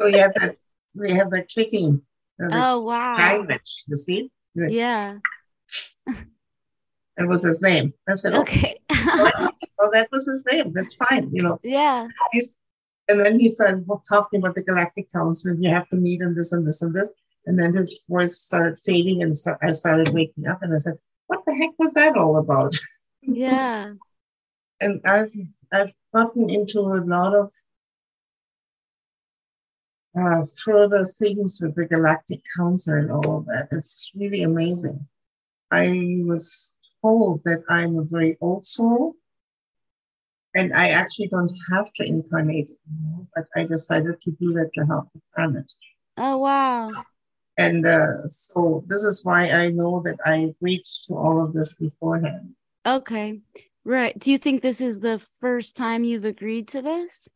so 0.00 0.12
have 0.12 0.34
that, 0.34 0.56
they 0.94 1.14
have 1.14 1.30
that 1.30 1.48
clicking. 1.52 2.02
Oh, 2.40 2.82
wow. 2.84 3.14
Language, 3.16 3.84
you 3.86 3.96
see? 3.96 4.30
Yeah. 4.54 5.18
that 6.06 7.26
was 7.26 7.42
his 7.42 7.60
name. 7.60 7.92
I 8.08 8.14
said, 8.14 8.34
oh. 8.34 8.40
okay. 8.42 8.78
well, 8.90 9.32
well, 9.78 9.90
that 9.92 10.08
was 10.10 10.26
his 10.26 10.44
name. 10.50 10.72
That's 10.74 10.94
fine, 10.94 11.30
you 11.32 11.42
know. 11.42 11.60
Yeah. 11.62 12.08
He's, 12.32 12.56
and 13.08 13.20
then 13.20 13.38
he 13.38 13.48
started 13.48 13.86
talking 14.08 14.40
about 14.40 14.54
the 14.54 14.62
Galactic 14.62 15.10
Council. 15.12 15.54
You 15.58 15.70
have 15.70 15.88
to 15.88 15.96
meet 15.96 16.20
and 16.20 16.36
this 16.36 16.52
and 16.52 16.66
this 16.66 16.82
and 16.82 16.94
this. 16.94 17.12
And 17.46 17.58
then 17.58 17.72
his 17.72 18.04
voice 18.08 18.38
started 18.38 18.76
fading, 18.76 19.22
and 19.22 19.36
so 19.36 19.56
I 19.62 19.72
started 19.72 20.10
waking 20.10 20.46
up, 20.46 20.62
and 20.62 20.74
I 20.74 20.78
said, 20.78 20.98
"What 21.26 21.40
the 21.46 21.54
heck 21.54 21.70
was 21.78 21.94
that 21.94 22.16
all 22.16 22.36
about?" 22.36 22.76
Yeah. 23.22 23.92
and 24.80 25.00
I've 25.04 25.32
I've 25.72 25.92
gotten 26.14 26.48
into 26.48 26.80
a 26.80 27.04
lot 27.04 27.34
of 27.34 27.50
uh, 30.16 30.42
further 30.64 31.04
things 31.04 31.58
with 31.60 31.74
the 31.74 31.86
Galactic 31.86 32.40
Council 32.56 32.94
and 32.94 33.10
all 33.10 33.38
of 33.38 33.46
that. 33.46 33.68
It's 33.70 34.10
really 34.14 34.42
amazing. 34.42 35.06
I 35.70 36.20
was 36.24 36.76
told 37.02 37.42
that 37.44 37.62
I'm 37.68 37.98
a 37.98 38.04
very 38.04 38.36
old 38.40 38.66
soul 38.66 39.14
and 40.54 40.72
I 40.74 40.88
actually 40.88 41.28
don't 41.28 41.52
have 41.70 41.92
to 41.94 42.04
incarnate 42.04 42.70
anymore, 42.88 43.26
but 43.34 43.46
I 43.54 43.64
decided 43.64 44.20
to 44.22 44.30
do 44.32 44.52
that 44.54 44.70
to 44.74 44.86
help 44.86 45.08
the 45.14 45.20
planet. 45.34 45.72
Oh, 46.16 46.38
wow. 46.38 46.90
And 47.56 47.86
uh, 47.86 48.26
so 48.26 48.84
this 48.88 49.04
is 49.04 49.24
why 49.24 49.50
I 49.50 49.70
know 49.70 50.02
that 50.04 50.18
I 50.24 50.52
reached 50.60 51.06
to 51.06 51.14
all 51.14 51.44
of 51.44 51.52
this 51.52 51.74
beforehand. 51.74 52.54
Okay. 52.84 53.40
Right. 53.84 54.18
Do 54.18 54.30
you 54.30 54.38
think 54.38 54.62
this 54.62 54.80
is 54.80 55.00
the 55.00 55.20
first 55.40 55.76
time 55.76 56.04
you've 56.04 56.24
agreed 56.24 56.68
to 56.68 56.82
this? 56.82 57.28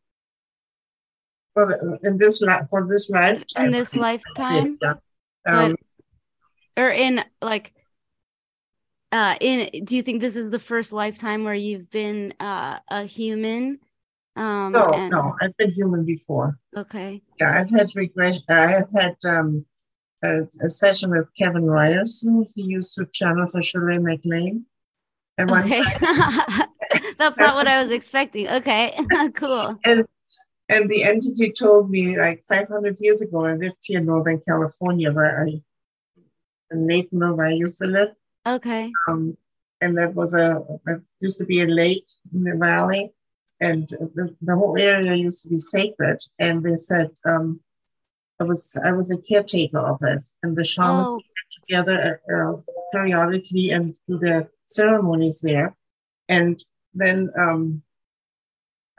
Well, 1.55 1.99
in 2.03 2.17
this 2.17 2.41
life, 2.41 2.67
for 2.69 2.85
this 2.87 3.09
lifetime. 3.09 3.65
In 3.65 3.71
this 3.71 3.95
lifetime? 3.95 4.77
Yeah. 4.81 4.93
Um, 5.47 5.75
but, 6.75 6.83
or 6.83 6.89
in 6.89 7.23
like 7.41 7.73
uh 9.11 9.35
in 9.39 9.85
do 9.85 9.95
you 9.95 10.03
think 10.03 10.21
this 10.21 10.35
is 10.35 10.49
the 10.49 10.59
first 10.59 10.91
lifetime 10.91 11.43
where 11.43 11.55
you've 11.55 11.89
been 11.89 12.33
uh 12.39 12.79
a 12.89 13.03
human 13.03 13.79
um 14.35 14.71
no 14.71 14.91
and... 14.93 15.11
no 15.11 15.33
i've 15.41 15.55
been 15.57 15.71
human 15.71 16.03
before 16.03 16.57
okay 16.75 17.21
yeah 17.39 17.59
i've 17.59 17.69
had 17.69 17.89
regression 17.95 18.43
i 18.49 18.67
have 18.67 18.89
had 18.93 19.15
um 19.27 19.65
a, 20.23 20.41
a, 20.61 20.69
session 20.69 21.11
with 21.11 21.27
kevin 21.37 21.65
ryerson 21.65 22.45
he 22.55 22.63
used 22.63 22.95
to 22.95 23.05
channel 23.13 23.47
for 23.47 23.61
shirley 23.61 23.99
maclaine 23.99 24.63
and 25.37 25.51
okay. 25.51 25.83
Time, 25.83 26.67
that's 27.17 27.37
not 27.37 27.55
what 27.55 27.67
i 27.67 27.79
was 27.79 27.89
expecting 27.99 28.49
okay 28.49 28.99
cool 29.35 29.77
and 29.85 30.05
and 30.69 30.89
the 30.89 31.03
entity 31.03 31.51
told 31.51 31.89
me 31.89 32.17
like 32.17 32.43
500 32.43 32.97
years 32.99 33.21
ago 33.21 33.45
i 33.45 33.53
lived 33.53 33.77
here 33.83 33.99
in 33.99 34.05
northern 34.05 34.41
california 34.47 35.11
where 35.11 35.45
i 35.45 35.49
in 36.71 36.87
Laytonville, 36.87 37.37
where 37.37 37.47
i 37.47 37.53
used 37.53 37.77
to 37.77 37.87
live 37.87 38.09
Okay. 38.45 38.91
Um, 39.07 39.37
and 39.81 39.97
there 39.97 40.11
was 40.11 40.33
a, 40.33 40.63
there 40.85 41.03
used 41.19 41.39
to 41.39 41.45
be 41.45 41.61
a 41.61 41.67
lake 41.67 42.07
in 42.33 42.43
the 42.43 42.55
valley, 42.55 43.11
and 43.59 43.87
the, 43.87 44.35
the 44.41 44.55
whole 44.55 44.77
area 44.77 45.13
used 45.15 45.43
to 45.43 45.49
be 45.49 45.57
sacred. 45.57 46.19
And 46.39 46.63
they 46.63 46.75
said, 46.75 47.11
um, 47.25 47.59
I 48.39 48.43
was 48.43 48.77
I 48.83 48.91
was 48.91 49.11
a 49.11 49.21
caretaker 49.21 49.79
of 49.79 49.99
it, 50.01 50.23
and 50.43 50.55
the 50.55 50.63
shamans 50.63 51.09
oh. 51.09 51.17
get 51.17 51.63
together 51.63 52.21
uh, 52.35 52.53
periodically 52.91 53.71
and 53.71 53.95
do 54.07 54.17
their 54.19 54.49
ceremonies 54.65 55.41
there. 55.41 55.75
And 56.29 56.61
then 56.93 57.29
um, 57.39 57.81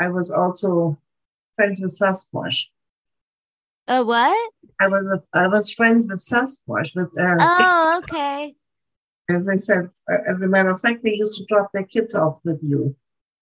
I 0.01 0.09
was 0.09 0.31
also 0.31 0.99
friends 1.57 1.81
with 1.81 1.99
Sasquatch. 1.99 2.67
A 3.89 4.05
what? 4.05 4.53
I 4.81 4.89
was 4.89 5.29
a, 5.35 5.39
I 5.39 5.49
was 5.49 5.73
friends 5.73 6.07
with 6.09 6.21
Sasquatch. 6.21 6.95
With 6.95 7.13
uh, 7.19 7.37
oh, 7.41 8.01
okay 8.05 8.55
as 9.31 9.49
I 9.49 9.57
said, 9.57 9.89
uh, 10.11 10.19
as 10.29 10.43
a 10.43 10.49
matter 10.49 10.71
of 10.71 10.81
fact, 10.81 11.03
they 11.03 11.15
used 11.15 11.39
to 11.39 11.45
drop 11.47 11.71
their 11.73 11.85
kids 11.85 12.15
off 12.15 12.41
with 12.45 12.61
you. 12.63 12.95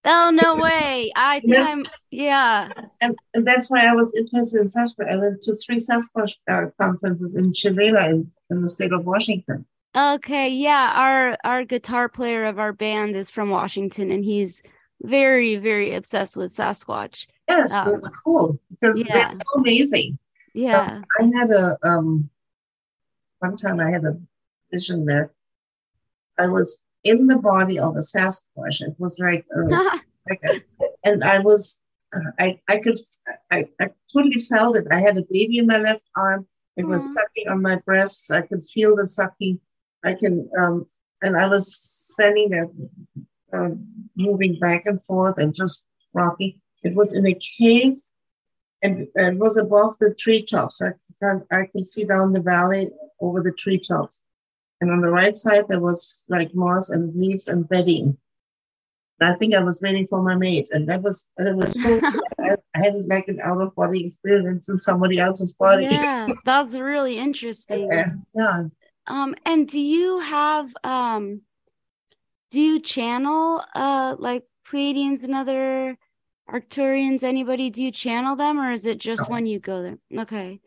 Oh 0.06 0.30
no 0.30 0.56
way! 0.56 1.10
I 1.16 1.40
think 1.40 1.54
yeah. 1.54 1.64
I'm 1.64 1.82
yeah. 2.10 2.72
And, 3.00 3.16
and, 3.32 3.46
that's 3.46 3.70
why 3.70 3.86
I 3.86 3.94
was 3.94 4.14
interested 4.14 4.60
in 4.60 4.66
Sasquatch. 4.66 5.10
I 5.10 5.16
went 5.16 5.40
to 5.42 5.54
three 5.54 5.78
Sasquatch 5.78 6.32
uh, 6.46 6.66
conferences 6.78 7.34
in 7.34 7.52
Chelela 7.52 8.10
in, 8.10 8.30
in 8.50 8.60
the 8.60 8.68
state 8.68 8.92
of 8.92 9.06
Washington. 9.06 9.64
Okay, 9.96 10.50
yeah. 10.50 10.92
Our 10.94 11.38
our 11.42 11.64
guitar 11.64 12.10
player 12.10 12.44
of 12.44 12.58
our 12.58 12.74
band 12.74 13.16
is 13.16 13.30
from 13.30 13.48
Washington, 13.48 14.10
and 14.10 14.26
he's 14.26 14.62
very 15.00 15.56
very 15.56 15.94
obsessed 15.94 16.36
with 16.36 16.50
Sasquatch. 16.50 17.26
Yes, 17.49 17.72
um, 17.72 17.86
that's 17.90 18.09
cool 18.24 18.59
because 18.70 18.99
yeah. 18.99 19.12
they're 19.12 19.28
so 19.28 19.42
amazing. 19.57 20.18
Yeah, 20.55 20.80
um, 20.80 21.05
I 21.20 21.38
had 21.38 21.51
a 21.51 21.78
um. 21.82 22.30
One 23.40 23.57
time 23.57 23.78
I 23.78 23.90
had 23.90 24.05
a 24.05 24.16
vision 24.72 25.05
there 25.05 25.30
I 26.38 26.49
was 26.49 26.82
in 27.03 27.26
the 27.26 27.38
body 27.38 27.78
of 27.78 27.97
a 27.97 28.01
Sasquatch. 28.01 28.80
It 28.80 28.95
was 28.99 29.18
like, 29.18 29.45
a, 29.55 29.61
like 30.28 30.40
a, 30.45 30.62
and 31.05 31.22
I 31.22 31.38
was, 31.40 31.80
uh, 32.14 32.30
I, 32.38 32.59
I 32.68 32.78
could, 32.80 32.97
I, 33.51 33.64
I 33.80 33.88
totally 34.12 34.38
felt 34.38 34.76
it. 34.76 34.86
I 34.90 35.01
had 35.01 35.18
a 35.18 35.24
baby 35.30 35.59
in 35.59 35.66
my 35.66 35.78
left 35.78 36.05
arm. 36.16 36.47
It 36.76 36.86
was 36.86 37.05
mm-hmm. 37.05 37.12
sucking 37.12 37.49
on 37.49 37.62
my 37.62 37.80
breasts. 37.84 38.30
I 38.30 38.42
could 38.42 38.64
feel 38.64 38.97
the 38.97 39.07
sucking. 39.07 39.61
I 40.05 40.14
can, 40.14 40.49
um, 40.59 40.86
and 41.22 41.36
I 41.36 41.49
was 41.49 41.74
standing 41.76 42.51
there, 42.51 42.68
uh, 43.53 43.70
moving 44.16 44.59
back 44.59 44.82
and 44.86 45.01
forth 45.01 45.38
and 45.38 45.55
just 45.55 45.86
rocking. 46.12 46.61
It 46.85 46.95
was 46.95 47.16
in 47.16 47.26
a 47.26 47.35
cave, 47.59 47.95
and, 48.82 49.09
and 49.16 49.37
it 49.37 49.41
was 49.41 49.57
above 49.57 49.99
the 49.99 50.14
treetops. 50.14 50.80
I, 50.82 50.93
I 51.51 51.66
could 51.66 51.87
see 51.87 52.05
down 52.05 52.32
the 52.32 52.43
valley 52.43 52.91
over 53.20 53.41
the 53.41 53.53
treetops. 53.53 54.22
And 54.80 54.91
on 54.91 55.01
the 55.01 55.11
right 55.11 55.35
side, 55.35 55.64
there 55.68 55.80
was 55.80 56.24
like 56.28 56.55
moss 56.55 56.91
and 56.91 57.14
leaves 57.16 57.49
and 57.49 57.68
bedding. 57.68 58.18
I 59.20 59.35
think 59.35 59.55
I 59.55 59.62
was 59.62 59.80
waiting 59.80 60.07
for 60.07 60.22
my 60.22 60.37
mate, 60.37 60.68
and 60.72 60.89
that 60.89 61.03
was 61.03 61.30
it 61.39 61.57
was 61.57 61.80
so. 61.80 62.01
I, 62.41 62.57
I, 62.74 62.78
had 62.78 63.07
like 63.07 63.28
an 63.28 63.39
out 63.43 63.61
of 63.61 63.74
body 63.74 64.05
experience 64.05 64.68
in 64.68 64.76
somebody 64.78 65.18
else's 65.18 65.55
body. 65.55 65.87
Yeah, 65.87 66.28
that's 66.45 66.74
really 66.74 67.16
interesting. 67.18 67.89
yeah, 67.91 68.11
yeah. 68.35 68.64
Um, 69.07 69.35
and 69.47 69.68
do 69.68 69.80
you 69.80 70.18
have 70.18 70.74
um, 70.82 71.43
do 72.51 72.61
you 72.61 72.80
channel 72.80 73.62
uh 73.74 74.16
like 74.18 74.45
Pleiadians 74.66 75.24
and 75.24 75.35
other 75.35 75.97
Arcturians? 76.49 77.22
Anybody? 77.22 77.70
Do 77.70 77.82
you 77.82 77.90
channel 77.90 78.36
them, 78.36 78.59
or 78.59 78.72
is 78.72 78.86
it 78.86 78.99
just 78.99 79.22
no. 79.22 79.34
when 79.34 79.47
you 79.47 79.59
go 79.59 79.82
there? 79.82 80.22
Okay. 80.22 80.61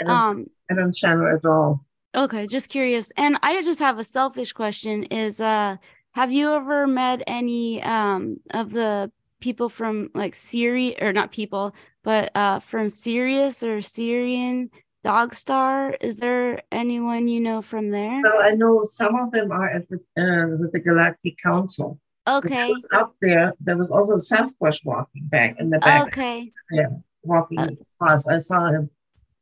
I 0.00 0.04
don't, 0.04 0.16
um, 0.16 0.46
I 0.70 0.74
don't 0.74 0.94
channel 0.94 1.26
at 1.26 1.44
all. 1.44 1.84
Okay, 2.14 2.46
just 2.46 2.68
curious. 2.68 3.12
And 3.16 3.38
I 3.42 3.60
just 3.62 3.80
have 3.80 3.98
a 3.98 4.04
selfish 4.04 4.52
question: 4.52 5.04
Is 5.04 5.40
uh 5.40 5.76
have 6.12 6.32
you 6.32 6.52
ever 6.54 6.86
met 6.86 7.22
any 7.26 7.82
um, 7.82 8.38
of 8.50 8.72
the 8.72 9.12
people 9.40 9.68
from 9.68 10.10
like 10.14 10.34
Syria 10.34 10.96
or 11.00 11.12
not 11.12 11.30
people, 11.30 11.74
but 12.02 12.34
uh, 12.36 12.58
from 12.58 12.90
Sirius 12.90 13.62
or 13.62 13.78
Sirian 13.78 14.70
Dog 15.04 15.34
Star? 15.34 15.96
Is 16.00 16.16
there 16.16 16.62
anyone 16.72 17.28
you 17.28 17.40
know 17.40 17.62
from 17.62 17.90
there? 17.90 18.20
Well, 18.22 18.42
I 18.42 18.52
know 18.52 18.82
some 18.84 19.14
of 19.14 19.30
them 19.30 19.52
are 19.52 19.68
at 19.68 19.88
the 19.88 19.98
uh, 20.18 20.56
with 20.58 20.72
the 20.72 20.80
Galactic 20.80 21.38
Council. 21.38 21.98
Okay. 22.30 22.68
Was 22.70 22.88
up 22.94 23.14
there. 23.20 23.52
There 23.60 23.76
was 23.76 23.90
also 23.90 24.14
a 24.14 24.16
Sasquatch 24.16 24.84
walking 24.84 25.26
back 25.26 25.56
in 25.58 25.70
the 25.70 25.78
back. 25.80 26.08
Okay. 26.08 26.50
Yeah, 26.70 26.88
walking 27.22 27.58
uh, 27.58 27.70
across. 28.00 28.28
I 28.28 28.38
saw 28.38 28.70
him, 28.70 28.90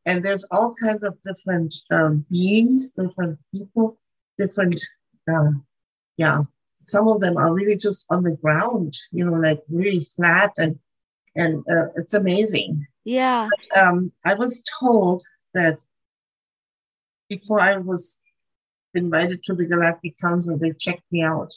and 0.06 0.24
there's 0.24 0.44
all 0.50 0.74
kinds 0.74 1.02
of 1.02 1.16
different 1.22 1.74
um, 1.90 2.24
beings, 2.30 2.92
different 2.92 3.38
people, 3.54 3.98
different. 4.38 4.80
Uh, 5.30 5.50
yeah, 6.16 6.42
some 6.78 7.06
of 7.08 7.20
them 7.20 7.36
are 7.36 7.52
really 7.52 7.76
just 7.76 8.06
on 8.10 8.24
the 8.24 8.36
ground, 8.36 8.96
you 9.12 9.24
know, 9.24 9.34
like 9.34 9.62
really 9.68 10.00
flat 10.00 10.52
and 10.58 10.78
and 11.36 11.64
uh, 11.70 11.88
it's 11.96 12.14
amazing. 12.14 12.86
Yeah. 13.04 13.48
But, 13.50 13.78
um, 13.78 14.12
I 14.24 14.34
was 14.34 14.62
told 14.80 15.22
that 15.54 15.84
before 17.28 17.60
I 17.60 17.76
was 17.76 18.20
invited 18.94 19.42
to 19.44 19.54
the 19.54 19.66
Galactic 19.66 20.18
Council, 20.18 20.58
they 20.58 20.72
checked 20.72 21.04
me 21.10 21.22
out. 21.22 21.52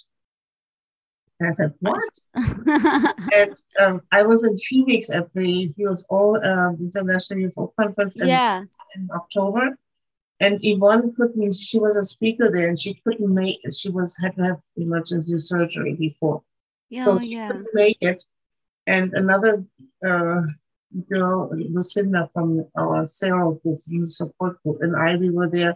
And 1.41 1.49
I 1.49 1.53
said, 1.53 1.73
"What?" 1.79 2.19
and 3.33 3.61
um, 3.81 4.01
I 4.11 4.21
was 4.21 4.43
in 4.43 4.55
Phoenix 4.57 5.09
at 5.09 5.33
the 5.33 5.73
UFO 5.79 6.37
um, 6.45 6.77
International 6.79 7.49
UFO 7.49 7.71
Conference 7.79 8.21
in, 8.21 8.27
yeah. 8.27 8.63
in 8.95 9.09
October, 9.11 9.75
and 10.39 10.59
Yvonne 10.61 11.11
couldn't, 11.15 11.55
she 11.55 11.79
was 11.79 11.97
a 11.97 12.03
speaker 12.03 12.51
there 12.51 12.67
and 12.67 12.79
she 12.79 12.93
couldn't 13.03 13.33
make 13.33 13.57
it. 13.63 13.73
She 13.73 13.89
was 13.89 14.15
had 14.21 14.35
to 14.35 14.43
have 14.43 14.61
emergency 14.77 15.39
surgery 15.39 15.95
before. 15.95 16.43
Yeah, 16.91 17.05
so 17.05 17.17
she 17.17 17.33
yeah. 17.33 17.47
couldn't 17.47 17.69
make 17.73 17.97
it. 18.01 18.23
And 18.85 19.11
another 19.13 19.63
uh, 20.05 20.41
girl, 21.09 21.49
Lucinda 21.55 22.29
from 22.33 22.67
our 22.77 23.05
CERO 23.05 23.59
group, 23.63 23.81
from 23.81 24.01
the 24.01 24.07
support 24.07 24.61
group, 24.61 24.81
and 24.81 24.95
I, 24.95 25.15
we 25.15 25.31
were 25.31 25.49
there. 25.49 25.75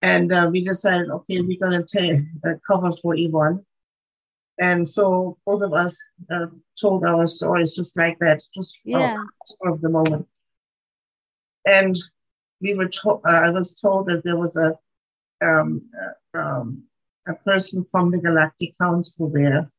And 0.00 0.32
uh, 0.32 0.48
we 0.50 0.62
decided, 0.64 1.10
okay, 1.10 1.42
we're 1.42 1.58
going 1.58 1.82
to 1.82 1.98
take 1.98 2.20
a 2.44 2.58
cover 2.66 2.90
for 2.92 3.14
Yvonne. 3.14 3.66
And 4.58 4.86
so 4.86 5.36
both 5.46 5.62
of 5.62 5.72
us 5.72 5.98
uh, 6.30 6.46
told 6.80 7.04
our 7.04 7.26
stories 7.26 7.74
just 7.74 7.96
like 7.96 8.18
that, 8.20 8.40
just 8.54 8.80
yeah. 8.84 9.16
of 9.64 9.80
the 9.80 9.90
moment. 9.90 10.26
And 11.66 11.96
we 12.60 12.74
were 12.74 12.88
told, 12.88 13.22
uh, 13.26 13.30
I 13.30 13.50
was 13.50 13.74
told 13.74 14.06
that 14.06 14.22
there 14.24 14.36
was 14.36 14.56
a, 14.56 14.78
um, 15.44 15.82
uh, 16.34 16.38
um, 16.38 16.84
a 17.26 17.34
person 17.34 17.84
from 17.84 18.10
the 18.10 18.20
Galactic 18.20 18.72
Council 18.80 19.28
there 19.30 19.70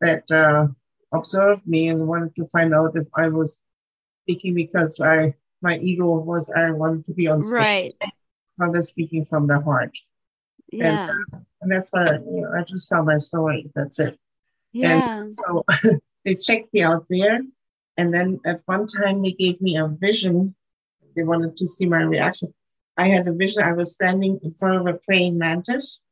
that 0.00 0.30
uh, 0.30 0.68
observed 1.12 1.66
me 1.66 1.88
and 1.88 2.06
wanted 2.06 2.34
to 2.36 2.44
find 2.46 2.74
out 2.74 2.96
if 2.96 3.06
I 3.14 3.28
was 3.28 3.62
speaking 4.22 4.54
because 4.54 5.00
I 5.00 5.34
my 5.62 5.76
ego 5.78 6.18
was 6.18 6.50
I 6.50 6.70
wanted 6.72 7.04
to 7.04 7.14
be 7.14 7.28
on 7.28 7.42
stage. 7.42 7.58
Right. 7.58 7.94
I 8.60 8.68
was 8.68 8.88
speaking 8.88 9.24
from 9.24 9.46
the 9.46 9.60
heart. 9.60 9.96
Yeah. 10.72 11.10
And, 11.10 11.10
uh, 11.10 11.38
and 11.62 11.70
that's 11.70 11.90
why 11.90 12.04
you 12.04 12.40
know, 12.40 12.50
I 12.56 12.62
just 12.64 12.88
tell 12.88 13.04
my 13.04 13.16
story. 13.16 13.70
That's 13.74 13.98
it. 13.98 14.18
Yeah. 14.72 15.20
And 15.20 15.32
so 15.32 15.64
they 16.24 16.34
checked 16.34 16.72
me 16.72 16.82
out 16.82 17.04
there. 17.10 17.40
And 17.96 18.14
then 18.14 18.40
at 18.46 18.62
one 18.66 18.86
time 18.86 19.22
they 19.22 19.32
gave 19.32 19.60
me 19.60 19.76
a 19.76 19.86
vision 19.86 20.54
they 21.16 21.24
wanted 21.24 21.56
to 21.56 21.66
see 21.66 21.86
my 21.86 22.02
reaction. 22.02 22.52
I 22.96 23.08
had 23.08 23.26
a 23.26 23.34
vision. 23.34 23.62
I 23.62 23.72
was 23.72 23.94
standing 23.94 24.38
in 24.42 24.50
front 24.52 24.80
of 24.80 24.86
a 24.94 24.98
praying 24.98 25.38
mantis. 25.38 26.02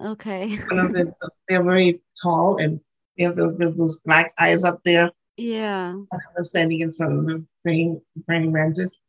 Okay. 0.00 0.46
you 0.46 0.66
know, 0.74 0.88
they're, 0.88 1.14
they're 1.48 1.64
very 1.64 2.00
tall 2.22 2.58
and 2.58 2.80
they 3.16 3.24
have 3.24 3.36
the, 3.36 3.52
the, 3.52 3.70
those 3.70 3.98
black 4.04 4.30
eyes 4.38 4.64
up 4.64 4.80
there. 4.84 5.10
Yeah. 5.36 5.94
I 6.12 6.16
was 6.36 6.50
standing 6.50 6.80
in 6.80 6.92
front 6.92 7.18
of 7.18 7.26
the 7.26 7.46
praying, 7.62 8.00
praying 8.26 8.52
mantis. 8.52 9.00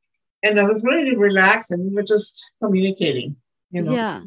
And 0.43 0.59
I 0.59 0.65
was 0.65 0.83
really 0.83 1.15
relaxed 1.15 1.71
and 1.71 1.83
we 1.83 1.93
were 1.93 2.03
just 2.03 2.43
communicating. 2.61 3.35
You 3.71 3.83
know? 3.83 3.91
Yeah. 3.91 4.21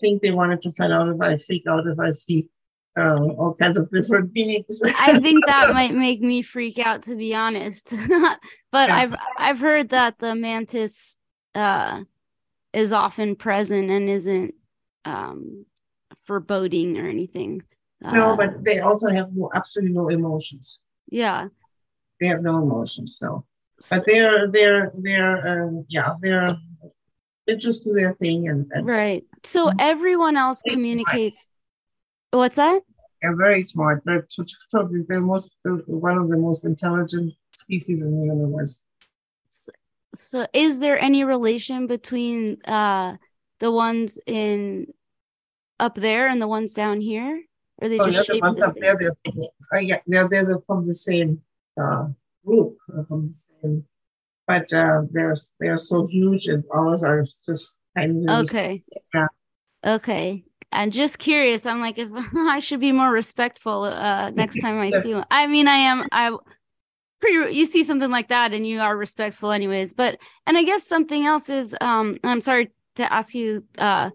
I 0.00 0.06
think 0.06 0.22
they 0.22 0.30
wanted 0.30 0.62
to 0.62 0.72
find 0.72 0.92
out 0.92 1.08
if 1.08 1.20
I 1.20 1.36
freak 1.36 1.64
out 1.68 1.86
if 1.86 1.98
I 1.98 2.10
see 2.12 2.48
um, 2.96 3.32
all 3.38 3.54
kinds 3.54 3.76
of 3.76 3.90
different 3.90 4.32
beings. 4.34 4.82
I 4.98 5.18
think 5.18 5.44
that 5.46 5.74
might 5.74 5.94
make 5.94 6.22
me 6.22 6.40
freak 6.40 6.78
out, 6.78 7.02
to 7.02 7.16
be 7.16 7.34
honest. 7.34 7.90
but 8.72 8.88
yeah. 8.88 8.96
I've 8.96 9.14
I've 9.36 9.60
heard 9.60 9.90
that 9.90 10.18
the 10.18 10.34
mantis 10.34 11.18
uh, 11.54 12.02
is 12.72 12.92
often 12.92 13.36
present 13.36 13.90
and 13.90 14.08
isn't 14.08 14.54
um, 15.04 15.66
foreboding 16.24 16.96
or 16.98 17.08
anything. 17.08 17.62
No, 18.00 18.32
uh, 18.32 18.36
but 18.36 18.64
they 18.64 18.80
also 18.80 19.10
have 19.10 19.28
no, 19.34 19.50
absolutely 19.54 19.92
no 19.92 20.08
emotions. 20.08 20.80
Yeah, 21.10 21.48
they 22.20 22.28
have 22.28 22.40
no 22.40 22.62
emotions. 22.62 23.18
No, 23.20 23.44
but 23.90 24.04
they're 24.06 24.48
they're 24.50 24.90
they're 24.96 25.46
um, 25.46 25.84
yeah 25.90 26.14
they're 26.22 26.56
they 27.50 27.56
just 27.56 27.84
do 27.84 27.92
their 27.92 28.12
thing 28.12 28.48
and, 28.48 28.70
and 28.72 28.86
right. 28.86 29.24
So 29.44 29.68
mm-hmm. 29.68 29.80
everyone 29.80 30.36
else 30.36 30.62
communicates 30.62 31.48
What's 32.32 32.56
that? 32.56 32.82
They're 33.20 33.36
very 33.36 33.62
smart. 33.62 34.02
They're 34.04 34.26
totally 34.70 35.02
the 35.08 35.20
most 35.20 35.56
one 35.86 36.16
of 36.16 36.28
the 36.28 36.38
most 36.38 36.64
intelligent 36.64 37.34
species 37.52 38.02
in 38.02 38.18
the 38.18 38.26
universe. 38.26 38.82
So, 39.50 39.72
so 40.14 40.46
is 40.52 40.80
there 40.80 40.98
any 40.98 41.24
relation 41.24 41.86
between 41.86 42.62
uh 42.64 43.16
the 43.58 43.70
ones 43.70 44.18
in 44.26 44.86
up 45.78 45.96
there 45.96 46.28
and 46.28 46.40
the 46.40 46.48
ones 46.48 46.72
down 46.72 47.00
here? 47.00 47.42
Or 47.82 47.88
they 47.88 47.98
oh, 47.98 48.10
just 48.10 48.28
the 48.28 48.40
ones 48.40 48.60
the 48.60 48.66
up 48.66 48.74
there, 48.78 48.96
they're, 48.96 49.16
uh, 49.74 49.78
yeah, 49.78 49.96
they're, 50.06 50.28
they're 50.28 50.60
from 50.66 50.86
the 50.86 50.94
same 50.94 51.40
uh, 51.80 52.08
group, 52.44 52.76
from 53.08 53.28
the 53.28 53.34
same, 53.34 53.86
but 54.50 54.72
uh, 54.72 55.02
they're 55.12 55.36
they're 55.60 55.76
so 55.76 56.08
huge, 56.08 56.48
and 56.48 56.64
ours 56.74 57.04
are 57.04 57.22
just 57.46 57.78
tiny. 57.96 58.28
Okay. 58.28 58.80
Yeah. 59.14 59.26
Okay. 59.86 60.42
I'm 60.72 60.90
just 60.90 61.20
curious. 61.20 61.66
I'm 61.66 61.80
like, 61.80 61.98
if 61.98 62.08
I 62.34 62.58
should 62.58 62.80
be 62.80 62.90
more 62.90 63.12
respectful 63.12 63.84
uh, 63.84 64.30
next 64.30 64.60
time 64.60 64.80
I 64.80 64.86
yes. 64.92 65.04
see 65.04 65.14
one. 65.14 65.26
I 65.30 65.46
mean, 65.46 65.68
I 65.68 65.76
am. 65.76 66.08
I 66.10 66.36
pretty. 67.20 67.54
You 67.54 67.64
see 67.64 67.84
something 67.84 68.10
like 68.10 68.28
that, 68.28 68.52
and 68.52 68.66
you 68.66 68.80
are 68.80 68.96
respectful, 68.96 69.52
anyways. 69.52 69.94
But 69.94 70.18
and 70.48 70.58
I 70.58 70.64
guess 70.64 70.84
something 70.84 71.24
else 71.24 71.48
is. 71.48 71.76
Um, 71.80 72.18
I'm 72.24 72.40
sorry 72.40 72.70
to 72.96 73.12
ask 73.12 73.36
you 73.36 73.62
uh, 73.78 74.10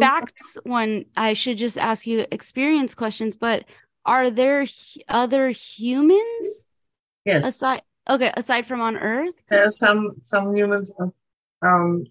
facts 0.00 0.58
when 0.64 1.04
I 1.16 1.34
should 1.34 1.56
just 1.56 1.78
ask 1.78 2.04
you 2.04 2.26
experience 2.32 2.96
questions. 2.96 3.36
But 3.36 3.64
are 4.04 4.28
there 4.28 4.66
other 5.08 5.50
humans? 5.50 6.66
Yes. 7.24 7.46
Aside, 7.46 7.82
okay. 8.08 8.32
Aside 8.36 8.66
from 8.66 8.80
on 8.80 8.96
Earth, 8.96 9.34
there 9.50 9.66
are 9.66 9.70
some 9.70 10.10
some 10.20 10.56
humans. 10.56 10.94
Um, 11.62 12.04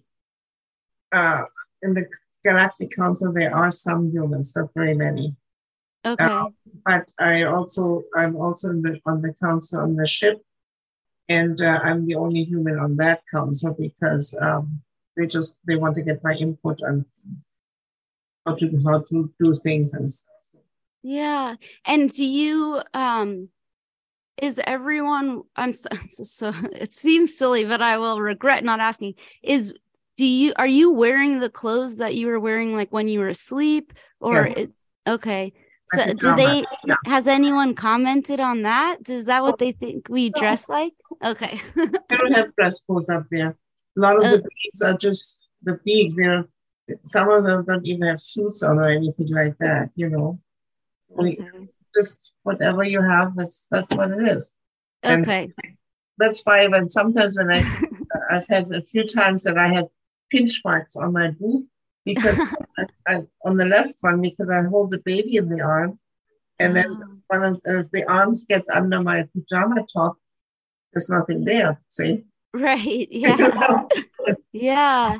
uh, 1.12 1.42
in 1.82 1.94
the 1.94 2.06
Galactic 2.44 2.90
Council, 2.94 3.32
there 3.32 3.54
are 3.54 3.70
some 3.70 4.10
humans, 4.10 4.54
not 4.54 4.70
very 4.74 4.94
many. 4.94 5.34
Okay. 6.04 6.24
Uh, 6.24 6.46
but 6.84 7.10
I 7.18 7.42
also, 7.42 8.04
I'm 8.14 8.36
also 8.36 8.68
the, 8.68 9.00
on 9.06 9.20
the 9.20 9.34
council 9.42 9.80
on 9.80 9.96
the 9.96 10.06
ship, 10.06 10.40
and 11.28 11.60
uh, 11.60 11.80
I'm 11.82 12.06
the 12.06 12.14
only 12.14 12.44
human 12.44 12.78
on 12.78 12.96
that 12.96 13.22
council 13.30 13.74
because 13.78 14.36
um, 14.40 14.80
they 15.16 15.26
just 15.26 15.60
they 15.66 15.76
want 15.76 15.94
to 15.96 16.02
get 16.02 16.22
my 16.22 16.32
input 16.34 16.80
on 16.82 17.04
how 18.46 18.54
to 18.54 18.82
how 18.84 19.00
to 19.00 19.32
do 19.40 19.54
things 19.54 19.92
and 19.94 20.08
stuff. 20.08 20.34
Yeah, 21.02 21.56
and 21.84 22.12
do 22.12 22.24
you 22.24 22.82
um 22.94 23.48
is 24.42 24.60
everyone 24.66 25.42
i'm 25.56 25.72
so, 25.72 25.88
so, 26.08 26.52
it 26.72 26.92
seems 26.92 27.36
silly 27.36 27.64
but 27.64 27.82
i 27.82 27.96
will 27.96 28.20
regret 28.20 28.64
not 28.64 28.80
asking 28.80 29.14
is 29.42 29.74
do 30.18 30.26
you 30.26 30.52
are 30.56 30.66
you 30.66 30.90
wearing 30.90 31.38
the 31.38 31.48
clothes 31.48 31.98
that 31.98 32.16
you 32.16 32.26
were 32.26 32.40
wearing 32.40 32.74
like 32.74 32.92
when 32.92 33.06
you 33.06 33.20
were 33.20 33.28
asleep? 33.28 33.92
Or 34.20 34.34
yes. 34.34 34.56
it, 34.56 34.72
okay. 35.06 35.52
So 35.94 36.12
do 36.12 36.34
they 36.34 36.64
yeah. 36.84 36.96
has 37.06 37.28
anyone 37.28 37.74
commented 37.74 38.40
on 38.40 38.62
that? 38.62 39.08
Is 39.08 39.26
that 39.26 39.42
what 39.42 39.58
they 39.58 39.72
think 39.72 40.08
we 40.10 40.30
dress 40.30 40.68
like? 40.68 40.92
Okay. 41.24 41.60
I 41.76 42.16
don't 42.16 42.32
have 42.32 42.52
dress 42.56 42.80
codes 42.80 43.08
up 43.08 43.26
there. 43.30 43.56
A 43.96 44.00
lot 44.00 44.18
of 44.18 44.24
uh, 44.24 44.30
the 44.32 44.38
beings 44.38 44.82
are 44.84 44.98
just 44.98 45.48
the 45.62 45.78
beings 45.84 46.16
they're 46.16 46.48
some 47.02 47.30
of 47.30 47.44
them 47.44 47.64
don't 47.64 47.86
even 47.86 48.02
have 48.02 48.20
suits 48.20 48.62
on 48.62 48.78
or 48.78 48.88
anything 48.88 49.28
like 49.30 49.56
that 49.58 49.90
you 49.94 50.10
know. 50.10 50.40
Okay. 51.16 51.38
Just 51.98 52.32
whatever 52.44 52.84
you 52.84 53.02
have, 53.02 53.34
that's 53.34 53.66
that's 53.70 53.94
what 53.96 54.10
it 54.10 54.22
is. 54.22 54.54
And 55.02 55.22
Okay. 55.22 55.52
that's 56.18 56.42
why 56.44 56.66
when 56.68 56.88
sometimes 56.88 57.36
when 57.36 57.52
I 57.52 57.62
I've 58.30 58.48
had 58.48 58.72
a 58.72 58.80
few 58.80 59.04
times 59.06 59.42
that 59.44 59.58
I 59.58 59.68
had 59.68 59.86
pinch 60.30 60.62
marks 60.64 60.96
on 60.96 61.12
my 61.12 61.30
boob 61.38 61.64
because 62.04 62.38
I, 62.78 62.84
I, 63.06 63.14
on 63.44 63.56
the 63.56 63.66
left 63.66 63.96
one 64.00 64.20
because 64.22 64.50
I 64.50 64.62
hold 64.68 64.90
the 64.90 65.02
baby 65.04 65.36
in 65.36 65.48
the 65.48 65.60
arm, 65.60 65.98
and 66.58 66.74
then 66.76 66.90
Oh, 67.02 67.18
one 67.28 67.44
of 67.44 67.60
if 67.64 67.90
the 67.90 68.04
arms 68.08 68.46
gets 68.46 68.68
under 68.70 69.02
my 69.02 69.24
pajama 69.34 69.84
top, 69.92 70.16
there's 70.92 71.10
nothing 71.10 71.44
there. 71.44 71.80
See? 71.88 72.24
right. 72.54 73.08
Yeah. 73.10 73.82
Yeah. 74.52 75.18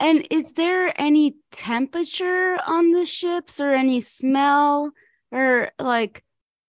And 0.00 0.26
is 0.30 0.52
there 0.52 0.98
any 1.00 1.36
temperature 1.50 2.58
on 2.66 2.92
the 2.92 3.04
ships 3.04 3.60
or 3.60 3.74
any 3.74 4.00
smell 4.00 4.92
or 5.30 5.70
like 5.78 6.24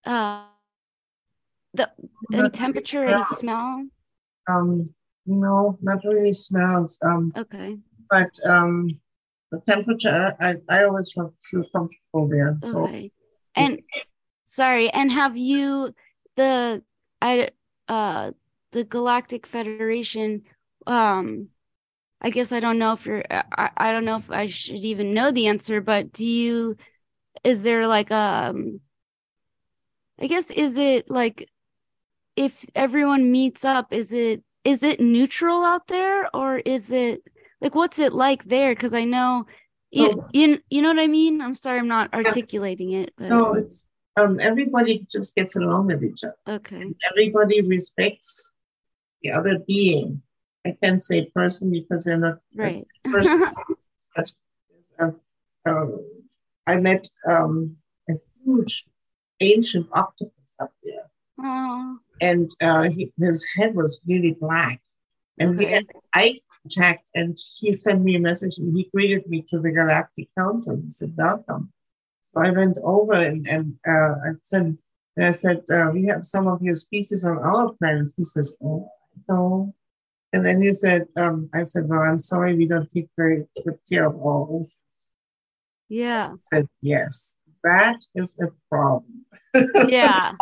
uh 0.05 0.45
the 1.73 1.89
Not 2.29 2.41
really 2.43 2.49
temperature, 2.51 3.03
any 3.05 3.23
smells. 3.23 3.39
smell? 3.39 3.87
Um, 4.47 4.93
no, 5.25 5.77
not 5.81 6.03
really 6.05 6.33
smells. 6.33 6.97
Um, 7.05 7.33
Okay. 7.37 7.77
but 8.09 8.31
um, 8.45 8.89
the 9.51 9.61
temperature, 9.61 10.35
I, 10.39 10.55
I 10.69 10.83
always 10.83 11.11
feel, 11.13 11.33
feel 11.41 11.63
comfortable 11.75 12.27
there. 12.29 12.57
So 12.63 12.85
Okay. 12.85 13.11
And 13.55 13.81
sorry, 14.45 14.89
and 14.91 15.11
have 15.11 15.37
you 15.37 15.93
the 16.35 16.83
I 17.21 17.49
uh 17.87 18.31
the 18.71 18.83
Galactic 18.83 19.45
Federation 19.47 20.43
um 20.87 21.49
I 22.21 22.29
guess 22.29 22.51
I 22.51 22.59
don't 22.59 22.79
know 22.79 22.93
if 22.93 23.05
you're 23.05 23.23
I, 23.31 23.69
I 23.77 23.91
don't 23.91 24.05
know 24.05 24.17
if 24.17 24.29
I 24.31 24.45
should 24.45 24.83
even 24.85 25.13
know 25.13 25.31
the 25.31 25.47
answer, 25.47 25.81
but 25.81 26.11
do 26.13 26.25
you 26.25 26.77
is 27.43 27.63
there 27.63 27.87
like 27.87 28.11
um 28.11 28.79
I 30.21 30.27
guess 30.27 30.51
is 30.51 30.77
it 30.77 31.09
like 31.09 31.49
if 32.35 32.65
everyone 32.75 33.31
meets 33.31 33.63
up, 33.65 33.93
is 33.93 34.13
it 34.13 34.43
is 34.63 34.83
it 34.83 34.99
neutral 34.99 35.63
out 35.63 35.87
there 35.87 36.33
or 36.35 36.57
is 36.59 36.91
it 36.91 37.23
like 37.61 37.75
what's 37.75 37.99
it 37.99 38.13
like 38.13 38.45
there? 38.45 38.73
Because 38.73 38.93
I 38.93 39.05
know 39.05 39.45
you, 39.91 40.09
No. 40.09 40.29
you 40.33 40.59
you 40.69 40.81
know 40.81 40.89
what 40.89 40.99
I 40.99 41.07
mean? 41.07 41.41
I'm 41.41 41.55
sorry 41.55 41.79
I'm 41.79 41.87
not 41.87 42.13
articulating 42.13 42.91
it, 42.93 43.13
but 43.17 43.29
no, 43.29 43.53
it's 43.53 43.89
um, 44.17 44.37
everybody 44.41 45.05
just 45.09 45.35
gets 45.35 45.55
along 45.55 45.87
with 45.87 46.03
each 46.03 46.23
other. 46.23 46.35
okay. 46.47 46.83
Everybody 47.11 47.61
respects 47.61 48.51
the 49.21 49.31
other 49.31 49.59
being. 49.67 50.21
I 50.65 50.75
can't 50.83 51.01
say 51.01 51.29
person 51.33 51.71
because 51.71 52.03
they're 52.03 52.17
not 52.17 52.39
Right. 52.53 52.85
persons. 53.05 53.55
but, 54.15 54.31
uh, 54.99 55.11
uh, 55.65 55.87
I 56.69 56.79
met 56.79 57.07
um, 57.27 57.75
a 58.09 58.13
huge 58.43 58.85
ancient 59.39 59.87
octopus 59.93 60.33
up 60.59 60.71
there. 60.83 61.09
oh, 61.41 61.97
and 62.21 62.49
uh, 62.61 62.89
he, 62.89 63.11
his 63.17 63.45
head 63.55 63.73
was 63.75 63.99
really 64.07 64.37
black. 64.39 64.81
And 65.39 65.57
we 65.57 65.65
had 65.65 65.85
eye 66.13 66.39
contact, 66.61 67.09
and 67.15 67.37
he 67.59 67.73
sent 67.73 68.03
me 68.03 68.15
a 68.15 68.19
message 68.19 68.57
and 68.59 68.75
he 68.75 68.89
greeted 68.93 69.27
me 69.27 69.43
to 69.49 69.59
the 69.59 69.71
Galactic 69.71 70.27
Council. 70.37 70.79
He 70.83 70.89
said, 70.89 71.13
Welcome. 71.17 71.71
So 72.25 72.43
I 72.43 72.51
went 72.51 72.77
over 72.83 73.13
and, 73.13 73.47
and 73.47 73.75
uh, 73.87 74.13
I 74.27 74.31
said, 74.43 74.77
and 75.15 75.25
I 75.25 75.31
said, 75.31 75.63
uh, 75.73 75.89
We 75.93 76.05
have 76.05 76.23
some 76.25 76.47
of 76.47 76.61
your 76.61 76.75
species 76.75 77.25
on 77.25 77.39
our 77.39 77.73
planet. 77.79 78.09
He 78.15 78.25
says, 78.25 78.55
Oh, 78.61 78.91
no. 79.27 79.73
And 80.33 80.45
then 80.45 80.61
he 80.61 80.71
said, 80.73 81.07
um, 81.17 81.49
I 81.53 81.63
said, 81.63 81.85
Well, 81.87 82.01
I'm 82.01 82.19
sorry, 82.19 82.55
we 82.55 82.67
don't 82.67 82.89
take 82.91 83.09
very 83.17 83.47
good 83.63 83.79
care 83.89 84.07
of 84.07 84.19
oceans. 84.21 84.81
Yeah. 85.89 86.31
He 86.31 86.37
said, 86.39 86.67
Yes, 86.81 87.35
that 87.63 87.99
is 88.15 88.39
a 88.39 88.47
problem. 88.69 89.25
Yeah. 89.89 90.35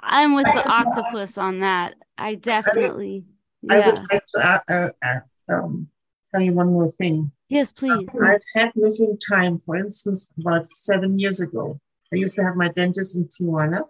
I'm 0.00 0.34
with 0.34 0.46
the 0.46 0.64
octopus 0.64 1.36
on 1.36 1.60
that. 1.60 1.96
I 2.16 2.36
definitely. 2.36 3.24
I 3.68 3.78
Yeah. 3.78 3.90
would 3.90 3.98
like 4.10 4.26
to 4.34 4.48
uh, 4.48 4.58
uh, 4.70 4.88
uh, 5.04 5.52
um, 5.52 5.88
tell 6.32 6.40
you 6.40 6.54
one 6.54 6.68
more 6.72 6.90
thing. 6.90 7.32
Yes, 7.48 7.72
please. 7.72 8.08
I've 8.22 8.40
had 8.54 8.72
missing 8.76 9.18
time, 9.28 9.58
for 9.58 9.76
instance, 9.76 10.32
about 10.38 10.66
seven 10.66 11.18
years 11.18 11.40
ago. 11.40 11.80
I 12.12 12.16
used 12.16 12.36
to 12.36 12.44
have 12.44 12.56
my 12.56 12.68
dentist 12.68 13.16
in 13.16 13.26
Tijuana. 13.28 13.82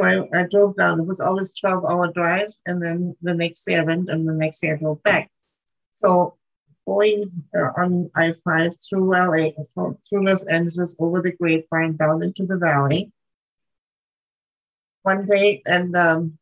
So 0.00 0.04
I, 0.04 0.40
I 0.40 0.46
drove 0.50 0.76
down. 0.76 1.00
It 1.00 1.06
was 1.06 1.20
always 1.20 1.56
12 1.58 1.84
hour 1.88 2.10
drive. 2.12 2.48
And 2.66 2.82
then 2.82 3.16
the 3.22 3.34
next 3.34 3.64
day 3.64 3.76
I 3.76 3.84
went 3.84 4.08
and 4.08 4.26
the 4.26 4.32
next 4.32 4.60
day 4.60 4.72
I 4.72 4.76
drove 4.76 5.02
back. 5.04 5.30
So 5.92 6.36
going 6.86 7.24
on 7.76 8.10
I 8.14 8.32
5 8.32 8.72
through 8.88 9.10
LA, 9.10 9.50
from, 9.72 9.98
through 10.08 10.24
Los 10.24 10.46
Angeles, 10.46 10.96
over 10.98 11.22
the 11.22 11.32
grapevine, 11.32 11.96
down 11.96 12.22
into 12.22 12.46
the 12.46 12.58
valley. 12.58 13.12
One 15.02 15.24
day, 15.24 15.62
and 15.66 15.94
um, 15.96 16.38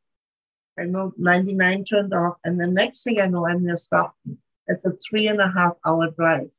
I 0.79 0.85
know 0.85 1.13
99 1.17 1.85
turned 1.85 2.15
off. 2.15 2.37
And 2.45 2.59
the 2.59 2.69
next 2.69 3.03
thing 3.03 3.21
I 3.21 3.27
know, 3.27 3.47
I'm 3.47 3.63
near 3.63 3.77
Stockton. 3.77 4.39
It's 4.69 4.87
a 4.87 4.93
three 4.93 5.27
and 5.27 5.41
a 5.41 5.51
half 5.51 5.75
hour 5.85 6.11
drive. 6.11 6.53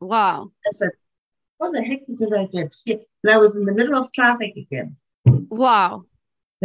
Wow. 0.00 0.50
I 0.66 0.70
said, 0.70 0.90
what 1.58 1.72
the 1.72 1.82
heck 1.82 2.00
did 2.06 2.34
I 2.34 2.46
get 2.46 2.74
here? 2.84 3.00
And 3.22 3.32
I 3.32 3.38
was 3.38 3.56
in 3.56 3.64
the 3.64 3.74
middle 3.74 3.94
of 3.94 4.10
traffic 4.12 4.56
again. 4.56 4.96
Wow. 5.24 6.04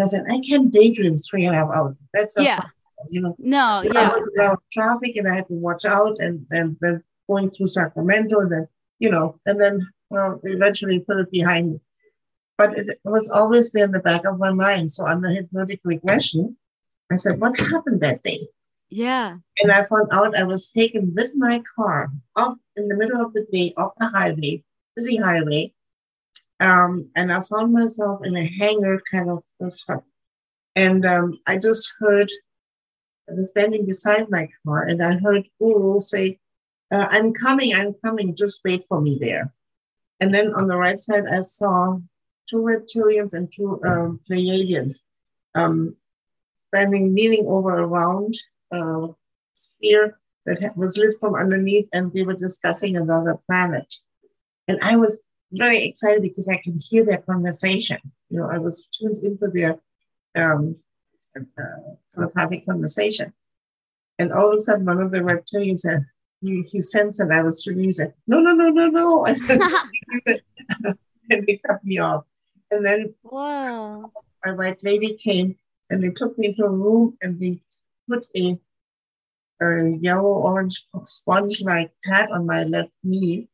I 0.02 0.06
said, 0.06 0.26
I 0.30 0.40
can't 0.40 0.72
daydream 0.72 1.18
three 1.18 1.46
and 1.46 1.56
a 1.56 1.60
half 1.60 1.70
hours. 1.76 1.96
That's 2.14 2.36
Yeah. 2.40 2.64
You 3.10 3.22
know. 3.22 3.36
No, 3.40 3.82
I 3.84 3.84
yeah. 3.84 4.10
was 4.10 4.32
a 4.38 4.42
lot 4.42 4.54
of 4.54 4.64
traffic 4.72 5.16
and 5.16 5.28
I 5.28 5.36
had 5.36 5.48
to 5.48 5.54
watch 5.54 5.86
out 5.86 6.18
and, 6.20 6.46
and 6.52 6.78
then 6.82 7.04
going 7.30 7.50
through 7.50 7.68
Sacramento 7.68 8.40
and 8.40 8.52
then, 8.52 8.68
you 9.00 9.10
know, 9.10 9.40
and 9.46 9.60
then 9.60 9.80
well, 10.10 10.40
eventually 10.44 11.00
put 11.00 11.20
it 11.20 11.32
behind 11.32 11.74
me. 11.74 11.80
But 12.58 12.78
it, 12.78 13.00
was 13.06 13.30
always 13.30 13.72
there 13.72 13.86
in 13.86 13.92
the 13.92 14.00
back 14.00 14.26
of 14.26 14.40
my 14.40 14.52
mind. 14.52 14.92
So 14.92 15.06
under 15.06 15.30
hypnotic 15.30 15.80
regression, 15.84 16.58
I 17.12 17.18
said, 17.18 17.40
what 17.40 17.58
happened 17.60 18.02
that 18.02 18.24
day? 18.24 18.40
Yeah. 18.90 19.38
And 19.62 19.72
I 19.72 19.84
found 19.84 20.10
out 20.12 20.38
I 20.38 20.44
was 20.44 20.72
taken 20.72 21.14
with 21.16 21.36
my 21.36 21.62
car 21.76 22.10
off 22.36 22.56
in 22.76 22.88
the 22.88 22.98
middle 22.98 23.22
of 23.22 23.34
the 23.34 23.46
day 23.52 23.74
off 23.78 23.94
the 23.98 24.08
highway, 24.08 24.64
busy 24.96 25.18
highway. 25.18 25.74
Um, 26.60 27.12
and 27.16 27.32
I 27.32 27.42
found 27.42 27.74
myself 27.74 28.22
in 28.24 28.36
a 28.36 28.46
hangar 28.46 29.00
kind 29.12 29.30
of 29.30 29.44
spot. 29.72 30.04
And 30.76 31.06
um, 31.06 31.40
I 31.48 31.58
just 31.58 31.94
heard, 32.00 32.30
I 33.30 33.34
was 33.34 33.50
standing 33.50 33.86
beside 33.86 34.30
my 34.30 34.48
car 34.66 34.84
and 34.84 35.02
I 35.02 35.18
heard 35.18 35.48
Uru 35.60 36.00
say, 36.02 36.40
uh, 36.92 37.08
I'm 37.10 37.34
coming, 37.34 37.74
I'm 37.74 37.94
coming, 38.04 38.36
just 38.36 38.62
wait 38.64 38.84
for 38.84 39.02
me 39.02 39.18
there. 39.20 39.54
And 40.20 40.34
then 40.34 40.54
on 40.54 40.68
the 40.68 40.78
right 40.78 40.98
side, 40.98 41.26
I 41.32 41.42
saw 41.42 41.98
two 42.50 42.58
reptilians 42.58 43.34
and 43.34 43.52
two 43.52 43.80
um, 43.84 44.20
Pleiadians 44.30 45.02
um, 45.56 45.96
standing, 46.68 47.14
leaning 47.14 47.46
over 47.48 47.78
a 47.78 47.86
round 47.86 48.34
uh, 48.72 49.08
sphere 49.54 50.18
that 50.46 50.78
was 50.78 50.98
lit 50.98 51.14
from 51.20 51.36
underneath, 51.36 51.90
and 51.92 52.14
they 52.14 52.24
were 52.24 52.34
discussing 52.34 52.96
another 52.96 53.38
planet. 53.48 53.94
And 54.68 54.80
I 54.82 54.96
was 54.96 55.22
very 55.52 55.84
excited 55.84 56.22
because 56.22 56.48
I 56.48 56.62
could 56.64 56.80
hear 56.90 57.06
their 57.06 57.22
conversation. 57.22 57.98
You 58.30 58.40
know, 58.40 58.50
I 58.50 58.58
was 58.58 58.88
tuned 58.88 59.18
into 59.20 59.48
their 59.48 59.78
um, 60.36 60.78
uh, 61.36 61.96
telepathic 62.18 62.66
conversation. 62.66 63.34
And 64.20 64.34
all 64.34 64.50
of 64.50 64.56
a 64.56 64.60
sudden, 64.60 64.86
one 64.86 65.00
of 65.00 65.12
the 65.12 65.20
reptilians 65.20 65.80
said, 65.80 66.02
he, 66.42 66.64
he 66.64 66.82
sensed 66.82 67.20
that 67.20 67.32
I 67.32 67.44
was 67.44 67.60
streaming. 67.60 67.86
He 67.86 67.92
said, 67.92 68.14
No, 68.28 68.40
no, 68.40 68.54
no, 68.54 68.70
no, 68.70 68.88
no. 68.88 69.26
I 69.26 69.34
said, 69.34 69.62
and 71.30 71.48
they 71.48 71.60
cut 71.66 71.84
me 71.84 72.00
off. 72.00 72.24
And 72.72 72.86
then 72.86 73.14
Whoa. 73.22 74.12
a 74.46 74.56
white 74.56 74.84
lady 74.84 75.16
came 75.16 75.56
and 75.90 76.04
they 76.04 76.12
took 76.12 76.38
me 76.38 76.48
into 76.48 76.64
a 76.64 76.70
room 76.70 77.18
and 77.22 77.40
they 77.40 77.62
put 78.10 78.26
a, 78.36 78.60
a 79.62 79.98
yellow 80.00 80.42
orange 80.42 80.86
sponge 81.06 81.62
like 81.62 81.92
pad 82.04 82.30
on 82.32 82.46
my 82.46 82.64
left 82.64 82.96
knee 83.04 83.48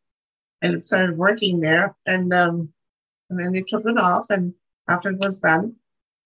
and 0.61 0.73
it 0.73 0.83
started 0.83 1.17
working 1.17 1.59
there 1.59 1.95
and 2.07 2.33
um 2.33 2.73
and 3.29 3.39
then 3.39 3.51
they 3.51 3.61
took 3.61 3.85
it 3.85 3.99
off 3.99 4.29
and 4.29 4.53
after 4.87 5.11
it 5.11 5.19
was 5.19 5.39
done 5.39 5.75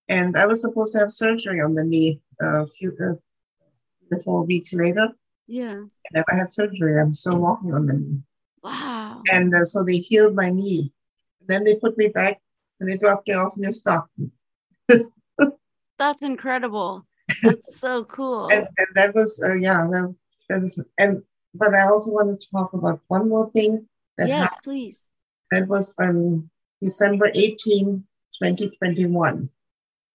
and 0.10 0.38
i 0.38 0.46
was 0.46 0.62
supposed 0.62 0.94
to 0.94 1.00
have 1.00 1.12
surgery 1.12 1.60
on 1.62 1.74
the 1.74 1.84
knee 1.84 2.20
a 2.42 2.66
few 2.68 2.92
uh, 3.04 4.18
four 4.24 4.44
weeks 4.46 4.74
later 4.74 5.08
Yeah. 5.48 5.84
And 6.14 6.24
i 6.32 6.36
had 6.36 6.52
surgery 6.52 7.00
i'm 7.00 7.14
still 7.14 7.40
walking 7.40 7.74
on 7.74 7.86
the 7.86 7.94
knee 7.94 8.22
Wow. 8.64 9.24
and 9.32 9.54
uh, 9.56 9.66
so 9.66 9.84
they 9.84 9.98
healed 9.98 10.36
my 10.36 10.50
knee 10.50 10.92
then 11.48 11.64
they 11.64 11.76
put 11.76 11.98
me 11.98 12.08
back 12.08 12.40
and 12.80 12.90
they 12.90 12.98
dropped 12.98 13.28
me 13.28 13.34
off 13.36 13.58
near 13.58 13.72
stockton 13.72 14.32
That's 16.00 16.22
incredible. 16.22 17.06
That's 17.44 17.80
so 17.80 18.04
cool. 18.06 18.48
and, 18.52 18.68
and 18.78 18.88
that 18.96 19.14
was 19.16 19.42
uh, 19.44 19.56
yeah 19.56 19.86
that, 19.90 20.16
that 20.50 20.60
was 20.62 20.84
and 20.98 21.24
but 21.54 21.74
i 21.74 21.84
also 21.88 22.12
want 22.12 22.30
to 22.40 22.48
talk 22.52 22.72
about 22.74 23.02
one 23.08 23.28
more 23.30 23.46
thing 23.50 23.88
Yes, 24.20 24.44
happened. 24.44 24.64
please. 24.64 25.12
that 25.52 25.68
was 25.68 25.94
on 26.00 26.50
december 26.82 27.28
18 27.34 28.06
2021 28.42 29.50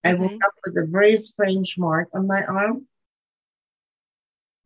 i 0.05 0.14
woke 0.14 0.44
up 0.44 0.53
with 0.64 0.76
a 0.76 0.86
very 0.90 1.16
strange 1.16 1.78
mark 1.78 2.09
on 2.14 2.26
my 2.26 2.42
arm 2.44 2.86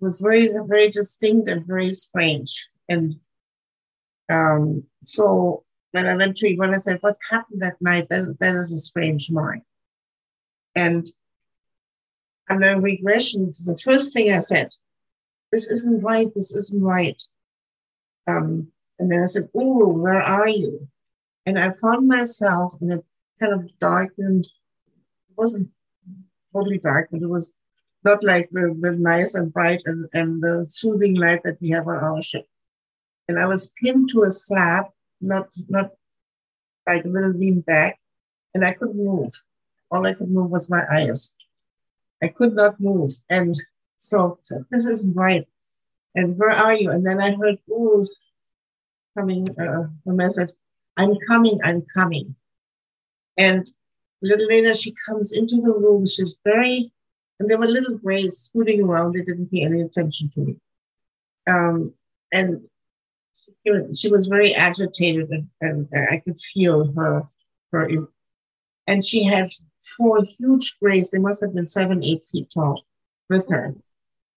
it 0.00 0.04
was 0.04 0.20
very 0.20 0.48
very 0.66 0.88
distinct 0.90 1.48
and 1.48 1.66
very 1.66 1.92
strange 1.92 2.68
and 2.88 3.14
um 4.28 4.82
so 5.02 5.64
when 5.96 6.06
I 6.06 6.14
went 6.14 6.36
to 6.36 6.54
when 6.56 6.74
I 6.74 6.78
said, 6.78 6.98
What 7.00 7.16
happened 7.30 7.62
that 7.62 7.80
night? 7.80 8.08
That, 8.10 8.36
that 8.40 8.54
is 8.54 8.72
a 8.72 8.78
strange 8.78 9.30
mark. 9.30 9.60
And 10.74 11.06
under 12.50 12.78
regression, 12.78 13.46
the 13.64 13.80
first 13.82 14.12
thing 14.12 14.30
I 14.30 14.40
said, 14.40 14.68
This 15.52 15.66
isn't 15.70 16.02
right, 16.02 16.28
this 16.34 16.54
isn't 16.54 16.82
right. 16.82 17.20
Um, 18.26 18.68
and 18.98 19.10
then 19.10 19.22
I 19.22 19.26
said, 19.26 19.48
Oh, 19.54 19.88
where 19.88 20.20
are 20.20 20.48
you? 20.48 20.86
And 21.46 21.58
I 21.58 21.70
found 21.70 22.06
myself 22.06 22.74
in 22.82 22.92
a 22.92 23.02
kind 23.40 23.54
of 23.54 23.66
darkened, 23.78 24.46
wasn't 25.36 25.70
totally 26.52 26.78
dark, 26.78 27.08
but 27.10 27.22
it 27.22 27.28
was 27.28 27.54
not 28.04 28.22
like 28.24 28.48
the, 28.52 28.76
the 28.80 28.96
nice 28.96 29.34
and 29.34 29.52
bright 29.52 29.82
and, 29.84 30.04
and 30.14 30.42
the 30.42 30.64
soothing 30.68 31.16
light 31.16 31.42
that 31.44 31.60
we 31.60 31.70
have 31.70 31.88
on 31.88 31.96
our 31.96 32.22
ship. 32.22 32.46
And 33.28 33.38
I 33.38 33.46
was 33.46 33.74
pinned 33.82 34.08
to 34.10 34.22
a 34.22 34.30
slab, 34.30 34.86
not 35.20 35.48
not 35.68 35.90
like 36.86 37.04
a 37.04 37.08
little 37.08 37.32
lean 37.32 37.60
back, 37.60 37.98
and 38.54 38.64
I 38.64 38.72
couldn't 38.74 38.96
move. 38.96 39.32
All 39.90 40.06
I 40.06 40.14
could 40.14 40.30
move 40.30 40.50
was 40.50 40.70
my 40.70 40.84
eyes. 40.90 41.34
I 42.22 42.28
could 42.28 42.54
not 42.54 42.80
move. 42.80 43.12
And 43.28 43.54
so, 43.96 44.38
so 44.42 44.64
this 44.70 44.86
isn't 44.86 45.16
right. 45.16 45.46
And 46.14 46.38
where 46.38 46.50
are 46.50 46.74
you? 46.74 46.90
And 46.90 47.04
then 47.04 47.20
I 47.20 47.34
heard, 47.34 47.58
ooh, 47.70 48.04
coming 49.16 49.48
uh, 49.60 49.88
a 50.06 50.12
message, 50.12 50.50
I'm 50.96 51.14
coming, 51.26 51.58
I'm 51.64 51.82
coming. 51.94 52.34
And 53.36 53.70
a 54.26 54.28
little 54.28 54.48
later, 54.48 54.74
she 54.74 54.94
comes 55.06 55.32
into 55.32 55.60
the 55.60 55.72
room. 55.72 56.06
She's 56.06 56.40
very, 56.44 56.92
and 57.38 57.48
there 57.48 57.58
were 57.58 57.66
little 57.66 57.96
grays 57.98 58.38
scooting 58.38 58.82
around. 58.82 59.12
They 59.12 59.24
didn't 59.24 59.50
pay 59.52 59.62
any 59.62 59.80
attention 59.80 60.30
to 60.30 60.40
me. 60.40 60.56
Um, 61.48 61.94
and 62.32 62.62
she, 63.64 63.94
she 63.94 64.08
was 64.08 64.26
very 64.26 64.52
agitated, 64.54 65.30
and, 65.30 65.48
and 65.60 65.88
I 66.10 66.18
could 66.18 66.38
feel 66.38 66.92
her, 66.92 67.22
her. 67.72 67.88
And 68.88 69.04
she 69.04 69.22
had 69.22 69.48
four 69.96 70.24
huge 70.38 70.76
grays. 70.82 71.10
They 71.10 71.18
must 71.18 71.40
have 71.42 71.54
been 71.54 71.66
seven, 71.66 72.02
eight 72.02 72.24
feet 72.24 72.48
tall, 72.52 72.84
with 73.30 73.48
her. 73.48 73.74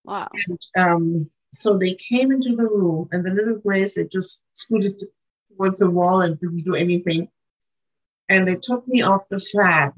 Wow. 0.04 0.28
And 0.46 0.58
um, 0.78 1.30
so 1.52 1.76
they 1.76 1.94
came 1.94 2.30
into 2.30 2.54
the 2.54 2.68
room, 2.68 3.08
and 3.10 3.24
the 3.24 3.30
little 3.30 3.58
grays 3.58 3.94
they 3.94 4.06
just 4.06 4.44
scooted 4.52 5.02
towards 5.56 5.78
the 5.78 5.90
wall 5.90 6.20
and 6.20 6.38
didn't 6.38 6.62
do 6.62 6.76
anything 6.76 7.28
and 8.30 8.46
they 8.46 8.54
took 8.54 8.86
me 8.86 9.02
off 9.02 9.28
the 9.28 9.40
slab. 9.40 9.92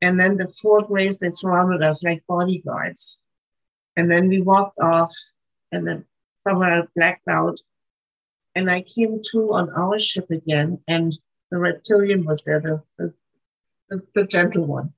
And 0.00 0.20
then 0.20 0.36
the 0.36 0.46
four 0.46 0.82
grays, 0.82 1.18
they 1.18 1.30
surrounded 1.30 1.82
us 1.82 2.04
like 2.04 2.22
bodyguards. 2.28 3.18
And 3.96 4.08
then 4.08 4.28
we 4.28 4.42
walked 4.42 4.78
off, 4.80 5.10
and 5.72 5.84
then 5.84 6.04
somewhere 6.46 6.86
blacked 6.94 7.26
out. 7.28 7.58
And 8.54 8.70
I 8.70 8.82
came 8.82 9.20
to 9.32 9.38
on 9.54 9.70
our 9.76 9.98
ship 9.98 10.30
again, 10.30 10.80
and 10.86 11.16
the 11.50 11.58
reptilian 11.58 12.24
was 12.24 12.44
there, 12.44 12.60
the, 12.60 12.82
the, 12.98 13.14
the, 13.88 14.02
the 14.14 14.26
gentle 14.26 14.66
one. 14.66 14.92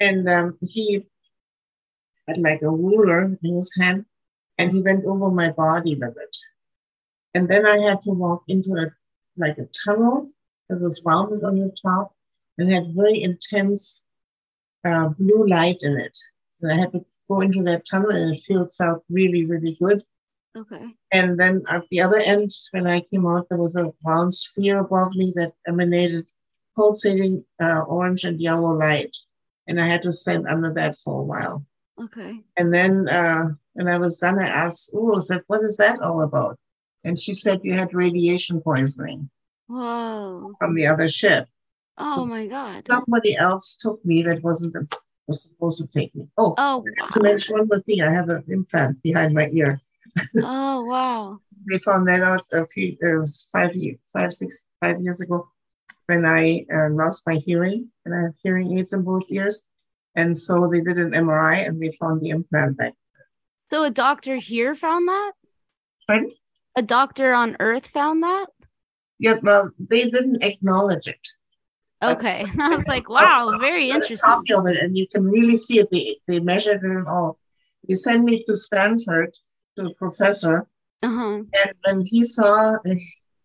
And 0.00 0.28
um, 0.28 0.58
he 0.60 1.06
had 2.26 2.38
like 2.38 2.62
a 2.62 2.70
ruler 2.70 3.38
in 3.42 3.56
his 3.56 3.72
hand, 3.80 4.04
and 4.58 4.72
he 4.72 4.82
went 4.82 5.04
over 5.06 5.30
my 5.30 5.52
body 5.52 5.94
with 5.94 6.16
it. 6.18 6.36
And 7.32 7.48
then 7.48 7.64
I 7.64 7.78
had 7.78 8.02
to 8.02 8.10
walk 8.10 8.42
into 8.48 8.72
a 8.72 8.88
like 9.36 9.56
a 9.58 9.68
tunnel 9.84 10.32
that 10.68 10.80
was 10.80 11.02
rounded 11.04 11.44
on 11.44 11.58
the 11.58 11.74
top 11.82 12.14
and 12.56 12.70
had 12.70 12.94
very 12.94 13.22
intense 13.22 14.04
uh, 14.84 15.08
blue 15.08 15.46
light 15.46 15.82
in 15.82 15.98
it. 15.98 16.16
And 16.60 16.72
I 16.72 16.76
had 16.76 16.92
to 16.92 17.04
go 17.28 17.40
into 17.40 17.62
that 17.64 17.86
tunnel 17.88 18.10
and 18.10 18.34
it 18.34 18.40
felt, 18.40 18.72
felt 18.76 19.04
really, 19.10 19.44
really 19.46 19.76
good. 19.80 20.02
Okay. 20.56 20.94
And 21.12 21.38
then 21.38 21.62
at 21.70 21.84
the 21.90 22.00
other 22.00 22.18
end, 22.18 22.50
when 22.72 22.88
I 22.88 23.00
came 23.00 23.26
out, 23.26 23.48
there 23.48 23.58
was 23.58 23.76
a 23.76 23.92
round 24.04 24.34
sphere 24.34 24.78
above 24.80 25.12
me 25.14 25.32
that 25.36 25.52
emanated 25.66 26.24
pulsating 26.74 27.44
uh, 27.60 27.82
orange 27.82 28.24
and 28.24 28.40
yellow 28.40 28.74
light. 28.74 29.16
And 29.66 29.80
I 29.80 29.86
had 29.86 30.02
to 30.02 30.12
stand 30.12 30.46
under 30.48 30.72
that 30.74 30.96
for 30.96 31.20
a 31.20 31.24
while. 31.24 31.64
Okay. 32.02 32.40
And 32.56 32.72
then 32.72 33.08
uh, 33.08 33.50
when 33.74 33.88
I 33.88 33.98
was 33.98 34.18
done, 34.18 34.38
I 34.38 34.48
asked 34.48 34.90
Uru, 34.92 35.20
said, 35.20 35.42
what 35.46 35.60
is 35.60 35.76
that 35.76 36.00
all 36.00 36.22
about? 36.22 36.58
And 37.04 37.18
she 37.18 37.34
said, 37.34 37.60
you 37.62 37.74
had 37.74 37.94
radiation 37.94 38.60
poisoning. 38.60 39.30
Whoa. 39.68 40.54
From 40.58 40.74
the 40.74 40.86
other 40.86 41.08
ship. 41.08 41.46
Oh 41.96 42.24
my 42.24 42.46
God. 42.46 42.84
Somebody 42.88 43.36
else 43.36 43.76
took 43.76 44.04
me 44.04 44.22
that 44.22 44.42
wasn't 44.42 44.74
was 45.26 45.42
supposed 45.42 45.78
to 45.78 45.86
take 45.86 46.14
me. 46.14 46.26
Oh, 46.38 46.54
oh 46.56 46.78
wow. 46.78 47.08
to 47.12 47.20
mention 47.20 47.56
one 47.56 47.68
more 47.68 47.80
thing. 47.80 48.00
I 48.00 48.10
have 48.10 48.28
an 48.30 48.44
implant 48.48 49.02
behind 49.02 49.34
my 49.34 49.48
ear. 49.52 49.80
oh 50.38 50.84
wow. 50.84 51.38
they 51.70 51.78
found 51.78 52.08
that 52.08 52.22
out 52.22 52.40
a 52.52 52.64
few 52.66 52.96
uh, 53.04 53.26
five 53.52 53.74
years, 53.76 53.98
five, 54.12 54.32
six, 54.32 54.64
five 54.82 55.00
years 55.00 55.20
ago 55.20 55.46
when 56.06 56.24
I 56.24 56.64
uh, 56.72 56.88
lost 56.90 57.24
my 57.26 57.34
hearing 57.34 57.90
and 58.04 58.14
I 58.14 58.22
have 58.22 58.34
hearing 58.42 58.72
aids 58.72 58.94
in 58.94 59.02
both 59.02 59.30
ears. 59.30 59.66
And 60.16 60.36
so 60.36 60.66
they 60.66 60.80
did 60.80 60.98
an 60.98 61.12
MRI 61.12 61.66
and 61.66 61.80
they 61.80 61.92
found 62.00 62.22
the 62.22 62.30
implant 62.30 62.78
back. 62.78 62.94
So 63.70 63.84
a 63.84 63.90
doctor 63.90 64.36
here 64.36 64.74
found 64.74 65.06
that? 65.08 65.32
Pardon? 66.06 66.32
A 66.74 66.82
doctor 66.82 67.34
on 67.34 67.56
Earth 67.60 67.88
found 67.88 68.22
that? 68.22 68.46
Yeah, 69.18 69.38
well, 69.42 69.70
they 69.78 70.08
didn't 70.10 70.42
acknowledge 70.42 71.08
it. 71.08 71.26
Okay. 72.02 72.44
I 72.60 72.76
was 72.76 72.86
like, 72.86 73.08
wow, 73.08 73.56
very 73.58 73.90
interesting. 73.90 74.18
Copy 74.24 74.54
of 74.54 74.66
it, 74.66 74.76
and 74.76 74.96
you 74.96 75.06
can 75.08 75.24
really 75.24 75.56
see 75.56 75.80
it. 75.80 75.88
They, 75.90 76.16
they 76.28 76.40
measured 76.40 76.84
it 76.84 76.90
and 76.90 77.06
all. 77.06 77.38
They 77.88 77.94
sent 77.94 78.24
me 78.24 78.44
to 78.44 78.56
Stanford 78.56 79.34
to 79.76 79.86
a 79.86 79.94
professor. 79.94 80.66
Uh-huh. 81.02 81.42
And 81.42 81.74
when 81.84 82.02
he 82.04 82.24
saw 82.24 82.74
uh, 82.74 82.94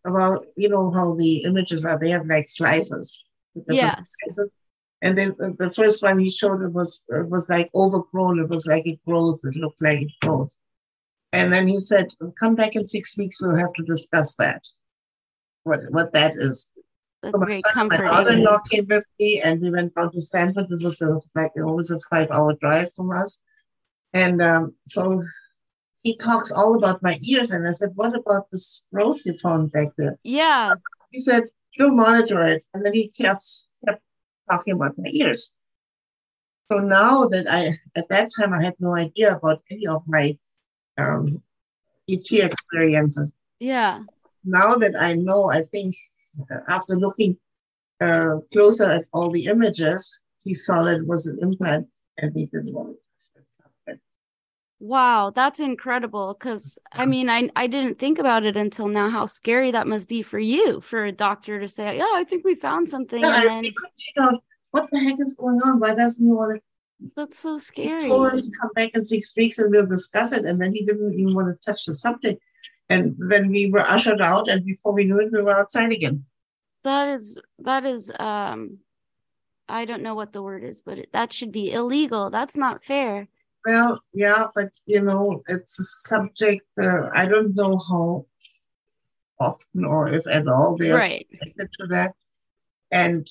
about, 0.06 0.46
you 0.58 0.70
know, 0.70 0.92
how 0.92 1.16
the 1.16 1.44
images 1.44 1.86
are, 1.86 2.00
they 2.00 2.10
have 2.10 2.26
like 2.26 2.50
slices. 2.50 3.24
Yes. 3.68 4.12
Slices. 4.24 4.54
And 5.02 5.18
then 5.18 5.34
the 5.60 5.70
first 5.70 6.02
one 6.02 6.18
he 6.18 6.30
showed 6.30 6.62
it 6.62 6.72
was 6.72 7.04
it 7.10 7.30
was 7.30 7.50
like 7.50 7.70
overgrown. 7.76 8.40
It 8.40 8.50
was 8.50 8.66
like 8.66 8.88
it 8.88 9.00
grows. 9.06 9.44
It 9.44 9.56
looked 9.56 9.82
like 9.82 10.02
it 10.02 10.12
grows. 10.22 10.56
And 11.34 11.52
then 11.52 11.68
he 11.68 11.80
said, 11.80 12.08
"Come 12.40 12.56
back 12.56 12.76
in 12.76 12.86
six 12.86 13.18
weeks. 13.18 13.42
We'll 13.42 13.58
have 13.58 13.74
to 13.74 13.84
discuss 13.84 14.38
that." 14.38 14.66
What 15.64 15.82
what 15.90 16.14
that 16.14 16.36
is. 16.36 16.70
That's 17.22 17.38
so 17.38 17.46
very 17.46 17.62
son, 17.62 17.74
comforting. 17.74 18.06
My 18.06 18.12
daughter-in-law 18.12 18.60
came 18.70 18.86
with 18.90 19.06
me, 19.20 19.42
and 19.42 19.62
we 19.62 19.72
went 19.72 19.96
down 19.96 20.12
to 20.12 20.22
Stanford. 20.22 20.68
It 20.70 20.84
was 20.84 21.02
a, 21.02 21.20
like 21.36 21.52
it 21.56 21.64
was 21.64 21.90
a 21.90 22.00
five-hour 22.10 22.58
drive 22.60 22.94
from 22.94 23.12
us, 23.12 23.42
and 24.14 24.42
um, 24.42 24.76
so 24.86 25.24
he 26.04 26.18
talks 26.18 26.52
all 26.52 26.76
about 26.76 27.02
my 27.02 27.18
ears. 27.28 27.52
And 27.52 27.68
I 27.68 27.72
said, 27.72 27.92
"What 27.96 28.16
about 28.16 28.52
this 28.52 28.86
rose 28.92 29.26
you 29.26 29.38
found 29.38 29.72
back 29.72 29.90
there?" 29.98 30.18
Yeah. 30.24 30.76
He 31.12 31.20
said, 31.20 31.44
"You'll 31.78 31.96
monitor 31.96 32.46
it," 32.46 32.64
and 32.74 32.86
then 32.86 32.94
he 32.94 33.10
kept 33.10 33.46
kept 33.86 34.02
talking 34.50 34.74
about 34.76 34.98
my 34.98 35.10
ears. 35.12 35.54
So 36.72 36.80
now 36.80 37.28
that 37.28 37.46
I, 37.50 37.80
at 37.96 38.10
that 38.10 38.30
time, 38.38 38.54
I 38.54 38.64
had 38.64 38.76
no 38.80 38.96
idea 38.96 39.36
about 39.36 39.62
any 39.70 39.86
of 39.86 40.02
my 40.08 40.38
um, 40.98 41.42
ET 42.10 42.32
experiences. 42.32 43.32
Yeah 43.60 44.04
now 44.44 44.76
that 44.76 44.96
I 45.00 45.14
know, 45.14 45.50
I 45.50 45.62
think 45.62 45.96
uh, 46.52 46.60
after 46.68 46.96
looking 46.96 47.38
uh, 48.02 48.38
closer 48.52 48.86
at 48.86 49.06
all 49.14 49.32
the 49.32 49.46
images, 49.46 50.20
he 50.44 50.54
saw 50.54 50.84
that 50.84 50.98
it 50.98 51.08
was 51.08 51.28
an 51.28 51.40
implant 51.42 51.88
and 52.18 52.36
he 52.36 52.46
didn't 52.48 52.74
want 52.74 52.90
to 52.90 53.04
Wow, 54.84 55.32
that's 55.34 55.62
incredible. 55.62 56.36
Because 56.38 56.78
I 56.92 57.06
mean, 57.06 57.30
I 57.30 57.50
I 57.56 57.68
didn't 57.68 58.00
think 58.00 58.20
about 58.20 58.44
it 58.44 58.58
until 58.58 58.90
now. 58.90 59.08
How 59.10 59.24
scary 59.24 59.72
that 59.72 59.88
must 59.88 60.10
be 60.10 60.22
for 60.22 60.40
you, 60.40 60.82
for 60.82 61.06
a 61.06 61.12
doctor 61.14 61.58
to 61.62 61.70
say, 61.70 62.02
Oh, 62.02 62.14
I 62.18 62.26
think 62.26 62.44
we 62.44 62.54
found 62.54 62.90
something." 62.90 63.24
And 63.24 63.34
then... 63.34 63.64
couldn't 63.64 63.94
figure 63.96 64.24
out 64.24 64.44
what 64.72 64.92
the 64.92 65.00
heck 65.00 65.22
is 65.22 65.36
going 65.40 65.62
on. 65.62 65.80
Why 65.80 65.94
doesn't 65.94 66.26
he 66.26 66.34
want 66.34 66.58
to? 66.58 67.12
That's 67.16 67.40
so 67.40 67.58
scary. 67.58 68.04
He 68.04 68.10
told 68.10 68.28
us 68.28 68.46
to 68.46 68.52
come 68.60 68.72
back 68.76 68.92
in 68.94 69.06
six 69.06 69.34
weeks 69.38 69.58
and 69.58 69.72
we'll 69.72 69.86
discuss 69.86 70.34
it, 70.34 70.44
and 70.44 70.62
then 70.62 70.74
he 70.74 70.84
didn't 70.84 71.14
even 71.14 71.34
want 71.34 71.48
to 71.48 71.66
touch 71.66 71.86
the 71.86 71.94
subject. 71.94 72.44
And 72.90 73.16
then 73.18 73.50
we 73.50 73.72
were 73.72 73.80
ushered 73.80 74.22
out, 74.22 74.48
and 74.48 74.66
before 74.66 74.94
we 74.94 75.06
knew 75.06 75.20
it, 75.20 75.32
we 75.32 75.42
were 75.42 75.58
outside 75.58 75.92
again. 75.92 76.26
That 76.84 77.14
is 77.14 77.40
that 77.60 77.86
is 77.86 78.12
um, 78.20 78.80
I 79.70 79.86
don't 79.86 80.04
know 80.04 80.16
what 80.16 80.34
the 80.34 80.44
word 80.44 80.64
is, 80.64 80.82
but 80.82 80.98
it, 81.00 81.10
that 81.14 81.32
should 81.32 81.52
be 81.52 81.72
illegal. 81.72 82.30
That's 82.30 82.58
not 82.58 82.84
fair. 82.84 83.28
Well, 83.66 84.02
yeah, 84.14 84.48
but 84.54 84.70
you 84.86 85.02
know, 85.02 85.42
it's 85.48 85.80
a 85.80 85.84
subject. 85.84 86.68
Uh, 86.78 87.10
I 87.16 87.26
don't 87.28 87.56
know 87.56 87.78
how 87.78 88.26
often 89.40 89.86
or 89.86 90.10
if 90.10 90.28
at 90.28 90.48
all 90.48 90.76
they 90.78 90.92
are 90.92 90.98
right. 90.98 91.26
subjected 91.32 91.70
to 91.80 91.88
that, 91.88 92.14
and 92.92 93.30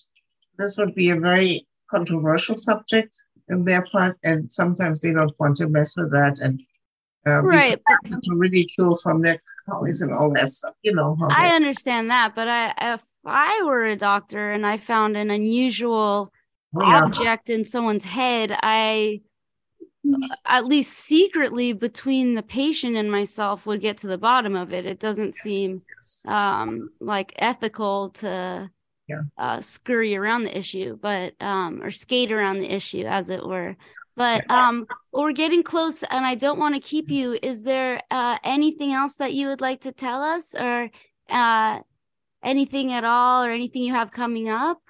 this 0.58 0.76
would 0.78 0.94
be 0.94 1.10
a 1.10 1.20
very 1.20 1.66
controversial 1.90 2.54
subject 2.54 3.14
in 3.48 3.64
their 3.64 3.84
part, 3.92 4.18
and 4.24 4.50
sometimes 4.50 5.00
they 5.00 5.12
don't 5.12 5.38
want 5.38 5.56
to 5.58 5.68
mess 5.68 5.96
with 5.96 6.10
that, 6.12 6.38
and 6.38 6.62
uh, 7.26 7.42
right 7.42 7.80
to 8.22 8.34
ridicule 8.34 8.96
from 8.96 9.22
their 9.22 9.40
colleagues 9.68 10.02
and 10.02 10.12
all 10.12 10.30
that 10.32 10.48
stuff 10.48 10.74
you 10.82 10.92
know 10.92 11.16
i 11.30 11.48
understand 11.54 12.10
that 12.10 12.34
but 12.34 12.48
i 12.48 12.74
if 12.94 13.00
i 13.24 13.62
were 13.64 13.84
a 13.84 13.96
doctor 13.96 14.52
and 14.52 14.66
i 14.66 14.76
found 14.76 15.16
an 15.16 15.30
unusual 15.30 16.32
oh, 16.74 16.80
yeah. 16.80 17.04
object 17.04 17.48
in 17.48 17.64
someone's 17.64 18.04
head 18.04 18.56
i 18.62 19.20
at 20.46 20.64
least 20.64 20.92
secretly 20.92 21.72
between 21.72 22.34
the 22.34 22.42
patient 22.42 22.96
and 22.96 23.10
myself 23.10 23.66
would 23.66 23.80
get 23.80 23.98
to 23.98 24.06
the 24.06 24.18
bottom 24.18 24.56
of 24.56 24.72
it. 24.72 24.84
It 24.84 24.98
doesn't 24.98 25.34
yes, 25.36 25.42
seem 25.42 25.82
yes. 25.96 26.24
um 26.26 26.90
like 27.00 27.32
ethical 27.36 28.10
to 28.10 28.70
yeah. 29.08 29.22
uh, 29.38 29.60
scurry 29.60 30.16
around 30.16 30.44
the 30.44 30.56
issue, 30.56 30.98
but 31.00 31.40
um 31.40 31.82
or 31.82 31.90
skate 31.90 32.32
around 32.32 32.60
the 32.60 32.72
issue 32.72 33.04
as 33.06 33.30
it 33.30 33.46
were. 33.46 33.76
But 34.16 34.50
um 34.50 34.86
we're 35.12 35.32
getting 35.32 35.62
close 35.62 36.02
and 36.02 36.24
I 36.24 36.34
don't 36.34 36.58
want 36.58 36.74
to 36.74 36.80
keep 36.80 37.10
you. 37.10 37.38
Is 37.42 37.62
there 37.62 38.00
uh 38.10 38.38
anything 38.44 38.92
else 38.92 39.16
that 39.16 39.32
you 39.34 39.48
would 39.48 39.60
like 39.60 39.80
to 39.82 39.92
tell 39.92 40.22
us 40.22 40.54
or 40.54 40.90
uh 41.30 41.80
anything 42.42 42.92
at 42.92 43.04
all 43.04 43.44
or 43.44 43.50
anything 43.50 43.82
you 43.82 43.92
have 43.92 44.10
coming 44.10 44.48
up? 44.48 44.80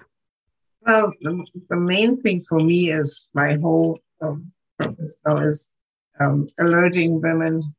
Well, 0.85 1.13
the, 1.21 1.47
the 1.71 1.77
main 1.77 2.17
thing 2.17 2.41
for 2.41 2.59
me 2.59 2.91
is 2.91 3.31
my 3.35 3.57
whole 3.61 4.01
um, 4.21 4.51
purpose 4.79 5.21
now 5.25 5.39
is 5.39 5.73
um, 6.19 6.49
alerting 6.59 7.21
women 7.21 7.75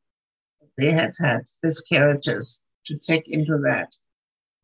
they 0.78 0.92
had 0.92 1.14
had 1.20 1.42
miscarriages 1.62 2.62
to 2.86 2.98
check 2.98 3.28
into 3.28 3.58
that. 3.60 3.96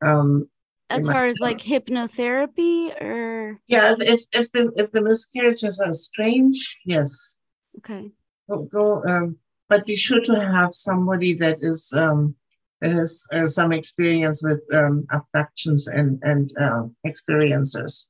Um, 0.01 0.49
as 0.89 1.05
far 1.05 1.25
as 1.25 1.39
like 1.39 1.59
hypnotherapy 1.59 2.89
or 3.01 3.59
yeah 3.67 3.95
if, 3.99 4.21
if, 4.33 4.51
the 4.51 4.71
if 4.75 4.91
the 4.91 5.01
miscarriages 5.01 5.79
are 5.79 5.93
strange 5.93 6.77
yes. 6.85 7.35
Okay. 7.77 8.11
Go, 8.49 8.63
go 8.63 9.03
um, 9.03 9.37
but 9.67 9.85
be 9.85 9.95
sure 9.95 10.21
to 10.21 10.39
have 10.39 10.73
somebody 10.73 11.33
that 11.33 11.59
is 11.61 11.93
um 11.95 12.35
that 12.81 12.91
has 12.91 13.25
uh, 13.31 13.47
some 13.47 13.71
experience 13.71 14.41
with 14.43 14.61
um, 14.73 15.05
abductions 15.11 15.87
and 15.87 16.19
and 16.23 16.51
uh, 16.59 16.83
experiencers. 17.05 18.07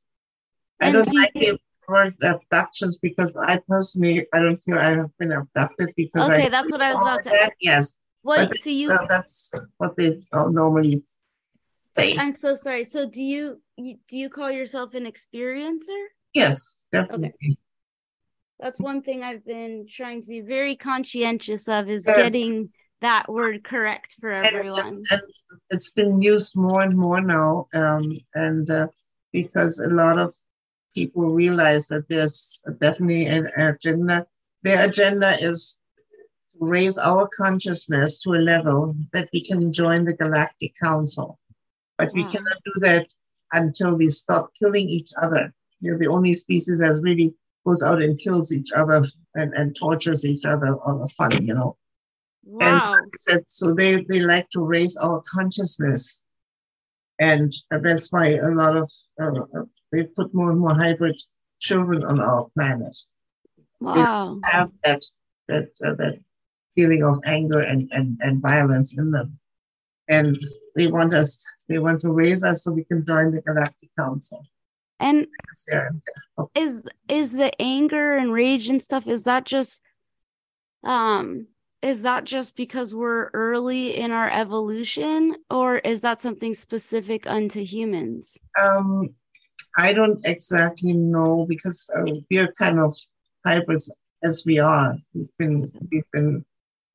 And 0.80 0.90
i 0.90 0.92
don't 0.92 1.14
like 1.14 1.34
the 1.34 1.60
word 1.88 2.14
abductions 2.24 2.98
because 3.00 3.36
i 3.36 3.60
personally 3.68 4.26
i 4.34 4.40
don't 4.40 4.56
feel 4.58 4.78
i 4.78 4.92
have 4.92 5.10
been 5.18 5.32
abducted 5.32 5.92
because 5.98 6.30
okay 6.30 6.46
I 6.46 6.50
that's 6.50 6.72
what 6.72 6.82
i 6.82 6.94
was 6.94 7.02
about 7.02 7.24
to 7.24 7.30
that. 7.30 7.54
yes. 7.60 7.96
What 8.22 8.56
so 8.58 8.70
you 8.70 8.90
uh, 8.92 9.06
that's 9.08 9.52
what 9.78 9.96
they 9.96 10.22
normally 10.32 11.04
I'm 12.18 12.34
so 12.34 12.54
sorry. 12.56 12.84
So 12.84 13.08
do 13.08 13.22
you, 13.22 13.62
do 13.78 14.18
you 14.18 14.30
call 14.30 14.52
yourself 14.52 14.94
an 14.94 15.06
experiencer? 15.06 16.06
Yes, 16.34 16.76
definitely. 16.92 17.34
Okay. 17.44 17.58
That's 18.60 18.80
one 18.80 19.02
thing 19.02 19.24
I've 19.24 19.46
been 19.46 19.86
trying 19.90 20.22
to 20.22 20.28
be 20.28 20.42
very 20.42 20.76
conscientious 20.76 21.68
of 21.70 21.90
is 21.90 22.06
yes. 22.06 22.18
getting 22.18 22.70
that 23.02 23.32
word 23.32 23.64
correct 23.64 24.16
for 24.20 24.32
everyone. 24.32 24.80
And, 24.80 25.06
and, 25.12 25.22
it's 25.70 25.92
been 25.92 26.22
used 26.22 26.58
more 26.58 26.82
and 26.82 26.98
more 26.98 27.22
now, 27.22 27.68
um, 27.74 28.12
and 28.36 28.70
uh, 28.70 28.88
because 29.32 29.80
a 29.80 29.90
lot 29.90 30.18
of 30.18 30.36
people 30.94 31.32
realize 31.32 31.88
that 31.88 32.10
there's 32.10 32.62
definitely 32.82 33.26
an 33.26 33.48
agenda. 33.58 34.26
Their 34.64 34.86
agenda 34.90 35.38
is 35.40 35.80
to 36.12 36.18
raise 36.60 36.98
our 36.98 37.30
consciousness 37.30 38.20
to 38.24 38.32
a 38.32 38.44
level 38.44 38.94
that 39.14 39.30
we 39.32 39.42
can 39.42 39.72
join 39.72 40.04
the 40.04 40.14
Galactic 40.14 40.74
Council. 40.76 41.40
But 42.00 42.14
we 42.14 42.24
mm. 42.24 42.32
cannot 42.32 42.58
do 42.64 42.72
that 42.78 43.08
until 43.52 43.98
we 43.98 44.10
stop 44.10 44.52
killing 44.58 44.88
each 44.88 45.12
other. 45.22 45.54
You're 45.82 46.00
the 46.00 46.08
only 46.08 46.34
species 46.34 46.80
that 46.80 47.00
really 47.04 47.36
goes 47.66 47.84
out 47.84 48.02
and 48.02 48.18
kills 48.18 48.54
each 48.54 48.72
other 48.72 49.06
and, 49.36 49.54
and 49.54 49.76
tortures 49.76 50.24
each 50.24 50.46
other 50.46 50.78
on 50.82 51.02
a 51.02 51.08
fun, 51.08 51.46
you 51.46 51.54
know. 51.54 51.78
Wow. 52.46 52.96
And 53.28 53.46
so 53.46 53.74
they, 53.74 54.06
they 54.08 54.22
like 54.22 54.50
to 54.52 54.62
raise 54.62 54.96
our 54.96 55.22
consciousness. 55.30 56.24
And 57.20 57.52
that's 57.70 58.12
why 58.14 58.28
a 58.30 58.50
lot 58.52 58.78
of, 58.78 58.90
uh, 59.22 59.64
they 59.92 60.06
put 60.06 60.34
more 60.34 60.52
and 60.52 60.60
more 60.60 60.74
hybrid 60.74 61.20
children 61.60 62.06
on 62.06 62.22
our 62.22 62.50
planet. 62.56 62.96
Wow. 63.82 64.40
They 64.42 64.50
have 64.50 64.70
that, 64.86 65.04
that, 65.50 65.68
uh, 65.86 65.96
that 65.96 66.18
feeling 66.76 67.04
of 67.04 67.20
anger 67.26 67.60
and, 67.60 67.90
and, 67.92 68.18
and 68.22 68.42
violence 68.42 68.98
in 68.98 69.12
them. 69.12 69.38
And 70.10 70.36
they 70.76 70.88
want 70.88 71.14
us 71.14 71.46
they 71.68 71.78
want 71.78 72.02
to 72.02 72.12
raise 72.12 72.44
us 72.44 72.64
so 72.64 72.72
we 72.72 72.84
can 72.84 73.06
join 73.06 73.32
the 73.32 73.42
Galactic 73.42 73.90
Council. 73.98 74.44
And 75.00 75.28
is 76.56 76.84
is 77.08 77.34
the 77.34 77.52
anger 77.62 78.16
and 78.16 78.34
rage 78.34 78.68
and 78.68 78.82
stuff? 78.82 79.08
Is 79.08 79.24
that 79.26 79.46
just 79.46 79.82
um 80.84 81.48
is 81.82 82.02
that 82.02 82.26
just 82.26 82.56
because 82.56 82.94
we're 82.94 83.30
early 83.34 83.96
in 83.96 84.12
our 84.12 84.30
evolution 84.30 85.36
or 85.50 85.78
is 85.78 86.02
that 86.02 86.20
something 86.20 86.54
specific 86.54 87.28
unto 87.28 87.64
humans 87.64 88.38
um 88.60 89.10
i 89.78 89.94
don't 89.94 90.26
exactly 90.26 90.94
know 90.94 91.46
because 91.48 91.90
uh, 91.96 92.04
we're 92.30 92.52
kind 92.54 92.80
of 92.80 92.94
hybrids 93.46 93.94
as 94.24 94.44
we 94.46 94.60
are 94.60 94.96
we've 95.14 95.38
been 95.38 95.72
we've 95.92 96.12
been 96.12 96.46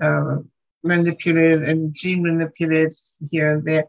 uh, 0.01 0.37
manipulated 0.85 1.63
and 1.69 1.95
gene 1.95 2.23
manipulated 2.23 2.93
here 3.31 3.51
and 3.51 3.65
there 3.65 3.87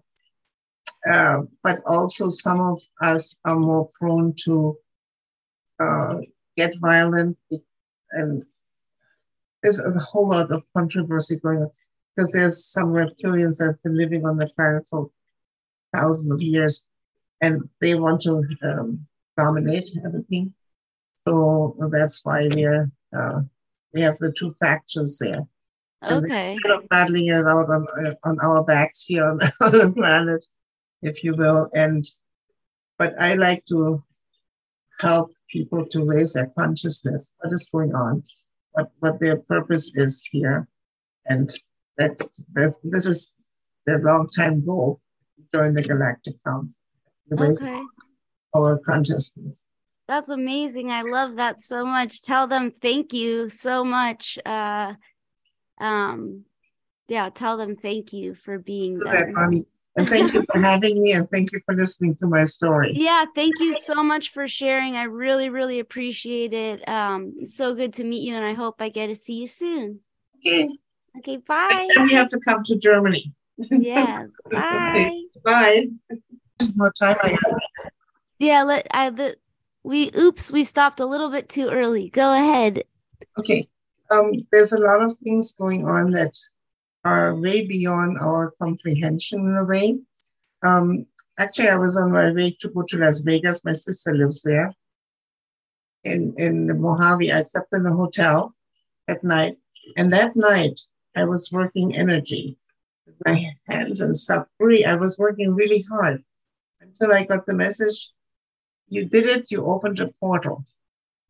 uh, 1.06 1.42
but 1.62 1.82
also 1.86 2.30
some 2.30 2.60
of 2.60 2.82
us 3.02 3.40
are 3.46 3.60
more 3.60 3.90
prone 4.00 4.34
to 4.44 4.78
uh, 5.80 6.16
get 6.58 6.76
violent. 6.80 7.38
And 8.12 8.42
there's 9.62 9.80
a 9.80 10.00
whole 10.00 10.30
lot 10.30 10.52
of 10.52 10.66
controversy 10.76 11.38
going 11.38 11.60
on 11.60 11.70
because 12.16 12.32
there's 12.32 12.66
some 12.66 12.88
reptilians 12.88 13.58
that 13.58 13.66
have 13.68 13.84
been 13.84 13.98
living 13.98 14.26
on 14.26 14.38
the 14.38 14.48
planet 14.48 14.84
for 14.90 15.10
thousands 15.94 16.32
of 16.32 16.42
years 16.42 16.86
and 17.42 17.70
they 17.82 17.96
want 17.96 18.22
to 18.22 18.44
um, 18.64 19.06
dominate 19.38 19.90
everything. 20.06 20.54
So 21.28 21.76
that's 21.92 22.24
why 22.24 22.48
we're 22.52 22.90
uh, 23.16 23.42
we 23.94 24.02
have 24.02 24.18
the 24.18 24.32
two 24.32 24.52
factions 24.52 25.20
there. 25.20 25.46
Okay. 26.04 26.58
Kind 26.64 26.84
of 26.84 26.90
battling 26.90 27.28
it 27.28 27.46
out 27.48 27.70
on 27.70 27.86
on 28.24 28.38
our 28.44 28.64
backs 28.64 29.06
here 29.06 29.26
on, 29.26 29.40
on 29.62 29.72
the 29.72 29.94
planet 29.96 30.46
if 31.06 31.24
you 31.24 31.34
will. 31.36 31.70
And 31.74 32.04
but 32.98 33.20
I 33.20 33.36
like 33.36 33.66
to 33.66 34.04
help 35.00 35.32
people 35.50 35.86
to 35.88 36.06
raise 36.06 36.34
their 36.34 36.50
consciousness. 36.58 37.34
What 37.40 37.54
is 37.54 37.70
going 37.72 37.94
on? 37.94 38.24
What 38.72 38.92
what 39.00 39.20
their 39.20 39.38
purpose 39.38 39.96
is 39.96 40.26
here, 40.26 40.68
and 41.26 41.50
that 41.98 42.18
that's, 42.54 42.80
this 42.80 43.06
is 43.06 43.36
their 43.86 44.00
long 44.00 44.30
time 44.30 44.66
goal. 44.66 45.02
Join 45.54 45.74
the 45.74 45.84
Galactic 45.84 46.36
Council. 46.44 46.74
Okay. 47.32 47.82
Our 48.56 48.80
consciousness. 48.80 49.68
That's 50.08 50.30
amazing. 50.30 50.92
I 50.92 51.02
love 51.02 51.36
that 51.38 51.60
so 51.60 51.86
much. 51.86 52.22
Tell 52.22 52.48
them 52.48 52.72
thank 52.72 53.12
you 53.12 53.50
so 53.50 53.84
much. 53.84 54.38
Uh, 54.46 54.94
um, 55.80 56.46
yeah, 57.08 57.30
tell 57.30 57.58
them 57.58 57.76
thank 57.76 58.14
you 58.14 58.34
for 58.34 58.58
being 58.58 58.98
there. 59.00 59.34
And 59.98 60.10
thank 60.10 60.34
you 60.34 60.44
for 60.52 60.60
having 60.60 61.02
me 61.02 61.14
and 61.14 61.30
thank 61.30 61.52
you 61.52 61.60
for 61.66 61.74
listening 61.76 62.16
to 62.16 62.28
my 62.28 62.46
story. 62.46 62.94
Yeah, 63.06 63.26
thank 63.36 63.60
you 63.60 63.74
so 63.76 64.04
much 64.04 64.30
for 64.30 64.48
sharing. 64.48 64.96
I 64.96 65.04
really, 65.04 65.50
really 65.50 65.80
appreciate 65.80 66.54
it. 66.54 66.88
Um, 66.88 67.46
so 67.46 67.76
good 67.76 67.94
to 67.94 68.04
meet 68.04 68.24
you, 68.24 68.36
and 68.36 68.44
I 68.44 68.54
hope 68.54 68.82
I 68.82 68.90
get 68.90 69.08
to 69.08 69.16
see 69.16 69.36
you 69.36 69.48
soon. 69.48 70.00
Okay. 70.38 70.70
Okay, 71.20 71.38
bye. 71.38 71.88
And 71.96 72.10
you 72.10 72.18
have 72.18 72.30
to 72.30 72.40
come 72.40 72.64
to 72.64 72.78
Germany. 72.78 73.34
Yeah. 73.58 74.24
Bye. 74.52 75.22
bye. 75.46 75.86
What 76.76 76.94
time 76.96 77.16
I 77.24 77.30
have? 77.30 77.60
Yeah, 78.38 78.64
let 78.64 78.88
I 78.92 79.10
the 79.10 79.38
we 79.84 80.12
oops, 80.18 80.52
we 80.52 80.64
stopped 80.64 81.00
a 81.00 81.06
little 81.06 81.30
bit 81.30 81.48
too 81.48 81.70
early. 81.70 82.10
Go 82.10 82.34
ahead. 82.34 82.84
Okay. 83.38 83.70
Um, 84.16 84.48
there's 84.52 84.74
a 84.74 84.80
lot 84.80 85.02
of 85.02 85.14
things 85.24 85.54
going 85.54 85.86
on 85.86 86.12
that 86.12 86.38
are 87.04 87.36
way 87.36 87.68
beyond 87.68 88.18
our 88.20 88.54
comprehension 88.62 89.40
in 89.40 89.58
a 89.58 89.66
way. 89.66 90.00
Um, 90.64 91.06
actually, 91.38 91.70
I 91.70 91.78
was 91.78 91.98
on 91.98 92.12
my 92.12 92.32
way 92.32 92.56
to 92.60 92.70
go 92.70 92.84
to 92.84 92.98
Las 92.98 93.20
Vegas. 93.20 93.66
My 93.66 93.74
sister 93.74 94.16
lives 94.16 94.42
there. 94.42 94.74
In 96.04 96.34
in 96.38 96.68
the 96.68 96.74
Mojave, 96.74 97.32
I 97.32 97.42
slept 97.42 97.74
in 97.74 97.86
a 97.86 97.96
hotel 97.96 98.54
at 99.08 99.24
night, 99.24 99.58
and 99.98 100.14
that 100.14 100.36
night 100.36 100.80
I 101.16 101.26
was 101.26 101.52
working 101.52 101.96
energy 101.96 102.58
with 103.06 103.16
my 103.26 103.52
hands 103.68 104.02
and 104.02 104.18
stuff. 104.18 104.48
Really, 104.60 104.86
I 104.86 104.96
was 104.96 105.18
working 105.18 105.54
really 105.54 105.86
hard 105.90 106.24
until 106.82 107.12
I 107.12 107.26
got 107.26 107.46
the 107.46 107.54
message. 107.54 108.12
You 108.88 109.06
did 109.06 109.26
it. 109.26 109.52
You 109.52 109.66
opened 109.66 110.00
a 110.00 110.10
portal, 110.20 110.64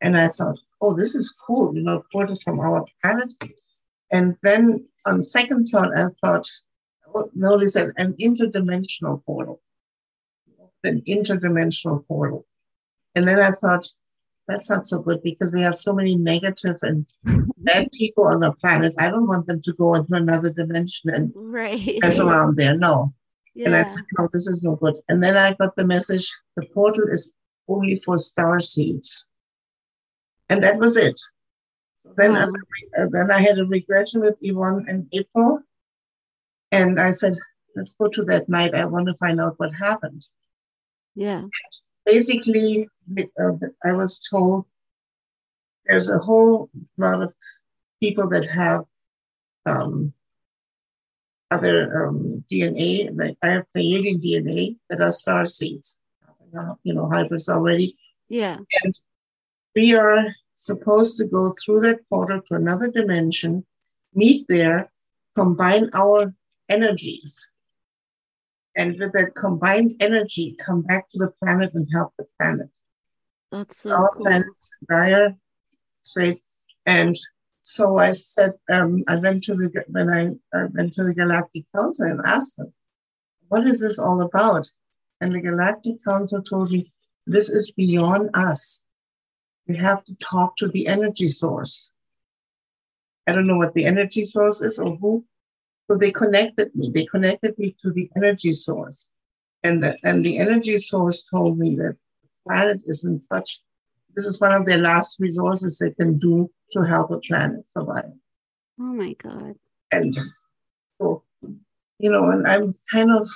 and 0.01 0.17
I 0.17 0.27
thought, 0.27 0.59
oh, 0.85 0.95
this 0.95 1.15
is 1.15 1.35
cool. 1.45 1.75
You 1.75 1.83
know, 1.83 2.03
portal 2.11 2.35
from 2.35 2.59
our 2.59 2.85
planet. 3.01 3.29
And 4.11 4.35
then 4.43 4.87
on 5.05 5.23
second 5.23 5.65
thought, 5.65 5.97
I 5.97 6.05
thought, 6.21 6.47
well, 7.13 7.29
no, 7.33 7.57
there's 7.57 7.75
an, 7.75 7.93
an 7.97 8.13
interdimensional 8.13 9.23
portal, 9.25 9.61
an 10.83 11.01
interdimensional 11.07 12.05
portal. 12.07 12.45
And 13.15 13.27
then 13.27 13.39
I 13.39 13.51
thought, 13.51 13.87
that's 14.47 14.69
not 14.69 14.85
so 14.85 14.99
good 14.99 15.23
because 15.23 15.51
we 15.51 15.61
have 15.61 15.75
so 15.75 15.91
many 15.91 16.15
negative 16.15 16.77
and 16.83 17.07
bad 17.57 17.91
people 17.91 18.27
on 18.27 18.41
the 18.41 18.51
planet. 18.51 18.93
I 18.99 19.09
don't 19.09 19.27
want 19.27 19.47
them 19.47 19.59
to 19.61 19.73
go 19.73 19.95
into 19.95 20.13
another 20.13 20.51
dimension 20.53 21.09
and 21.09 21.31
right. 21.35 21.97
mess 22.01 22.19
around 22.19 22.57
there. 22.57 22.77
No. 22.77 23.11
Yeah. 23.55 23.67
And 23.67 23.75
I 23.75 23.83
thought, 23.83 24.05
no, 24.19 24.27
this 24.31 24.45
is 24.45 24.61
no 24.61 24.75
good. 24.75 24.95
And 25.09 25.23
then 25.23 25.35
I 25.35 25.55
got 25.55 25.75
the 25.75 25.87
message 25.87 26.31
the 26.55 26.65
portal 26.75 27.05
is 27.07 27.33
only 27.67 27.95
for 27.95 28.19
star 28.19 28.59
seeds. 28.59 29.25
And 30.49 30.63
that 30.63 30.77
was 30.77 30.97
it. 30.97 31.19
So 31.95 32.13
then, 32.17 32.35
I, 32.35 32.43
uh, 32.43 33.07
then 33.11 33.31
I 33.31 33.39
had 33.39 33.57
a 33.57 33.65
regression 33.65 34.21
with 34.21 34.37
Yvonne 34.41 34.85
in 34.87 35.07
April, 35.11 35.61
and 36.71 36.99
I 36.99 37.11
said, 37.11 37.33
"Let's 37.75 37.95
go 37.95 38.07
to 38.09 38.23
that 38.25 38.47
night. 38.47 38.75
I 38.75 38.85
want 38.85 39.07
to 39.07 39.15
find 39.15 39.41
out 39.41 39.55
what 39.57 39.73
happened." 39.73 40.25
Yeah. 41.15 41.45
Basically, 42.05 42.87
uh, 43.17 43.53
I 43.83 43.93
was 43.93 44.19
told 44.29 44.65
there's 45.85 46.09
a 46.09 46.19
whole 46.19 46.69
lot 46.97 47.23
of 47.23 47.33
people 48.01 48.29
that 48.29 48.49
have 48.51 48.85
um, 49.65 50.13
other 51.51 52.05
um, 52.05 52.43
DNA, 52.51 53.09
like 53.17 53.37
I 53.41 53.47
have 53.49 53.65
Pleiadian 53.75 54.21
DNA 54.21 54.77
that 54.89 55.01
are 55.01 55.11
star 55.11 55.45
seeds, 55.45 55.97
you 56.83 56.93
know, 56.93 57.09
hybrids 57.09 57.49
already. 57.49 57.95
Yeah. 58.27 58.57
And 58.83 58.93
we 59.75 59.93
are 59.93 60.33
supposed 60.53 61.17
to 61.17 61.27
go 61.27 61.53
through 61.53 61.81
that 61.81 61.99
portal 62.09 62.41
to 62.41 62.55
another 62.55 62.89
dimension, 62.89 63.65
meet 64.13 64.45
there, 64.47 64.89
combine 65.35 65.89
our 65.93 66.33
energies. 66.69 67.49
And 68.77 68.97
with 68.99 69.13
that 69.13 69.35
combined 69.35 69.93
energy, 69.99 70.55
come 70.59 70.81
back 70.81 71.09
to 71.09 71.17
the 71.17 71.31
planet 71.41 71.73
and 71.73 71.87
help 71.93 72.13
the 72.17 72.25
planet. 72.39 72.69
That's 73.51 73.77
so 73.77 73.91
Our 73.91 74.11
cool. 74.15 74.25
planet, 74.25 74.47
Gaia, 74.89 75.31
space, 76.03 76.43
and 76.85 77.15
so 77.61 77.97
I 77.97 78.11
said, 78.11 78.53
um, 78.69 79.03
I 79.07 79.15
went 79.17 79.43
to 79.45 79.55
the 79.55 79.83
when 79.87 80.13
I, 80.13 80.31
I 80.53 80.65
went 80.65 80.93
to 80.93 81.03
the 81.03 81.15
Galactic 81.15 81.65
Council 81.73 82.05
and 82.05 82.21
asked 82.23 82.57
them, 82.57 82.71
"What 83.47 83.65
is 83.65 83.79
this 83.79 83.97
all 83.97 84.21
about?" 84.21 84.69
And 85.19 85.33
the 85.33 85.41
Galactic 85.41 86.03
Council 86.05 86.43
told 86.43 86.69
me, 86.69 86.91
"This 87.25 87.49
is 87.49 87.71
beyond 87.71 88.29
us. 88.35 88.84
We 89.67 89.75
have 89.77 90.03
to 90.05 90.15
talk 90.15 90.57
to 90.57 90.67
the 90.67 90.87
energy 90.87 91.27
source." 91.27 91.89
I 93.27 93.31
don't 93.31 93.47
know 93.47 93.57
what 93.57 93.73
the 93.73 93.85
energy 93.85 94.25
source 94.25 94.61
is 94.61 94.77
or 94.77 94.95
who. 94.97 95.25
So 95.89 95.97
they 95.97 96.11
connected 96.11 96.75
me. 96.75 96.91
They 96.93 97.05
connected 97.05 97.57
me 97.57 97.75
to 97.83 97.91
the 97.91 98.09
energy 98.15 98.53
source, 98.53 99.09
and 99.63 99.83
the 99.83 99.97
and 100.03 100.25
the 100.25 100.37
energy 100.37 100.77
source 100.77 101.23
told 101.23 101.57
me 101.57 101.75
that 101.75 101.95
the 102.23 102.29
planet 102.47 102.81
is 102.85 103.05
in 103.05 103.19
such. 103.19 103.61
This 104.15 104.25
is 104.25 104.39
one 104.39 104.53
of 104.53 104.65
their 104.65 104.77
last 104.77 105.19
resources 105.19 105.77
they 105.77 105.91
can 105.91 106.17
do 106.17 106.49
to 106.71 106.81
help 106.81 107.11
a 107.11 107.19
planet 107.19 107.65
survive. 107.77 108.13
Oh 108.79 108.93
my 108.93 109.13
God. 109.13 109.55
And 109.91 110.17
so, 110.99 111.23
you 111.99 112.09
know, 112.09 112.31
and 112.31 112.47
I'm 112.47 112.73
kind 112.91 113.11
of 113.11 113.27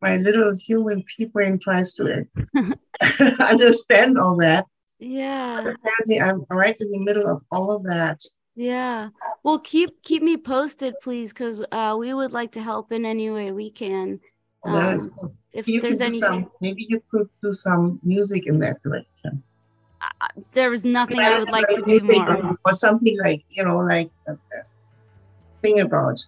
my 0.00 0.16
little 0.16 0.56
human 0.56 1.02
pea 1.04 1.26
brain 1.26 1.58
tries 1.58 1.94
to 1.94 2.26
understand 3.40 4.18
all 4.18 4.36
that. 4.38 4.64
Yeah. 4.98 5.60
Apparently, 5.60 6.20
I'm 6.20 6.44
right 6.50 6.76
in 6.80 6.90
the 6.90 6.98
middle 6.98 7.28
of 7.28 7.42
all 7.52 7.74
of 7.74 7.84
that. 7.84 8.20
Yeah. 8.56 9.10
Well, 9.44 9.60
keep 9.60 10.02
keep 10.02 10.22
me 10.22 10.36
posted, 10.36 10.94
please, 11.02 11.32
because 11.32 11.64
uh, 11.70 11.96
we 11.98 12.12
would 12.12 12.32
like 12.32 12.52
to 12.52 12.62
help 12.62 12.90
in 12.90 13.04
any 13.04 13.30
way 13.30 13.52
we 13.52 13.70
can. 13.70 14.18
And 14.64 14.74
that 14.74 14.94
is 14.94 15.04
Um, 15.06 15.12
cool. 15.18 15.34
If 15.52 15.68
You 15.68 15.80
there's 15.80 16.00
any, 16.00 16.18
some, 16.20 16.50
maybe 16.60 16.86
you 16.88 17.02
could 17.10 17.28
do 17.40 17.52
some 17.52 18.00
music 18.02 18.46
in 18.46 18.58
that 18.58 18.82
direction. 18.82 19.42
there 20.52 20.70
was 20.70 20.84
nothing 20.84 21.20
I 21.20 21.38
would 21.38 21.50
like 21.50 21.66
to 21.68 21.82
do 21.82 22.00
more. 22.00 22.36
Or, 22.36 22.58
or 22.66 22.72
something 22.72 23.18
like, 23.20 23.44
you 23.50 23.64
know, 23.64 23.78
like 23.78 24.10
a, 24.28 24.32
a 24.32 24.62
thing 25.62 25.80
about 25.80 26.24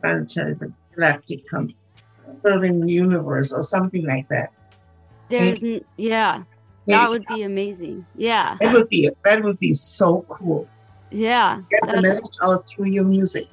planetary, 0.00 0.54
the 0.54 0.72
galactic 0.94 1.44
serving 2.42 2.80
the 2.80 2.92
universe 2.92 3.52
or 3.52 3.62
something 3.62 4.06
like 4.06 4.28
that. 4.28 4.52
There's, 5.28 5.64
n- 5.64 5.84
yeah, 5.96 6.38
Maybe 6.38 6.46
that 6.86 7.10
would 7.10 7.24
be 7.26 7.42
amazing. 7.42 8.06
Yeah, 8.14 8.56
that 8.60 8.72
would 8.72 8.88
be 8.88 9.10
that 9.24 9.42
would 9.44 9.58
be 9.58 9.72
so 9.72 10.22
cool. 10.28 10.68
yeah, 11.10 11.62
Get 11.70 11.90
the 11.92 12.02
message 12.02 12.36
out 12.42 12.66
through 12.68 12.86
your 12.88 13.04
music. 13.04 13.46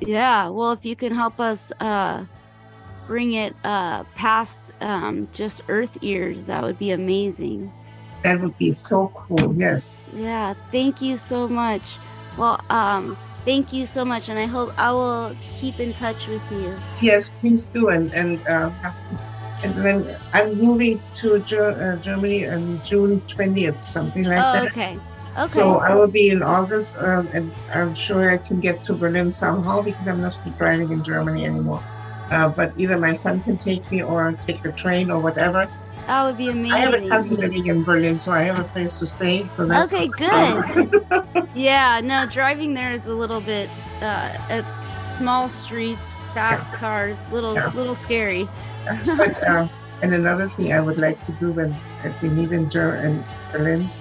yeah. 0.00 0.48
Well, 0.48 0.72
if 0.72 0.84
you 0.84 0.96
can 0.96 1.12
help 1.14 1.40
us 1.40 1.72
uh, 1.80 2.24
bring 3.06 3.32
it 3.34 3.54
uh, 3.64 4.04
past 4.14 4.72
um, 4.80 5.28
just 5.32 5.62
Earth 5.68 5.98
ears, 6.02 6.44
that 6.46 6.62
would 6.62 6.78
be 6.78 6.90
amazing. 6.90 7.72
That 8.24 8.40
would 8.40 8.56
be 8.58 8.70
so 8.72 9.08
cool. 9.14 9.54
Yes. 9.54 10.02
Yeah, 10.14 10.54
thank 10.72 11.00
you 11.00 11.16
so 11.16 11.46
much. 11.48 11.98
Well, 12.36 12.60
um, 12.70 13.16
thank 13.44 13.72
you 13.72 13.86
so 13.86 14.04
much, 14.04 14.28
and 14.28 14.38
I 14.38 14.46
hope 14.46 14.72
I 14.78 14.90
will 14.92 15.36
keep 15.58 15.78
in 15.80 15.92
touch 15.92 16.26
with 16.26 16.42
you. 16.50 16.76
Yes, 17.00 17.34
please 17.34 17.62
do. 17.64 17.88
And 17.90 18.12
and 18.14 18.40
uh, 18.48 18.70
and 19.62 19.74
then 19.74 20.16
I'm 20.32 20.54
moving 20.56 21.00
to 21.14 21.38
Ger- 21.40 21.76
uh, 21.76 21.96
Germany 22.00 22.46
on 22.46 22.80
June 22.82 23.20
twentieth, 23.22 23.78
something 23.86 24.24
like 24.24 24.38
Oh, 24.38 24.52
that. 24.52 24.66
okay. 24.68 24.98
Okay. 25.38 25.60
So 25.60 25.78
I 25.78 25.94
will 25.94 26.08
be 26.08 26.30
in 26.30 26.42
August, 26.42 26.96
um, 27.00 27.28
and 27.32 27.52
I'm 27.74 27.94
sure 27.94 28.30
I 28.30 28.38
can 28.38 28.60
get 28.60 28.82
to 28.84 28.94
Berlin 28.94 29.30
somehow 29.30 29.82
because 29.82 30.06
I'm 30.08 30.20
not 30.20 30.34
driving 30.58 30.90
in 30.90 31.02
Germany 31.02 31.44
anymore. 31.44 31.82
Uh, 32.30 32.48
but 32.48 32.72
either 32.76 32.98
my 32.98 33.12
son 33.14 33.40
can 33.40 33.56
take 33.56 33.90
me 33.90 34.02
or 34.02 34.32
take 34.46 34.62
the 34.62 34.72
train 34.72 35.10
or 35.10 35.20
whatever. 35.20 35.66
That 36.08 36.24
would 36.24 36.38
be 36.38 36.50
amazing. 36.50 36.72
I 36.72 36.80
have 36.80 36.94
a 36.94 37.08
cousin 37.08 37.38
living 37.38 37.66
in 37.68 37.84
Berlin, 37.84 38.18
so 38.18 38.32
I 38.32 38.42
have 38.42 38.58
a 38.58 38.64
place 38.64 38.98
to 39.00 39.06
stay. 39.06 39.48
So 39.50 39.66
that's 39.66 39.94
Okay, 39.94 40.08
good. 40.08 40.64
yeah, 41.54 42.00
no, 42.02 42.26
driving 42.26 42.74
there 42.74 42.92
is 42.92 43.06
a 43.06 43.14
little 43.14 43.40
bit. 43.40 43.70
Uh, 44.02 44.38
it's 44.50 44.88
small 45.04 45.48
streets, 45.48 46.16
fast 46.34 46.74
cars, 46.74 47.30
little 47.30 47.54
Yeah. 47.56 47.70
little 47.74 47.96
scary. 47.96 48.50
but 49.16 49.38
uh, 49.48 49.68
and 50.02 50.14
another 50.14 50.48
thing 50.50 50.72
I 50.72 50.80
would 50.80 50.98
like 50.98 51.24
to 51.26 51.32
do 51.32 51.52
when 51.52 51.82
if 52.04 52.20
we 52.22 52.30
meet 52.30 52.52
in, 52.52 52.70
Ger- 52.70 52.96
in 52.96 53.26
Berlin, 53.52 53.92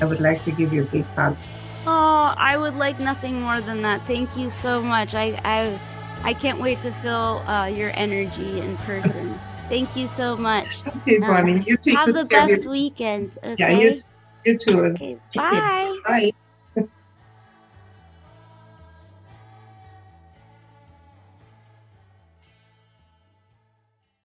I 0.00 0.06
would 0.06 0.20
like 0.20 0.44
to 0.44 0.52
give 0.52 0.72
you 0.72 0.82
a 0.82 0.86
big 0.86 1.08
hug. 1.16 1.38
Oh, 1.86 2.34
I 2.36 2.56
would 2.58 2.76
like 2.76 3.00
nothing 3.00 3.40
more 3.40 3.60
than 3.62 3.82
that. 3.82 4.06
Thank 4.06 4.36
you 4.36 4.50
so 4.50 4.82
much. 4.82 5.14
I 5.14 5.40
I, 5.44 5.80
I 6.22 6.34
can't 6.34 6.60
wait 6.60 6.82
to 6.82 6.92
feel 6.92 7.44
uh, 7.46 7.66
your 7.66 7.92
energy 7.96 8.60
in 8.60 8.78
person. 8.78 9.40
Thank 9.68 9.96
you 9.96 10.06
so 10.06 10.36
much. 10.36 10.82
Okay, 10.86 11.18
Uh, 11.18 11.26
Bonnie, 11.26 11.60
you 11.66 11.76
take 11.76 11.96
Have 11.96 12.14
the 12.14 12.24
best 12.24 12.66
weekend. 12.66 13.36
Okay. 13.44 13.56
Yeah, 13.58 13.78
you, 13.78 13.96
you 14.44 14.58
too. 14.58 14.84
okay. 14.96 15.16
Bye. 15.34 15.98
Bye. 16.04 16.32